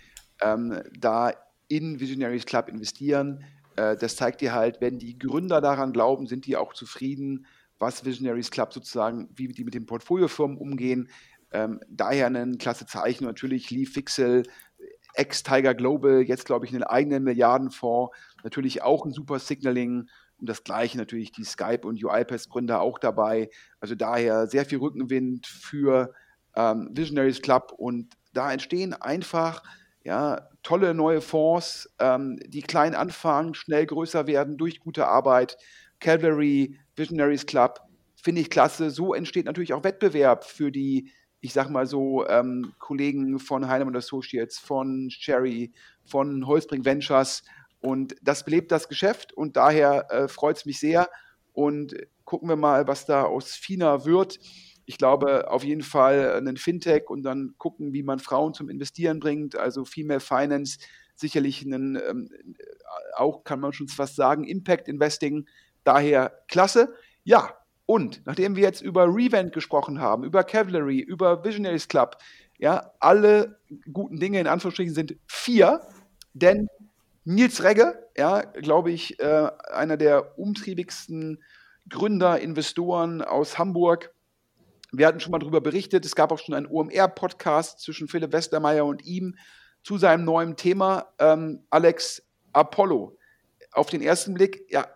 ähm, 0.42 0.82
da 0.98 1.34
in 1.68 2.00
Visionaries 2.00 2.46
Club 2.46 2.68
investieren. 2.68 3.44
Äh, 3.76 3.96
das 3.96 4.16
zeigt 4.16 4.42
dir 4.42 4.54
halt, 4.54 4.82
wenn 4.82 5.00
die 5.00 5.18
Gründer 5.18 5.62
daran 5.62 5.94
glauben, 5.94 6.28
sind 6.28 6.46
die 6.46 6.58
auch 6.58 6.74
zufrieden, 6.74 7.46
was 7.78 8.04
Visionaries 8.04 8.52
Club 8.52 8.74
sozusagen, 8.74 9.30
wie 9.36 9.48
die 9.48 9.64
mit 9.64 9.74
den 9.74 9.86
Portfoliofirmen 9.86 10.58
umgehen. 10.58 11.10
Ähm, 11.52 11.80
daher 11.90 12.28
ein 12.28 12.58
klasse 12.58 12.86
Zeichen. 12.86 13.26
Natürlich 13.26 13.72
Lee 13.72 13.86
Fixel, 13.86 14.44
ex-Tiger 15.14 15.74
Global, 15.74 16.22
jetzt 16.22 16.46
glaube 16.46 16.66
ich 16.66 16.74
einen 16.74 16.84
eigenen 16.84 17.24
Milliardenfonds. 17.24 18.16
Natürlich 18.44 18.82
auch 18.82 19.06
ein 19.06 19.12
super 19.12 19.40
Signaling. 19.40 20.10
Und 20.38 20.48
das 20.48 20.64
gleiche 20.64 20.98
natürlich 20.98 21.32
die 21.32 21.44
Skype 21.44 21.86
und 21.86 22.02
UiPath-Gründer 22.04 22.82
auch 22.82 23.00
dabei. 23.00 23.50
Also 23.80 23.96
daher 23.96 24.48
sehr 24.48 24.66
viel 24.66 24.78
Rückenwind 24.78 25.48
für 25.48 26.14
ähm, 26.56 26.90
Visionaries 26.94 27.42
Club. 27.42 27.74
Und 27.78 28.16
da 28.34 28.52
entstehen 28.52 28.94
einfach 28.94 29.64
ja, 30.04 30.50
tolle 30.64 30.93
neue 30.93 31.22
Fonds, 31.22 31.89
ähm, 32.00 32.39
die 32.45 32.62
klein 32.62 32.95
anfangen, 32.95 33.54
schnell 33.54 33.86
größer 33.86 34.28
werden 34.28 34.58
durch 34.58 34.80
gute 34.80 35.08
Arbeit. 35.08 35.58
Calvary, 36.00 36.80
Visionaries 36.95 37.45
Club, 37.45 37.80
finde 38.16 38.41
ich 38.41 38.50
klasse. 38.50 38.89
So 38.89 39.14
entsteht 39.14 39.45
natürlich 39.45 39.74
auch 39.74 39.84
Wettbewerb 39.84 40.45
für 40.45 40.72
die, 40.72 41.12
ich 41.41 41.54
sag 41.54 41.70
mal 41.70 41.86
so, 41.86 42.28
ähm, 42.28 42.74
Kollegen 42.80 43.39
von 43.39 43.68
Heinemann 43.68 43.95
Associates, 43.95 44.58
von 44.58 45.10
Cherry, 45.10 45.74
von 46.06 46.47
Holzbring 46.47 46.86
Ventures. 46.86 47.43
Und 47.82 48.16
das 48.22 48.43
belebt 48.43 48.72
das 48.72 48.89
Geschäft 48.89 49.34
und 49.34 49.56
daher 49.56 50.12
äh, 50.12 50.28
freut 50.28 50.58
es 50.58 50.66
mich 50.66 50.80
sehr. 50.80 51.10
Und 51.54 51.95
gucken 52.26 52.47
wir 52.50 52.56
mal, 52.56 52.88
was 52.88 53.06
da 53.06 53.24
aus 53.24 53.56
FINA 53.56 54.06
wird. 54.06 54.39
Ich 54.90 54.98
glaube 54.98 55.52
auf 55.52 55.64
jeden 55.64 55.84
Fall 55.84 56.32
einen 56.32 56.58
Fintech 56.58 57.12
und 57.12 57.22
dann 57.22 57.54
gucken, 57.60 57.94
wie 57.94 58.02
man 58.02 58.18
Frauen 58.18 58.56
zum 58.56 58.72
Investieren 58.72 59.20
bringt, 59.20 59.56
also 59.56 59.86
Female 59.86 60.20
Finance, 60.20 60.80
sicherlich 61.14 61.64
einen, 61.64 61.96
ähm, 61.96 62.32
auch 63.16 63.44
kann 63.44 63.60
man 63.60 63.72
schon 63.72 63.88
fast 63.88 64.16
sagen, 64.16 64.46
Impact 64.46 64.88
Investing, 64.88 65.48
daher 65.84 66.42
klasse. 66.48 66.96
Ja, 67.24 67.54
und 67.86 68.24
nachdem 68.26 68.56
wir 68.56 68.64
jetzt 68.64 68.82
über 68.82 69.06
Revent 69.06 69.54
gesprochen 69.54 70.02
haben, 70.02 70.24
über 70.24 70.44
Cavalry, 70.44 71.02
über 71.02 71.44
Visionaries 71.44 71.88
Club, 71.88 72.18
ja, 72.58 72.92
alle 73.00 73.60
guten 73.94 74.20
Dinge 74.20 74.40
in 74.40 74.48
Anführungsstrichen 74.48 74.96
sind 74.96 75.18
vier, 75.28 75.82
denn 76.34 76.68
Nils 77.26 77.62
Regge, 77.62 78.10
ja, 78.18 78.42
glaube 78.42 78.90
ich, 78.90 79.20
äh, 79.20 79.52
einer 79.72 79.98
der 79.98 80.40
umtriebigsten 80.40 81.44
Gründer, 81.90 82.40
Investoren 82.40 83.22
aus 83.22 83.60
Hamburg. 83.60 84.16
Wir 84.92 85.08
hatten 85.08 85.20
schon 85.20 85.32
mal 85.32 85.40
darüber 85.40 85.62
berichtet, 85.62 86.06
es 86.06 86.16
gab 86.16 86.32
auch 86.32 86.40
schon 86.40 86.56
einen 86.56 86.68
OMR-Podcast 86.68 87.80
zwischen 87.82 88.08
Philipp 88.08 88.32
Westermeier 88.32 88.86
und 88.86 89.06
ihm 89.06 89.36
zu 89.84 89.98
seinem 89.98 90.26
neuen 90.26 90.56
Thema, 90.56 91.14
ähm, 91.20 91.64
Alex 91.70 92.24
Apollo. 92.54 93.18
Auf 93.72 93.90
den 93.90 94.02
ersten 94.02 94.34
Blick, 94.34 94.66
ja, 94.70 94.88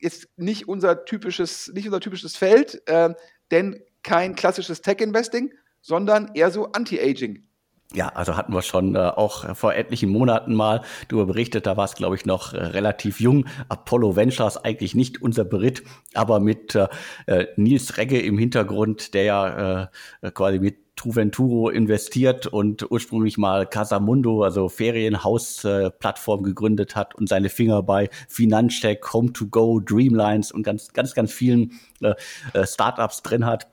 jetzt 0.00 0.28
nicht 0.36 0.68
unser 0.68 1.04
typisches, 1.04 1.72
nicht 1.74 1.86
unser 1.86 2.00
typisches 2.00 2.36
Feld, 2.36 2.82
äh, 2.86 3.14
denn 3.50 3.82
kein 4.02 4.36
klassisches 4.36 4.80
Tech-Investing, 4.80 5.52
sondern 5.80 6.30
eher 6.34 6.50
so 6.50 6.66
Anti-Aging. 6.66 7.46
Ja, 7.94 8.08
also 8.08 8.36
hatten 8.36 8.52
wir 8.52 8.62
schon 8.62 8.94
äh, 8.94 8.98
auch 8.98 9.56
vor 9.56 9.74
etlichen 9.74 10.10
Monaten 10.10 10.54
mal 10.54 10.82
darüber 11.08 11.26
berichtet, 11.26 11.66
da 11.66 11.76
war 11.76 11.84
es, 11.84 11.94
glaube 11.94 12.16
ich, 12.16 12.26
noch 12.26 12.52
äh, 12.52 12.58
relativ 12.58 13.20
jung. 13.20 13.46
Apollo 13.68 14.16
Ventures 14.16 14.56
eigentlich 14.56 14.94
nicht 14.94 15.22
unser 15.22 15.44
Beritt, 15.44 15.84
aber 16.12 16.40
mit 16.40 16.74
äh, 16.74 16.88
äh 17.26 17.46
Nils 17.56 17.96
Regge 17.96 18.20
im 18.20 18.38
Hintergrund, 18.38 19.14
der 19.14 19.24
ja 19.24 19.90
äh, 20.22 20.30
quasi 20.32 20.58
mit 20.58 20.86
Truventuro 20.96 21.68
investiert 21.68 22.46
und 22.46 22.90
ursprünglich 22.90 23.36
mal 23.38 23.66
Casamundo, 23.66 24.42
also 24.42 24.68
Ferienhaus-Plattform 24.68 26.42
gegründet 26.42 26.96
hat 26.96 27.14
und 27.14 27.28
seine 27.28 27.50
Finger 27.50 27.82
bei 27.82 28.08
Finanzcheck, 28.28 29.04
Home2Go, 29.04 29.84
Dreamlines 29.84 30.50
und 30.50 30.62
ganz, 30.62 30.92
ganz, 30.92 31.14
ganz 31.14 31.32
vielen 31.32 31.78
äh, 32.00 32.14
äh, 32.54 32.66
Startups 32.66 33.22
drin 33.22 33.44
hat 33.44 33.68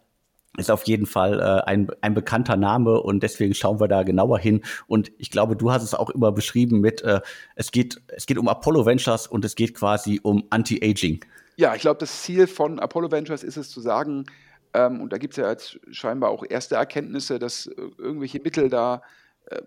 ist 0.58 0.70
auf 0.70 0.84
jeden 0.84 1.06
Fall 1.06 1.40
äh, 1.40 1.70
ein, 1.70 1.88
ein 2.02 2.14
bekannter 2.14 2.56
Name 2.56 3.02
und 3.02 3.24
deswegen 3.24 3.54
schauen 3.54 3.80
wir 3.80 3.88
da 3.88 4.04
genauer 4.04 4.40
hin. 4.40 4.62
Und 4.88 5.12
ich 5.18 5.32
glaube, 5.32 5.56
du 5.56 5.72
hast 5.72 5.84
es 5.84 5.96
auch 5.96 6.10
immer 6.10 6.32
beschrieben 6.32 6.80
mit, 6.80 7.02
äh, 7.02 7.22
es, 7.56 7.72
geht, 7.72 8.02
es 8.08 8.26
geht 8.26 8.38
um 8.38 8.48
Apollo 8.48 8.86
Ventures 8.86 9.28
und 9.28 9.44
es 9.46 9.56
geht 9.56 9.74
quasi 9.74 10.20
um 10.22 10.46
Anti-Aging. 10.50 11.26
Ja, 11.56 11.76
ich 11.76 11.82
glaube, 11.82 12.00
das 12.00 12.22
Ziel 12.22 12.48
von 12.48 12.80
Apollo 12.80 13.12
Ventures 13.12 13.44
ist 13.44 13.58
es 13.58 13.70
zu 13.70 13.82
sagen, 13.82 14.26
ähm, 14.74 15.02
und 15.02 15.14
da 15.14 15.18
gibt 15.18 15.34
es 15.34 15.38
ja 15.38 15.50
jetzt 15.50 15.80
scheinbar 15.92 16.30
auch 16.30 16.44
erste 16.48 16.76
Erkenntnisse, 16.76 17.40
dass 17.40 17.68
äh, 17.68 17.74
irgendwelche 17.98 18.40
Mittel 18.40 18.70
da 18.70 19.02
äh, 19.46 19.62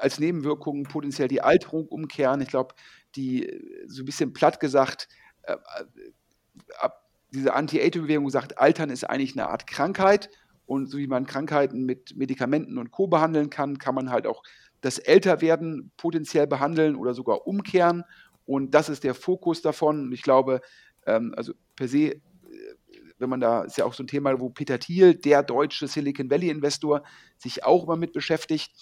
als 0.00 0.18
Nebenwirkungen 0.18 0.84
potenziell 0.84 1.28
die 1.28 1.42
Alterung 1.42 1.86
umkehren. 1.86 2.40
Ich 2.40 2.48
glaube, 2.48 2.74
die 3.14 3.46
äh, 3.46 3.84
so 3.86 4.02
ein 4.02 4.06
bisschen 4.06 4.32
platt 4.32 4.60
gesagt, 4.60 5.08
äh 5.42 5.56
diese 7.32 7.54
Anti-Aging-Bewegung 7.54 8.30
sagt, 8.30 8.58
Altern 8.58 8.90
ist 8.90 9.04
eigentlich 9.04 9.32
eine 9.32 9.48
Art 9.48 9.66
Krankheit. 9.66 10.30
Und 10.66 10.90
so 10.90 10.98
wie 10.98 11.06
man 11.06 11.26
Krankheiten 11.26 11.84
mit 11.84 12.16
Medikamenten 12.16 12.76
und 12.78 12.90
Co. 12.90 13.06
behandeln 13.06 13.48
kann, 13.48 13.78
kann 13.78 13.94
man 13.94 14.10
halt 14.10 14.26
auch 14.26 14.42
das 14.80 14.98
Älterwerden 14.98 15.90
potenziell 15.96 16.46
behandeln 16.46 16.94
oder 16.94 17.14
sogar 17.14 17.46
umkehren. 17.46 18.04
Und 18.44 18.72
das 18.74 18.88
ist 18.88 19.04
der 19.04 19.14
Fokus 19.14 19.62
davon. 19.62 20.04
Und 20.04 20.12
ich 20.12 20.22
glaube, 20.22 20.60
ähm, 21.06 21.32
also 21.36 21.54
per 21.74 21.88
se 21.88 22.20
wenn 23.18 23.30
man 23.30 23.40
da, 23.40 23.62
ist 23.62 23.76
ja 23.76 23.84
auch 23.84 23.94
so 23.94 24.02
ein 24.02 24.06
Thema, 24.06 24.38
wo 24.40 24.48
Peter 24.48 24.78
Thiel, 24.78 25.14
der 25.14 25.42
deutsche 25.42 25.88
Silicon 25.88 26.30
Valley 26.30 26.50
Investor, 26.50 27.02
sich 27.36 27.64
auch 27.64 27.84
immer 27.84 27.96
mit 27.96 28.12
beschäftigt. 28.12 28.72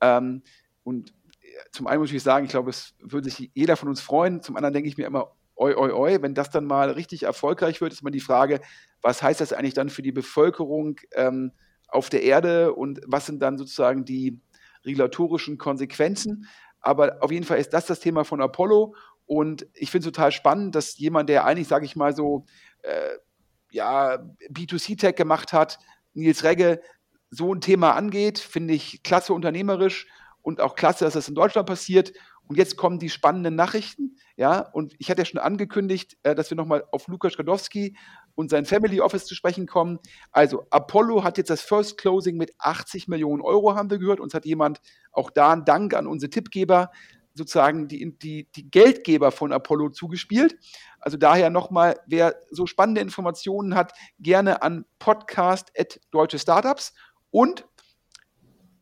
Ähm, 0.00 0.42
und 0.82 1.10
äh, 1.40 1.46
zum 1.72 1.86
einen 1.86 2.00
muss 2.00 2.12
ich 2.12 2.22
sagen, 2.22 2.44
ich 2.44 2.50
glaube, 2.50 2.70
es 2.70 2.94
würde 3.00 3.30
sich 3.30 3.50
jeder 3.54 3.76
von 3.76 3.88
uns 3.88 4.00
freuen. 4.00 4.42
Zum 4.42 4.56
anderen 4.56 4.74
denke 4.74 4.88
ich 4.88 4.96
mir 4.96 5.06
immer, 5.06 5.32
oi, 5.56 5.74
oi, 5.74 5.90
oi, 5.92 6.22
wenn 6.22 6.34
das 6.34 6.50
dann 6.50 6.64
mal 6.64 6.90
richtig 6.90 7.24
erfolgreich 7.24 7.80
wird, 7.80 7.92
ist 7.92 8.02
immer 8.02 8.10
die 8.10 8.20
Frage, 8.20 8.60
was 9.02 9.22
heißt 9.22 9.40
das 9.40 9.52
eigentlich 9.52 9.74
dann 9.74 9.90
für 9.90 10.02
die 10.02 10.12
Bevölkerung 10.12 10.96
ähm, 11.12 11.52
auf 11.88 12.08
der 12.08 12.22
Erde 12.22 12.74
und 12.74 13.00
was 13.06 13.26
sind 13.26 13.40
dann 13.40 13.58
sozusagen 13.58 14.04
die 14.04 14.40
regulatorischen 14.84 15.58
Konsequenzen? 15.58 16.48
Aber 16.80 17.18
auf 17.20 17.30
jeden 17.30 17.46
Fall 17.46 17.58
ist 17.58 17.72
das 17.72 17.86
das 17.86 18.00
Thema 18.00 18.24
von 18.24 18.42
Apollo 18.42 18.94
und 19.26 19.66
ich 19.74 19.90
finde 19.90 20.08
es 20.08 20.12
total 20.12 20.32
spannend, 20.32 20.74
dass 20.74 20.98
jemand, 20.98 21.28
der 21.28 21.44
eigentlich, 21.44 21.68
sage 21.68 21.86
ich 21.86 21.96
mal 21.96 22.14
so, 22.14 22.44
äh, 22.82 23.18
ja, 23.70 24.18
B2C-Tech 24.50 25.16
gemacht 25.16 25.52
hat, 25.52 25.78
Nils 26.12 26.44
Regge, 26.44 26.80
so 27.30 27.52
ein 27.52 27.60
Thema 27.60 27.92
angeht, 27.92 28.38
finde 28.38 28.74
ich 28.74 29.02
klasse 29.02 29.32
unternehmerisch 29.32 30.06
und 30.42 30.60
auch 30.60 30.76
klasse, 30.76 31.04
dass 31.04 31.14
das 31.14 31.28
in 31.28 31.34
Deutschland 31.34 31.66
passiert. 31.66 32.12
Und 32.46 32.56
jetzt 32.56 32.76
kommen 32.76 32.98
die 32.98 33.08
spannenden 33.08 33.54
Nachrichten. 33.54 34.16
Ja, 34.36 34.60
und 34.60 34.94
ich 34.98 35.10
hatte 35.10 35.22
ja 35.22 35.24
schon 35.24 35.40
angekündigt, 35.40 36.16
äh, 36.24 36.34
dass 36.34 36.50
wir 36.50 36.56
nochmal 36.56 36.84
auf 36.92 37.06
Lukas 37.08 37.36
Gadowski 37.36 37.96
und 38.34 38.50
sein 38.50 38.64
Family 38.64 39.00
Office 39.00 39.26
zu 39.26 39.34
sprechen 39.34 39.66
kommen. 39.66 39.98
Also, 40.32 40.66
Apollo 40.70 41.24
hat 41.24 41.38
jetzt 41.38 41.50
das 41.50 41.62
First 41.62 41.98
Closing 41.98 42.36
mit 42.36 42.52
80 42.58 43.08
Millionen 43.08 43.42
Euro, 43.42 43.74
haben 43.74 43.90
wir 43.90 43.98
gehört. 43.98 44.20
Uns 44.20 44.34
hat 44.34 44.44
jemand 44.44 44.80
auch 45.12 45.30
da 45.30 45.52
einen 45.52 45.64
Dank 45.64 45.94
an 45.94 46.06
unsere 46.06 46.30
Tippgeber 46.30 46.90
sozusagen 47.34 47.88
die, 47.88 48.16
die, 48.18 48.48
die 48.54 48.70
Geldgeber 48.70 49.32
von 49.32 49.52
Apollo 49.52 49.90
zugespielt. 49.90 50.56
Also 51.00 51.16
daher 51.16 51.50
nochmal, 51.50 51.98
wer 52.06 52.36
so 52.50 52.66
spannende 52.66 53.00
Informationen 53.00 53.74
hat, 53.74 53.92
gerne 54.20 54.62
an 54.62 54.84
podcast 54.98 55.72
deutsche 56.10 56.38
Startups 56.38 56.94
und 57.30 57.66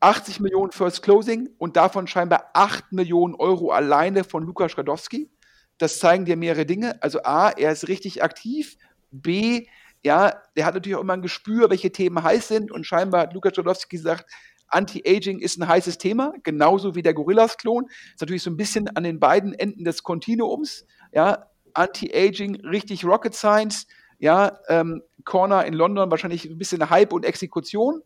80 0.03 0.41
Millionen 0.41 0.73
First 0.73 1.03
Closing 1.03 1.49
und 1.59 1.77
davon 1.77 2.07
scheinbar 2.07 2.51
8 2.55 2.93
Millionen 2.93 3.35
Euro 3.37 3.71
alleine 3.71 4.25
von 4.25 4.45
Lukas 4.45 4.77
Radowski. 4.77 5.31
Das 5.79 6.01
zeigen 6.01 6.25
dir 6.25 6.37
mehrere 6.37 6.67
Dinge. 6.67 7.01
Also 7.03 7.23
A, 7.23 7.51
er 7.51 7.71
ist 7.71 7.87
richtig 7.87 8.23
aktiv. 8.23 8.77
B, 9.13 9.67
ja, 10.03 10.43
der 10.57 10.67
hat 10.67 10.75
natürlich 10.75 10.97
auch 10.97 11.03
immer 11.03 11.13
ein 11.13 11.23
Gespür, 11.23 11.71
welche 11.71 11.93
Themen 11.93 12.23
heiß 12.23 12.49
sind 12.49 12.73
und 12.73 12.85
scheinbar 12.85 13.23
hat 13.23 13.35
Lukas 13.35 13.57
Radowski 13.57 13.97
gesagt, 13.97 14.27
Anti-Aging 14.69 15.39
ist 15.39 15.59
ein 15.59 15.69
heißes 15.69 15.99
Thema, 15.99 16.33
genauso 16.43 16.95
wie 16.95 17.03
der 17.03 17.15
Gorillas-Klon. 17.15 17.89
Ist 18.15 18.21
natürlich 18.21 18.43
so 18.43 18.51
ein 18.51 18.57
bisschen 18.57 18.89
an 18.97 19.05
den 19.05 19.21
beiden 19.21 19.55
Enden 19.55 19.85
des 19.85 20.03
Kontinuums. 20.03 20.87
Ja, 21.13 21.47
Anti-Aging, 21.75 22.67
richtig 22.67 23.05
Rocket 23.05 23.35
Science. 23.35 23.87
Ja, 24.19 24.59
ähm, 24.69 25.03
Corner 25.25 25.65
in 25.67 25.75
London 25.75 26.11
wahrscheinlich 26.11 26.45
ein 26.47 26.59
bisschen 26.59 26.91
Hype 26.91 27.13
und 27.13 27.25
Exekution. 27.25 28.03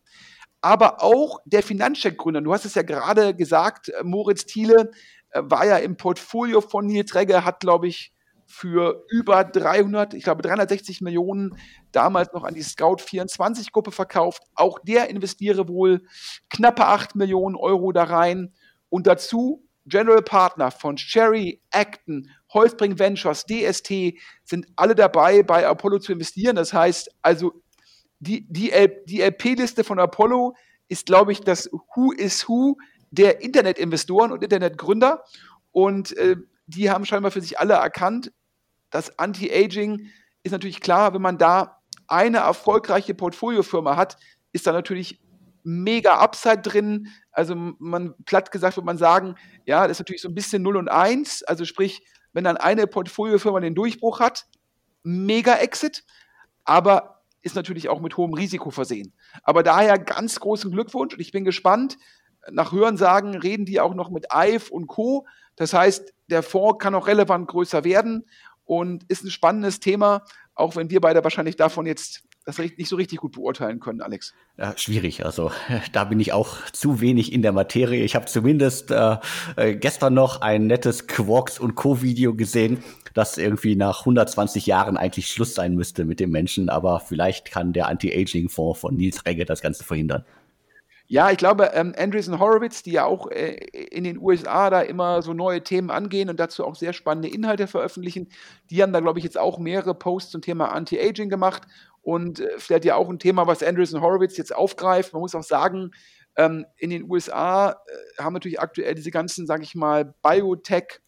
Aber 0.67 1.01
auch 1.01 1.39
der 1.45 1.63
Finanzcheck-Gründer. 1.63 2.41
Du 2.41 2.53
hast 2.53 2.65
es 2.65 2.75
ja 2.75 2.83
gerade 2.83 3.37
gesagt, 3.37 3.89
äh, 3.91 4.03
Moritz 4.03 4.47
Thiele 4.47 4.91
äh, 5.31 5.41
war 5.45 5.65
ja 5.65 5.77
im 5.77 5.97
Portfolio 5.97 6.61
von 6.61 6.87
Nils 6.87 7.15
Regge, 7.15 7.45
hat, 7.45 7.61
glaube 7.61 7.87
ich, 7.87 8.13
für 8.49 9.05
über 9.09 9.45
300, 9.45 10.15
ich 10.15 10.25
glaube 10.25 10.43
360 10.43 11.03
Millionen 11.03 11.57
damals 11.93 12.33
noch 12.33 12.43
an 12.43 12.55
die 12.55 12.65
Scout 12.65 12.97
24 12.99 13.71
Gruppe 13.71 13.93
verkauft. 13.93 14.43
Auch 14.57 14.81
der 14.81 15.09
investiere 15.09 15.69
wohl 15.69 16.03
knappe 16.51 16.85
8 16.85 17.15
Millionen 17.15 17.55
Euro 17.55 17.93
da 17.93 18.03
rein. 18.03 18.53
Und 18.89 19.07
dazu 19.07 19.65
General 19.85 20.23
Partner 20.23 20.73
von 20.73 20.97
Cherry, 20.97 21.63
Acton, 21.71 22.29
Holzbring 22.53 22.99
Ventures, 22.99 23.45
DST 23.47 24.15
sind 24.43 24.67
alle 24.75 24.97
dabei, 24.97 25.45
bei 25.45 25.65
Apollo 25.65 26.01
zu 26.01 26.13
investieren. 26.13 26.57
Das 26.57 26.73
heißt 26.73 27.09
also, 27.23 27.63
die, 28.19 28.47
die, 28.49 28.73
die 29.07 29.21
LP-Liste 29.21 29.85
von 29.85 29.99
Apollo 29.99 30.55
ist, 30.89 31.07
glaube 31.07 31.33
ich, 31.33 31.41
das 31.41 31.71
Who 31.95 32.13
is 32.13 32.49
Who 32.49 32.77
der 33.11 33.43
Internetinvestoren 33.43 34.33
und 34.33 34.43
Internetgründer. 34.43 35.25
Und 35.73 36.17
äh, 36.17 36.37
die 36.67 36.91
haben 36.91 37.07
scheinbar 37.07 37.31
für 37.31 37.41
sich 37.41 37.59
alle 37.59 37.75
erkannt, 37.75 38.33
dass 38.91 39.19
Anti-Aging 39.19 40.11
ist 40.43 40.53
natürlich 40.53 40.81
klar, 40.81 41.13
wenn 41.13 41.23
man 41.23 41.39
da 41.39 41.83
eine 42.09 42.39
erfolgreiche 42.39 43.15
Portfoliofirma 43.15 43.97
hat, 43.97 44.17
ist 44.53 44.67
da 44.67 44.73
natürlich 44.73 45.21
mega 45.65 46.19
Upside 46.19 46.59
drin. 46.59 47.09
Also 47.33 47.55
man 47.57 48.15
platt 48.25 48.53
gesagt 48.53 48.77
würde 48.77 48.87
man 48.87 48.99
sagen, 48.99 49.35
ja, 49.65 49.83
das 49.83 49.97
ist 49.97 50.01
natürlich 50.01 50.23
so 50.23 50.29
ein 50.29 50.35
bisschen 50.35 50.63
0 50.63 50.77
und 50.77 50.89
1. 50.89 51.43
Also 51.43 51.65
sprich, 51.65 52.07
wenn 52.33 52.45
dann 52.45 52.57
eine 52.57 52.87
Portfoliofirma 52.87 53.61
den 53.61 53.75
Durchbruch 53.75 54.21
hat, 54.21 54.47
mega 55.03 55.57
Exit, 55.57 56.05
aber 56.65 57.16
ist 57.47 57.55
natürlich 57.55 57.89
auch 57.89 58.01
mit 58.01 58.17
hohem 58.17 58.35
Risiko 58.35 58.71
versehen. 58.71 59.15
Aber 59.45 59.63
daher 59.63 59.99
ganz 59.99 60.41
großen 60.41 60.71
Glückwunsch 60.71 61.15
und 61.15 61.21
ich 61.21 61.33
bin 61.33 61.45
gespannt. 61.45 61.97
Nach 62.51 62.73
Hörensagen 62.73 63.37
reden 63.37 63.65
die 63.65 63.81
auch 63.81 63.95
noch 63.95 64.11
mit 64.11 64.27
IVE 64.35 64.71
und 64.71 64.89
Co. 64.89 65.27
Das 65.55 65.73
heißt, 65.73 66.13
der 66.27 66.43
Fonds 66.43 66.79
kann 66.79 66.95
auch 66.95 67.07
relevant 67.07 67.49
größer 67.49 67.85
werden 67.85 68.27
und 68.65 69.05
ist 69.09 69.25
ein 69.25 69.31
spannendes 69.31 69.81
Thema, 69.81 70.25
auch 70.55 70.77
wenn 70.77 70.91
wir 70.91 71.01
beide 71.01 71.23
wahrscheinlich 71.23 71.57
davon 71.57 71.87
jetzt 71.87 72.25
das 72.47 72.59
nicht 72.59 72.89
so 72.89 72.97
richtig 72.97 73.19
gut 73.19 73.33
beurteilen 73.33 73.81
können, 73.81 74.01
Alex. 74.01 74.33
Ja, 74.57 74.73
schwierig. 74.79 75.25
Also 75.25 75.51
da 75.93 76.05
bin 76.05 76.21
ich 76.21 76.33
auch 76.33 76.65
zu 76.73 77.01
wenig 77.01 77.33
in 77.33 77.43
der 77.43 77.53
Materie. 77.53 78.05
Ich 78.05 78.15
habe 78.15 78.27
zumindest 78.27 78.93
äh, 78.93 79.17
äh, 79.57 79.75
gestern 79.75 80.15
noch 80.15 80.41
ein 80.41 80.67
nettes 80.67 81.09
Quarks 81.09 81.59
und 81.59 81.75
Co. 81.75 82.03
Video 82.03 82.35
gesehen. 82.35 82.83
dass 83.15 83.39
irgendwie 83.39 83.77
nach 83.77 84.01
120 84.01 84.67
Jahren 84.67 84.99
eigentlich 84.99 85.29
Schluss 85.29 85.55
sein 85.55 85.75
müsste 85.75 86.05
mit 86.05 86.21
dem 86.21 86.29
Menschen, 86.31 86.69
aber 86.69 87.01
vielleicht 87.01 87.51
kann 87.51 87.73
der 87.73 87.89
Anti-Aging-Fonds 87.89 88.79
von 88.79 88.95
Nils 88.95 89.25
Regge 89.25 89.47
das 89.47 89.63
Ganze 89.63 89.85
verhindern. 89.85 90.27
Ja, 91.09 91.31
ich 91.31 91.39
glaube, 91.39 91.71
ähm, 91.75 91.95
Andreessen 91.97 92.41
Horowitz, 92.41 92.83
die 92.83 92.91
ja 92.93 93.05
auch 93.05 93.31
äh, 93.31 93.55
in 93.55 94.03
den 94.03 94.19
USA 94.19 94.71
da 94.71 94.81
immer 94.81 95.23
so 95.23 95.35
neue 95.35 95.63
Themen 95.63 95.91
angehen 95.91 96.29
und 96.29 96.41
dazu 96.41 96.65
auch 96.65 96.75
sehr 96.75 96.93
spannende 96.93 97.29
Inhalte 97.29 97.69
veröffentlichen, 97.69 98.29
die 98.71 98.83
haben 98.83 98.93
da, 98.93 98.99
glaube 99.01 99.21
ich, 99.21 99.25
jetzt 99.25 99.39
auch 99.39 99.59
mehrere 99.59 99.95
Posts 99.95 100.33
zum 100.33 100.43
Thema 100.43 100.73
Anti-Aging 100.73 101.29
gemacht. 101.29 101.63
Und 102.03 102.41
äh, 102.41 102.49
vielleicht 102.59 102.85
ja 102.85 102.97
auch 102.97 103.09
ein 103.09 103.21
Thema, 103.21 103.47
was 103.47 103.63
Andreessen 103.63 104.01
Horowitz 104.01 104.37
jetzt 104.37 104.55
aufgreift. 104.55 105.13
Man 105.13 105.23
muss 105.23 105.35
auch 105.37 105.45
sagen, 105.45 105.93
ähm, 106.37 106.67
in 106.77 106.91
den 106.91 107.09
USA 107.09 107.71
äh, 107.71 108.23
haben 108.23 108.35
natürlich 108.35 108.61
aktuell 108.61 108.95
diese 108.95 109.11
ganzen, 109.13 109.47
sage 109.47 109.63
ich 109.63 109.75
mal, 109.77 110.13
Biotech- 110.25 111.01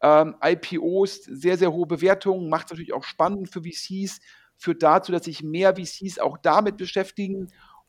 ähm, 0.00 0.36
IPOs, 0.42 1.24
sehr, 1.24 1.58
sehr 1.58 1.72
hohe 1.72 1.86
Bewertungen, 1.86 2.48
macht 2.48 2.66
es 2.66 2.70
natürlich 2.72 2.92
auch 2.92 3.04
spannend 3.04 3.50
für 3.52 3.62
VCs, 3.62 4.20
führt 4.56 4.82
dazu, 4.82 5.12
dass 5.12 5.24
sich 5.24 5.42
mehr 5.42 5.74
VCs 5.76 6.18
auch 6.18 6.38
damit 6.38 6.76
beschäftigen 6.76 7.48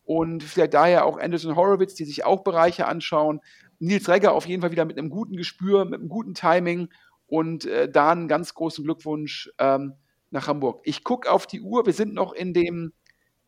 und 0.10 0.42
vielleicht 0.42 0.74
daher 0.74 1.06
auch 1.06 1.20
Anderson 1.20 1.56
Horowitz, 1.56 1.94
die 1.94 2.04
sich 2.04 2.26
auch 2.26 2.44
Bereiche 2.44 2.88
anschauen. 2.88 3.42
Nils 3.78 4.10
Regger 4.10 4.34
auf 4.34 4.48
jeden 4.48 4.64
Fall 4.64 4.72
wieder 4.72 4.86
mit 4.86 4.98
einem 4.98 5.12
guten 5.12 5.38
Gespür, 5.38 5.86
mit 5.86 6.00
einem 6.00 6.10
guten 6.10 6.34
Timing 6.34 6.90
und 7.28 7.66
äh, 7.66 7.88
da 7.88 8.10
einen 8.10 8.28
ganz 8.28 8.56
großen 8.56 8.84
Glückwunsch 8.84 9.52
ähm, 9.60 9.94
nach 10.32 10.48
Hamburg. 10.48 10.82
Ich 10.84 11.04
gucke 11.04 11.32
auf 11.32 11.46
die 11.46 11.62
Uhr, 11.62 11.86
wir 11.86 11.94
sind 11.94 12.16
noch 12.16 12.34
in 12.34 12.56
dem 12.56 12.92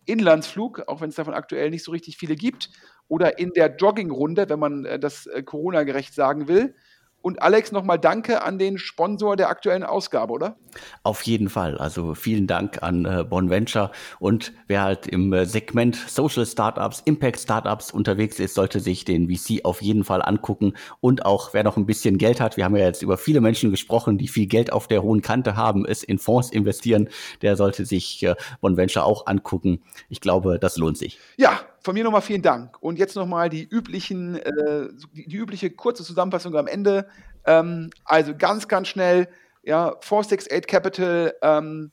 Inlandsflug, 0.06 0.84
auch 0.88 1.02
wenn 1.02 1.10
es 1.10 1.16
davon 1.16 1.34
aktuell 1.34 1.72
nicht 1.72 1.84
so 1.84 1.90
richtig 1.90 2.18
viele 2.18 2.36
gibt, 2.36 2.70
oder 3.08 3.40
in 3.40 3.54
der 3.54 3.76
Joggingrunde, 3.76 4.48
wenn 4.48 4.60
man 4.60 4.86
äh, 4.86 5.00
das 5.00 5.26
äh, 5.26 5.42
Corona-gerecht 5.42 6.14
sagen 6.14 6.48
will. 6.48 6.76
Und 7.22 7.42
Alex, 7.42 7.72
nochmal 7.72 8.00
danke 8.00 8.42
an 8.44 8.58
den 8.58 8.78
Sponsor 8.78 9.36
der 9.36 9.50
aktuellen 9.50 9.84
Ausgabe, 9.84 10.34
oder? 10.34 10.56
Auf 11.04 11.22
jeden 11.24 11.50
Fall. 11.50 11.78
Also 11.78 12.16
vielen 12.16 12.48
Dank 12.48 12.82
an 12.82 13.06
äh, 13.06 13.24
Bonventure. 13.24 13.92
Und 14.20 14.54
wer 14.68 14.84
halt 14.84 15.08
im 15.08 15.32
äh, 15.34 15.46
Segment 15.46 15.96
Social 15.96 16.46
Startups, 16.46 17.02
Impact 17.06 17.40
Startups 17.40 17.92
unterwegs 17.92 18.40
ist, 18.40 18.56
sollte 18.56 18.80
sich 18.80 19.06
den 19.06 19.30
VC 19.30 19.66
auf 19.66 19.82
jeden 19.82 20.04
Fall 20.04 20.22
angucken. 20.22 20.74
Und 21.00 21.26
auch 21.26 21.54
wer 21.54 21.64
noch 21.64 21.78
ein 21.78 21.86
bisschen 21.86 22.18
Geld 22.18 22.42
hat, 22.42 22.58
wir 22.58 22.66
haben 22.66 22.76
ja 22.76 22.86
jetzt 22.86 23.02
über 23.02 23.18
viele 23.18 23.42
Menschen 23.42 23.72
gesprochen, 23.72 24.18
die 24.18 24.28
viel 24.28 24.48
Geld 24.48 24.74
auf 24.74 24.88
der 24.88 25.04
hohen 25.04 25.22
Kante 25.22 25.56
haben, 25.56 25.86
es 25.86 26.04
in 26.04 26.18
Fonds 26.18 26.50
investieren, 26.50 27.10
der 27.42 27.56
sollte 27.56 27.86
sich 27.86 28.24
äh, 28.24 28.36
Bonventure 28.62 29.06
auch 29.06 29.28
angucken. 29.28 29.82
Ich 30.10 30.22
glaube, 30.22 30.60
das 30.60 30.78
lohnt 30.78 30.98
sich. 30.98 31.20
Ja, 31.38 31.60
von 31.82 31.94
mir 31.94 32.04
nochmal 32.04 32.22
vielen 32.22 32.42
Dank. 32.42 32.82
Und 32.82 33.00
jetzt 33.00 33.16
nochmal 33.16 33.50
die 33.50 33.68
üblichen, 33.68 34.36
äh, 34.36 34.88
die, 35.14 35.28
die, 35.28 35.38
übliche 35.38 35.72
kurze 35.72 36.04
Zusammenfassung 36.04 36.56
am 36.56 36.68
Ende. 36.68 37.08
Ähm, 37.46 37.90
also 38.06 38.34
ganz, 38.38 38.68
ganz 38.68 38.88
schnell, 38.88 39.28
ja, 39.64 39.96
468 40.02 40.68
Capital, 40.68 41.34
ähm, 41.42 41.92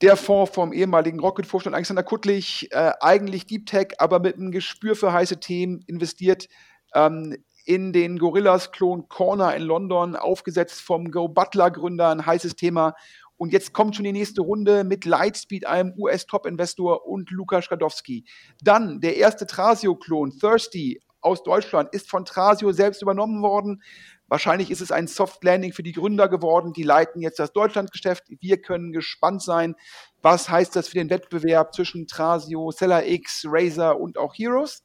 der 0.00 0.16
Fonds 0.16 0.52
vom 0.54 0.72
ehemaligen 0.72 1.18
Rocket-Vorstand 1.18 1.74
Alexander 1.74 2.02
Kuttlich, 2.02 2.68
äh, 2.70 2.92
eigentlich 3.00 3.46
Deep 3.46 3.66
Tech, 3.66 3.88
aber 3.98 4.20
mit 4.20 4.36
einem 4.36 4.52
Gespür 4.52 4.94
für 4.94 5.12
heiße 5.12 5.40
Themen 5.40 5.82
investiert 5.86 6.48
ähm, 6.94 7.36
in 7.64 7.92
den 7.92 8.18
Gorillas-Klon 8.18 9.08
Corner 9.08 9.54
in 9.56 9.62
London, 9.62 10.16
aufgesetzt 10.16 10.80
vom 10.80 11.10
Go 11.10 11.28
Butler-Gründer, 11.28 12.10
ein 12.10 12.24
heißes 12.24 12.56
Thema 12.56 12.94
und 13.38 13.52
jetzt 13.52 13.72
kommt 13.72 13.94
schon 13.94 14.04
die 14.04 14.12
nächste 14.12 14.42
Runde 14.42 14.84
mit 14.84 15.04
Lightspeed, 15.04 15.66
einem 15.66 15.94
US-Top-Investor 15.96 17.06
und 17.06 17.30
Lukas 17.30 17.66
Skadowski. 17.66 18.24
Dann 18.62 19.00
der 19.00 19.16
erste 19.16 19.46
Trasio-Klon, 19.46 20.38
Thirsty 20.38 21.00
aus 21.20 21.44
Deutschland, 21.44 21.94
ist 21.94 22.10
von 22.10 22.24
Trasio 22.24 22.72
selbst 22.72 23.00
übernommen 23.00 23.40
worden. 23.42 23.82
Wahrscheinlich 24.26 24.70
ist 24.70 24.80
es 24.80 24.92
ein 24.92 25.06
Soft 25.06 25.42
Landing 25.44 25.72
für 25.72 25.84
die 25.84 25.92
Gründer 25.92 26.28
geworden. 26.28 26.72
Die 26.72 26.82
leiten 26.82 27.22
jetzt 27.22 27.38
das 27.38 27.52
Deutschlandgeschäft. 27.52 28.24
Wir 28.40 28.60
können 28.60 28.92
gespannt 28.92 29.40
sein. 29.40 29.74
Was 30.20 30.50
heißt 30.50 30.74
das 30.74 30.88
für 30.88 30.98
den 30.98 31.08
Wettbewerb 31.08 31.74
zwischen 31.74 32.08
Trasio, 32.08 32.72
Seller 32.72 33.06
X, 33.06 33.44
Razer 33.46 33.98
und 33.98 34.18
auch 34.18 34.34
Heroes? 34.34 34.84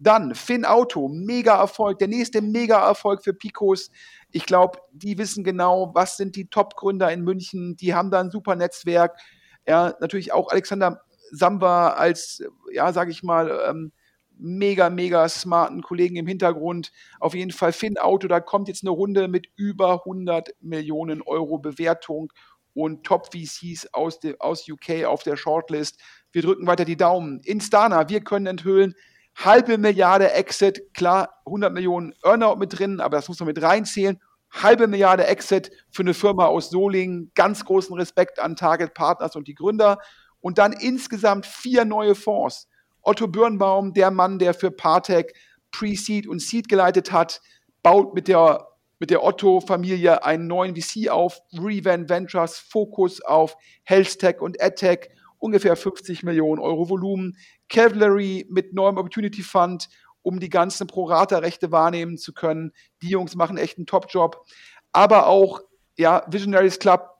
Dann 0.00 0.34
Finn 0.34 0.64
Auto, 0.64 1.08
mega 1.08 1.58
Erfolg, 1.58 1.98
der 1.98 2.08
nächste 2.08 2.42
mega 2.42 2.84
Erfolg 2.86 3.22
für 3.22 3.32
Picos. 3.32 3.90
Ich 4.34 4.46
glaube, 4.46 4.80
die 4.92 5.16
wissen 5.16 5.44
genau, 5.44 5.92
was 5.94 6.16
sind 6.16 6.34
die 6.34 6.48
Top-Gründer 6.48 7.12
in 7.12 7.22
München. 7.22 7.76
Die 7.76 7.94
haben 7.94 8.10
da 8.10 8.18
ein 8.18 8.32
super 8.32 8.56
Netzwerk. 8.56 9.16
Ja, 9.64 9.94
natürlich 10.00 10.32
auch 10.32 10.50
Alexander 10.50 11.02
Samba 11.30 11.90
als, 11.90 12.42
ja, 12.72 12.92
sage 12.92 13.12
ich 13.12 13.22
mal, 13.22 13.60
ähm, 13.68 13.92
mega, 14.36 14.90
mega 14.90 15.28
smarten 15.28 15.82
Kollegen 15.82 16.16
im 16.16 16.26
Hintergrund. 16.26 16.90
Auf 17.20 17.36
jeden 17.36 17.52
Fall 17.52 17.72
Finn 17.72 17.96
Auto, 17.96 18.26
da 18.26 18.40
kommt 18.40 18.66
jetzt 18.66 18.82
eine 18.82 18.90
Runde 18.90 19.28
mit 19.28 19.46
über 19.54 20.00
100 20.04 20.50
Millionen 20.60 21.22
Euro 21.22 21.58
Bewertung 21.58 22.32
und 22.72 23.04
Top-VCs 23.04 23.90
aus, 23.92 24.18
aus 24.40 24.68
UK 24.68 25.04
auf 25.04 25.22
der 25.22 25.36
Shortlist. 25.36 26.00
Wir 26.32 26.42
drücken 26.42 26.66
weiter 26.66 26.84
die 26.84 26.96
Daumen. 26.96 27.40
Instana, 27.44 28.08
wir 28.08 28.20
können 28.20 28.46
enthüllen, 28.46 28.96
halbe 29.34 29.78
Milliarde 29.78 30.32
Exit, 30.32 30.94
klar, 30.94 31.40
100 31.46 31.72
Millionen 31.72 32.14
Earnout 32.22 32.56
mit 32.56 32.78
drin, 32.78 33.00
aber 33.00 33.16
das 33.16 33.28
muss 33.28 33.40
man 33.40 33.48
mit 33.48 33.62
reinzählen. 33.62 34.20
Halbe 34.50 34.86
Milliarde 34.86 35.26
Exit 35.26 35.70
für 35.90 36.02
eine 36.02 36.14
Firma 36.14 36.46
aus 36.46 36.70
Solingen. 36.70 37.32
Ganz 37.34 37.64
großen 37.64 37.96
Respekt 37.96 38.38
an 38.38 38.54
Target 38.54 38.94
Partners 38.94 39.34
und 39.34 39.48
die 39.48 39.54
Gründer. 39.54 39.98
Und 40.40 40.58
dann 40.58 40.72
insgesamt 40.72 41.46
vier 41.46 41.84
neue 41.84 42.14
Fonds. 42.14 42.68
Otto 43.02 43.26
Birnbaum, 43.26 43.92
der 43.92 44.10
Mann, 44.10 44.38
der 44.38 44.54
für 44.54 44.70
Partec 44.70 45.34
Pre-Seed 45.72 46.26
und 46.28 46.40
Seed 46.40 46.68
geleitet 46.68 47.10
hat, 47.10 47.40
baut 47.82 48.14
mit 48.14 48.28
der, 48.28 48.68
mit 49.00 49.10
der 49.10 49.24
Otto-Familie 49.24 50.24
einen 50.24 50.46
neuen 50.46 50.76
VC 50.76 51.08
auf. 51.08 51.40
Revan 51.52 52.08
Ventures, 52.08 52.58
Fokus 52.58 53.20
auf 53.20 53.56
Health 53.82 54.20
Tech 54.20 54.40
und 54.40 54.60
EdTech 54.60 55.10
ungefähr 55.38 55.76
50 55.76 56.22
Millionen 56.22 56.60
Euro 56.60 56.88
Volumen. 56.88 57.36
Cavalry 57.68 58.46
mit 58.50 58.72
neuem 58.74 58.96
Opportunity 58.96 59.42
Fund, 59.42 59.88
um 60.22 60.40
die 60.40 60.48
ganzen 60.48 60.86
Pro-Rata-Rechte 60.86 61.70
wahrnehmen 61.72 62.16
zu 62.16 62.32
können. 62.32 62.72
Die 63.02 63.08
Jungs 63.08 63.34
machen 63.34 63.58
echt 63.58 63.78
einen 63.78 63.86
Top-Job. 63.86 64.44
Aber 64.92 65.26
auch 65.26 65.60
ja, 65.96 66.24
Visionaries 66.28 66.78
Club 66.78 67.10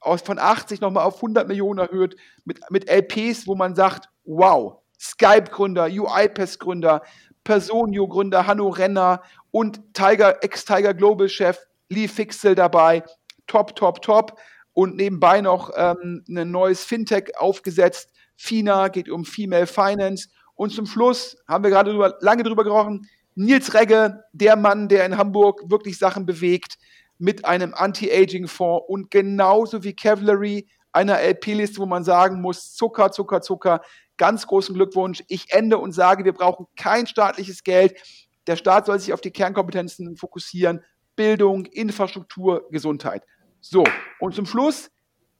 aus, 0.00 0.22
von 0.22 0.38
80 0.38 0.80
nochmal 0.80 1.04
auf 1.04 1.16
100 1.16 1.48
Millionen 1.48 1.78
erhöht 1.78 2.16
mit, 2.44 2.60
mit 2.70 2.88
LPs, 2.88 3.46
wo 3.46 3.54
man 3.54 3.74
sagt, 3.74 4.08
wow, 4.24 4.78
Skype-Gründer, 4.98 5.86
UiPath-Gründer, 5.86 7.02
Personio-Gründer 7.44 8.46
Hanno 8.46 8.68
Renner 8.68 9.22
und 9.50 9.94
Tiger, 9.94 10.42
Ex-Tiger 10.42 10.94
Global-Chef 10.94 11.58
Lee 11.90 12.08
Fixel 12.08 12.54
dabei. 12.54 13.04
Top, 13.46 13.76
top, 13.76 14.00
top 14.00 14.38
und 14.72 14.96
nebenbei 14.96 15.40
noch 15.40 15.70
ähm, 15.76 16.24
ein 16.28 16.50
neues 16.50 16.84
Fintech 16.84 17.36
aufgesetzt. 17.38 18.10
FINA 18.36 18.88
geht 18.88 19.08
um 19.08 19.24
Female 19.24 19.66
Finance. 19.66 20.28
Und 20.54 20.70
zum 20.70 20.86
Schluss 20.86 21.36
haben 21.48 21.64
wir 21.64 21.70
gerade 21.70 21.90
drüber, 21.90 22.16
lange 22.20 22.42
drüber 22.42 22.64
gesprochen. 22.64 23.08
Nils 23.34 23.74
Regge, 23.74 24.24
der 24.32 24.56
Mann, 24.56 24.88
der 24.88 25.04
in 25.06 25.16
Hamburg 25.16 25.62
wirklich 25.68 25.98
Sachen 25.98 26.24
bewegt, 26.26 26.78
mit 27.18 27.44
einem 27.44 27.74
Anti-Aging-Fonds 27.74 28.86
und 28.88 29.10
genauso 29.10 29.82
wie 29.82 29.94
Cavalry 29.94 30.68
einer 30.92 31.20
LP-Liste, 31.20 31.78
wo 31.78 31.86
man 31.86 32.04
sagen 32.04 32.40
muss, 32.40 32.74
Zucker, 32.74 33.10
Zucker, 33.10 33.40
Zucker. 33.40 33.80
Ganz 34.16 34.46
großen 34.46 34.74
Glückwunsch. 34.74 35.24
Ich 35.26 35.52
ende 35.52 35.78
und 35.78 35.92
sage, 35.92 36.24
wir 36.24 36.32
brauchen 36.32 36.66
kein 36.76 37.06
staatliches 37.06 37.64
Geld. 37.64 37.96
Der 38.46 38.54
Staat 38.54 38.86
soll 38.86 39.00
sich 39.00 39.12
auf 39.12 39.20
die 39.20 39.32
Kernkompetenzen 39.32 40.16
fokussieren. 40.16 40.84
Bildung, 41.16 41.66
Infrastruktur, 41.66 42.68
Gesundheit. 42.70 43.24
So, 43.60 43.84
und 44.20 44.34
zum 44.34 44.46
Schluss, 44.46 44.90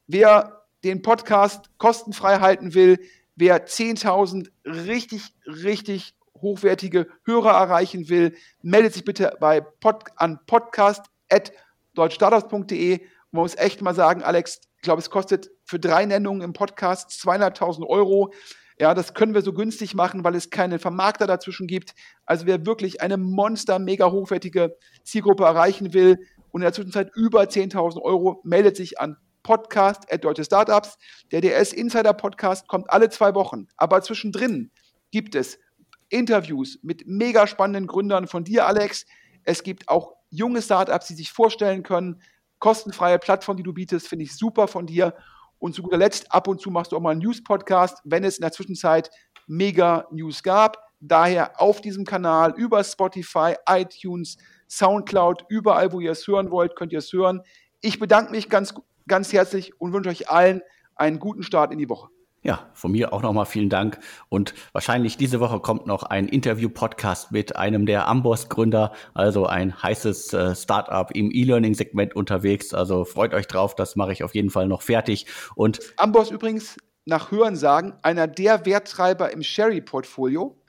wer 0.06 0.63
den 0.84 1.02
Podcast 1.02 1.70
kostenfrei 1.78 2.38
halten 2.40 2.74
will, 2.74 2.98
wer 3.36 3.66
10.000 3.66 4.50
richtig, 4.64 5.22
richtig 5.46 6.14
hochwertige 6.40 7.08
Hörer 7.24 7.52
erreichen 7.52 8.08
will, 8.08 8.34
meldet 8.62 8.92
sich 8.92 9.04
bitte 9.04 9.36
bei 9.40 9.60
Pod, 9.60 10.04
an 10.16 10.38
podcast.deutschstartups.de. 10.46 13.00
Man 13.32 13.42
muss 13.42 13.56
echt 13.56 13.82
mal 13.82 13.94
sagen, 13.94 14.22
Alex, 14.22 14.60
ich 14.76 14.82
glaube, 14.82 15.00
es 15.00 15.10
kostet 15.10 15.50
für 15.64 15.80
drei 15.80 16.04
Nennungen 16.04 16.42
im 16.42 16.52
Podcast 16.52 17.10
200.000 17.10 17.86
Euro. 17.86 18.34
Ja, 18.78 18.92
das 18.92 19.14
können 19.14 19.32
wir 19.34 19.42
so 19.42 19.54
günstig 19.54 19.94
machen, 19.94 20.22
weil 20.22 20.34
es 20.34 20.50
keinen 20.50 20.78
Vermarkter 20.78 21.26
dazwischen 21.26 21.66
gibt. 21.66 21.94
Also 22.26 22.44
wer 22.46 22.66
wirklich 22.66 23.00
eine 23.00 23.16
monster, 23.16 23.78
mega 23.78 24.10
hochwertige 24.10 24.76
Zielgruppe 25.02 25.44
erreichen 25.44 25.94
will, 25.94 26.18
und 26.54 26.60
in 26.60 26.66
der 26.66 26.72
Zwischenzeit 26.72 27.10
über 27.16 27.42
10.000 27.42 28.00
Euro, 28.00 28.40
meldet 28.44 28.76
sich 28.76 29.00
an 29.00 29.16
Podcast 29.44 30.12
at 30.12 30.24
Deutsche 30.24 30.42
Startups. 30.42 30.98
Der 31.30 31.40
DS 31.40 31.72
Insider 31.72 32.12
Podcast 32.12 32.66
kommt 32.66 32.90
alle 32.90 33.08
zwei 33.10 33.36
Wochen, 33.36 33.68
aber 33.76 34.02
zwischendrin 34.02 34.72
gibt 35.12 35.36
es 35.36 35.60
Interviews 36.08 36.80
mit 36.82 37.06
mega 37.06 37.46
spannenden 37.46 37.86
Gründern 37.86 38.26
von 38.26 38.42
dir, 38.42 38.66
Alex. 38.66 39.06
Es 39.44 39.62
gibt 39.62 39.88
auch 39.88 40.14
junge 40.30 40.62
Startups, 40.62 41.06
die 41.06 41.14
sich 41.14 41.30
vorstellen 41.30 41.84
können. 41.84 42.20
Kostenfreie 42.58 43.18
Plattform, 43.18 43.56
die 43.56 43.62
du 43.62 43.72
bietest, 43.72 44.08
finde 44.08 44.24
ich 44.24 44.36
super 44.36 44.66
von 44.66 44.86
dir. 44.86 45.14
Und 45.58 45.74
zu 45.74 45.82
guter 45.82 45.98
Letzt, 45.98 46.32
ab 46.32 46.48
und 46.48 46.60
zu 46.60 46.70
machst 46.70 46.92
du 46.92 46.96
auch 46.96 47.00
mal 47.00 47.10
einen 47.10 47.20
News-Podcast, 47.20 48.00
wenn 48.04 48.24
es 48.24 48.38
in 48.38 48.42
der 48.42 48.52
Zwischenzeit 48.52 49.10
mega 49.46 50.06
News 50.10 50.42
gab. 50.42 50.78
Daher 51.00 51.60
auf 51.60 51.80
diesem 51.80 52.04
Kanal 52.04 52.54
über 52.56 52.82
Spotify, 52.82 53.54
iTunes, 53.68 54.38
Soundcloud, 54.68 55.44
überall, 55.48 55.92
wo 55.92 56.00
ihr 56.00 56.12
es 56.12 56.26
hören 56.26 56.50
wollt, 56.50 56.76
könnt 56.76 56.92
ihr 56.92 57.00
es 57.00 57.12
hören. 57.12 57.42
Ich 57.82 57.98
bedanke 57.98 58.30
mich 58.30 58.48
ganz 58.48 58.74
ganz 59.06 59.32
herzlich 59.32 59.80
und 59.80 59.92
wünsche 59.92 60.10
euch 60.10 60.30
allen 60.30 60.62
einen 60.96 61.18
guten 61.18 61.42
Start 61.42 61.72
in 61.72 61.78
die 61.78 61.88
Woche. 61.88 62.08
Ja, 62.44 62.70
von 62.74 62.92
mir 62.92 63.14
auch 63.14 63.22
nochmal 63.22 63.46
vielen 63.46 63.70
Dank. 63.70 63.98
Und 64.28 64.52
wahrscheinlich 64.72 65.16
diese 65.16 65.40
Woche 65.40 65.60
kommt 65.60 65.86
noch 65.86 66.02
ein 66.02 66.28
Interview-Podcast 66.28 67.32
mit 67.32 67.56
einem 67.56 67.86
der 67.86 68.06
Amboss-Gründer, 68.06 68.92
also 69.14 69.46
ein 69.46 69.82
heißes 69.82 70.34
äh, 70.34 70.54
Startup 70.54 71.10
im 71.10 71.30
E-Learning-Segment 71.32 72.14
unterwegs. 72.14 72.74
Also 72.74 73.06
freut 73.06 73.32
euch 73.32 73.46
drauf, 73.46 73.74
das 73.74 73.96
mache 73.96 74.12
ich 74.12 74.22
auf 74.24 74.34
jeden 74.34 74.50
Fall 74.50 74.68
noch 74.68 74.82
fertig. 74.82 75.26
Und 75.54 75.80
Amboss 75.96 76.30
übrigens 76.30 76.76
nach 77.06 77.30
Hörensagen 77.30 77.94
einer 78.02 78.26
der 78.26 78.66
Werttreiber 78.66 79.32
im 79.32 79.42
Sherry-Portfolio. 79.42 80.60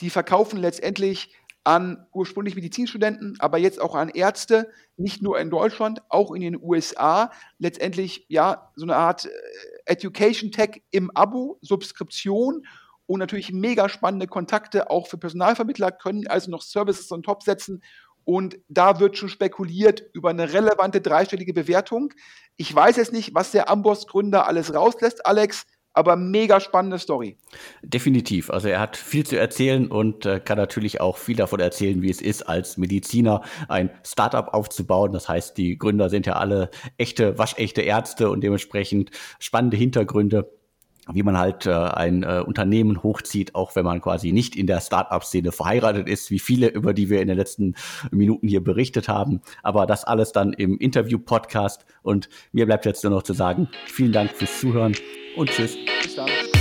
Die 0.00 0.10
verkaufen 0.10 0.60
letztendlich 0.60 1.34
an 1.64 2.06
ursprünglich 2.12 2.54
Medizinstudenten, 2.54 3.36
aber 3.40 3.56
jetzt 3.58 3.80
auch 3.80 3.94
an 3.94 4.10
Ärzte, 4.10 4.70
nicht 4.96 5.22
nur 5.22 5.40
in 5.40 5.50
Deutschland, 5.50 6.02
auch 6.10 6.32
in 6.32 6.42
den 6.42 6.62
USA. 6.62 7.32
Letztendlich 7.58 8.26
ja 8.28 8.70
so 8.76 8.84
eine 8.84 8.96
Art 8.96 9.24
äh, 9.24 9.30
Education 9.86 10.52
Tech 10.52 10.82
im 10.90 11.10
Abo, 11.16 11.58
Subskription 11.62 12.66
und 13.06 13.18
natürlich 13.18 13.52
mega 13.52 13.88
spannende 13.88 14.26
Kontakte 14.26 14.90
auch 14.90 15.08
für 15.08 15.18
Personalvermittler, 15.18 15.90
können 15.90 16.26
also 16.26 16.50
noch 16.50 16.62
Services 16.62 17.10
on 17.10 17.22
top 17.22 17.42
setzen. 17.42 17.82
Und 18.24 18.58
da 18.68 19.00
wird 19.00 19.18
schon 19.18 19.28
spekuliert 19.28 20.02
über 20.12 20.30
eine 20.30 20.52
relevante 20.52 21.00
dreistellige 21.00 21.52
Bewertung. 21.52 22.12
Ich 22.56 22.74
weiß 22.74 22.96
jetzt 22.96 23.12
nicht, 23.12 23.34
was 23.34 23.50
der 23.50 23.68
Amboss-Gründer 23.68 24.46
alles 24.46 24.74
rauslässt, 24.74 25.26
Alex 25.26 25.66
aber 25.94 26.16
mega 26.16 26.60
spannende 26.60 26.98
Story. 26.98 27.36
Definitiv. 27.82 28.50
Also 28.50 28.68
er 28.68 28.80
hat 28.80 28.96
viel 28.96 29.24
zu 29.24 29.38
erzählen 29.38 29.86
und 29.90 30.26
äh, 30.26 30.40
kann 30.40 30.58
natürlich 30.58 31.00
auch 31.00 31.16
viel 31.16 31.36
davon 31.36 31.60
erzählen, 31.60 32.02
wie 32.02 32.10
es 32.10 32.20
ist, 32.20 32.42
als 32.42 32.76
Mediziner 32.76 33.42
ein 33.68 33.90
Startup 34.04 34.52
aufzubauen. 34.52 35.12
Das 35.12 35.28
heißt, 35.28 35.56
die 35.56 35.78
Gründer 35.78 36.10
sind 36.10 36.26
ja 36.26 36.34
alle 36.34 36.70
echte, 36.98 37.38
waschechte 37.38 37.82
Ärzte 37.82 38.28
und 38.28 38.42
dementsprechend 38.42 39.12
spannende 39.38 39.76
Hintergründe 39.76 40.50
wie 41.12 41.22
man 41.22 41.36
halt 41.36 41.66
äh, 41.66 41.70
ein 41.70 42.22
äh, 42.22 42.42
Unternehmen 42.46 43.02
hochzieht, 43.02 43.54
auch 43.54 43.76
wenn 43.76 43.84
man 43.84 44.00
quasi 44.00 44.32
nicht 44.32 44.56
in 44.56 44.66
der 44.66 44.80
Startup-Szene 44.80 45.52
verheiratet 45.52 46.08
ist, 46.08 46.30
wie 46.30 46.38
viele, 46.38 46.68
über 46.68 46.94
die 46.94 47.10
wir 47.10 47.20
in 47.20 47.28
den 47.28 47.36
letzten 47.36 47.74
Minuten 48.10 48.48
hier 48.48 48.64
berichtet 48.64 49.06
haben. 49.06 49.42
Aber 49.62 49.84
das 49.84 50.04
alles 50.04 50.32
dann 50.32 50.54
im 50.54 50.78
Interview-Podcast. 50.78 51.84
Und 52.02 52.30
mir 52.52 52.64
bleibt 52.64 52.86
jetzt 52.86 53.04
nur 53.04 53.12
noch 53.12 53.22
zu 53.22 53.34
sagen, 53.34 53.68
vielen 53.86 54.12
Dank 54.12 54.30
fürs 54.30 54.60
Zuhören 54.60 54.94
und 55.36 55.50
tschüss. 55.50 55.76
Bis 56.02 56.14
dann. 56.14 56.53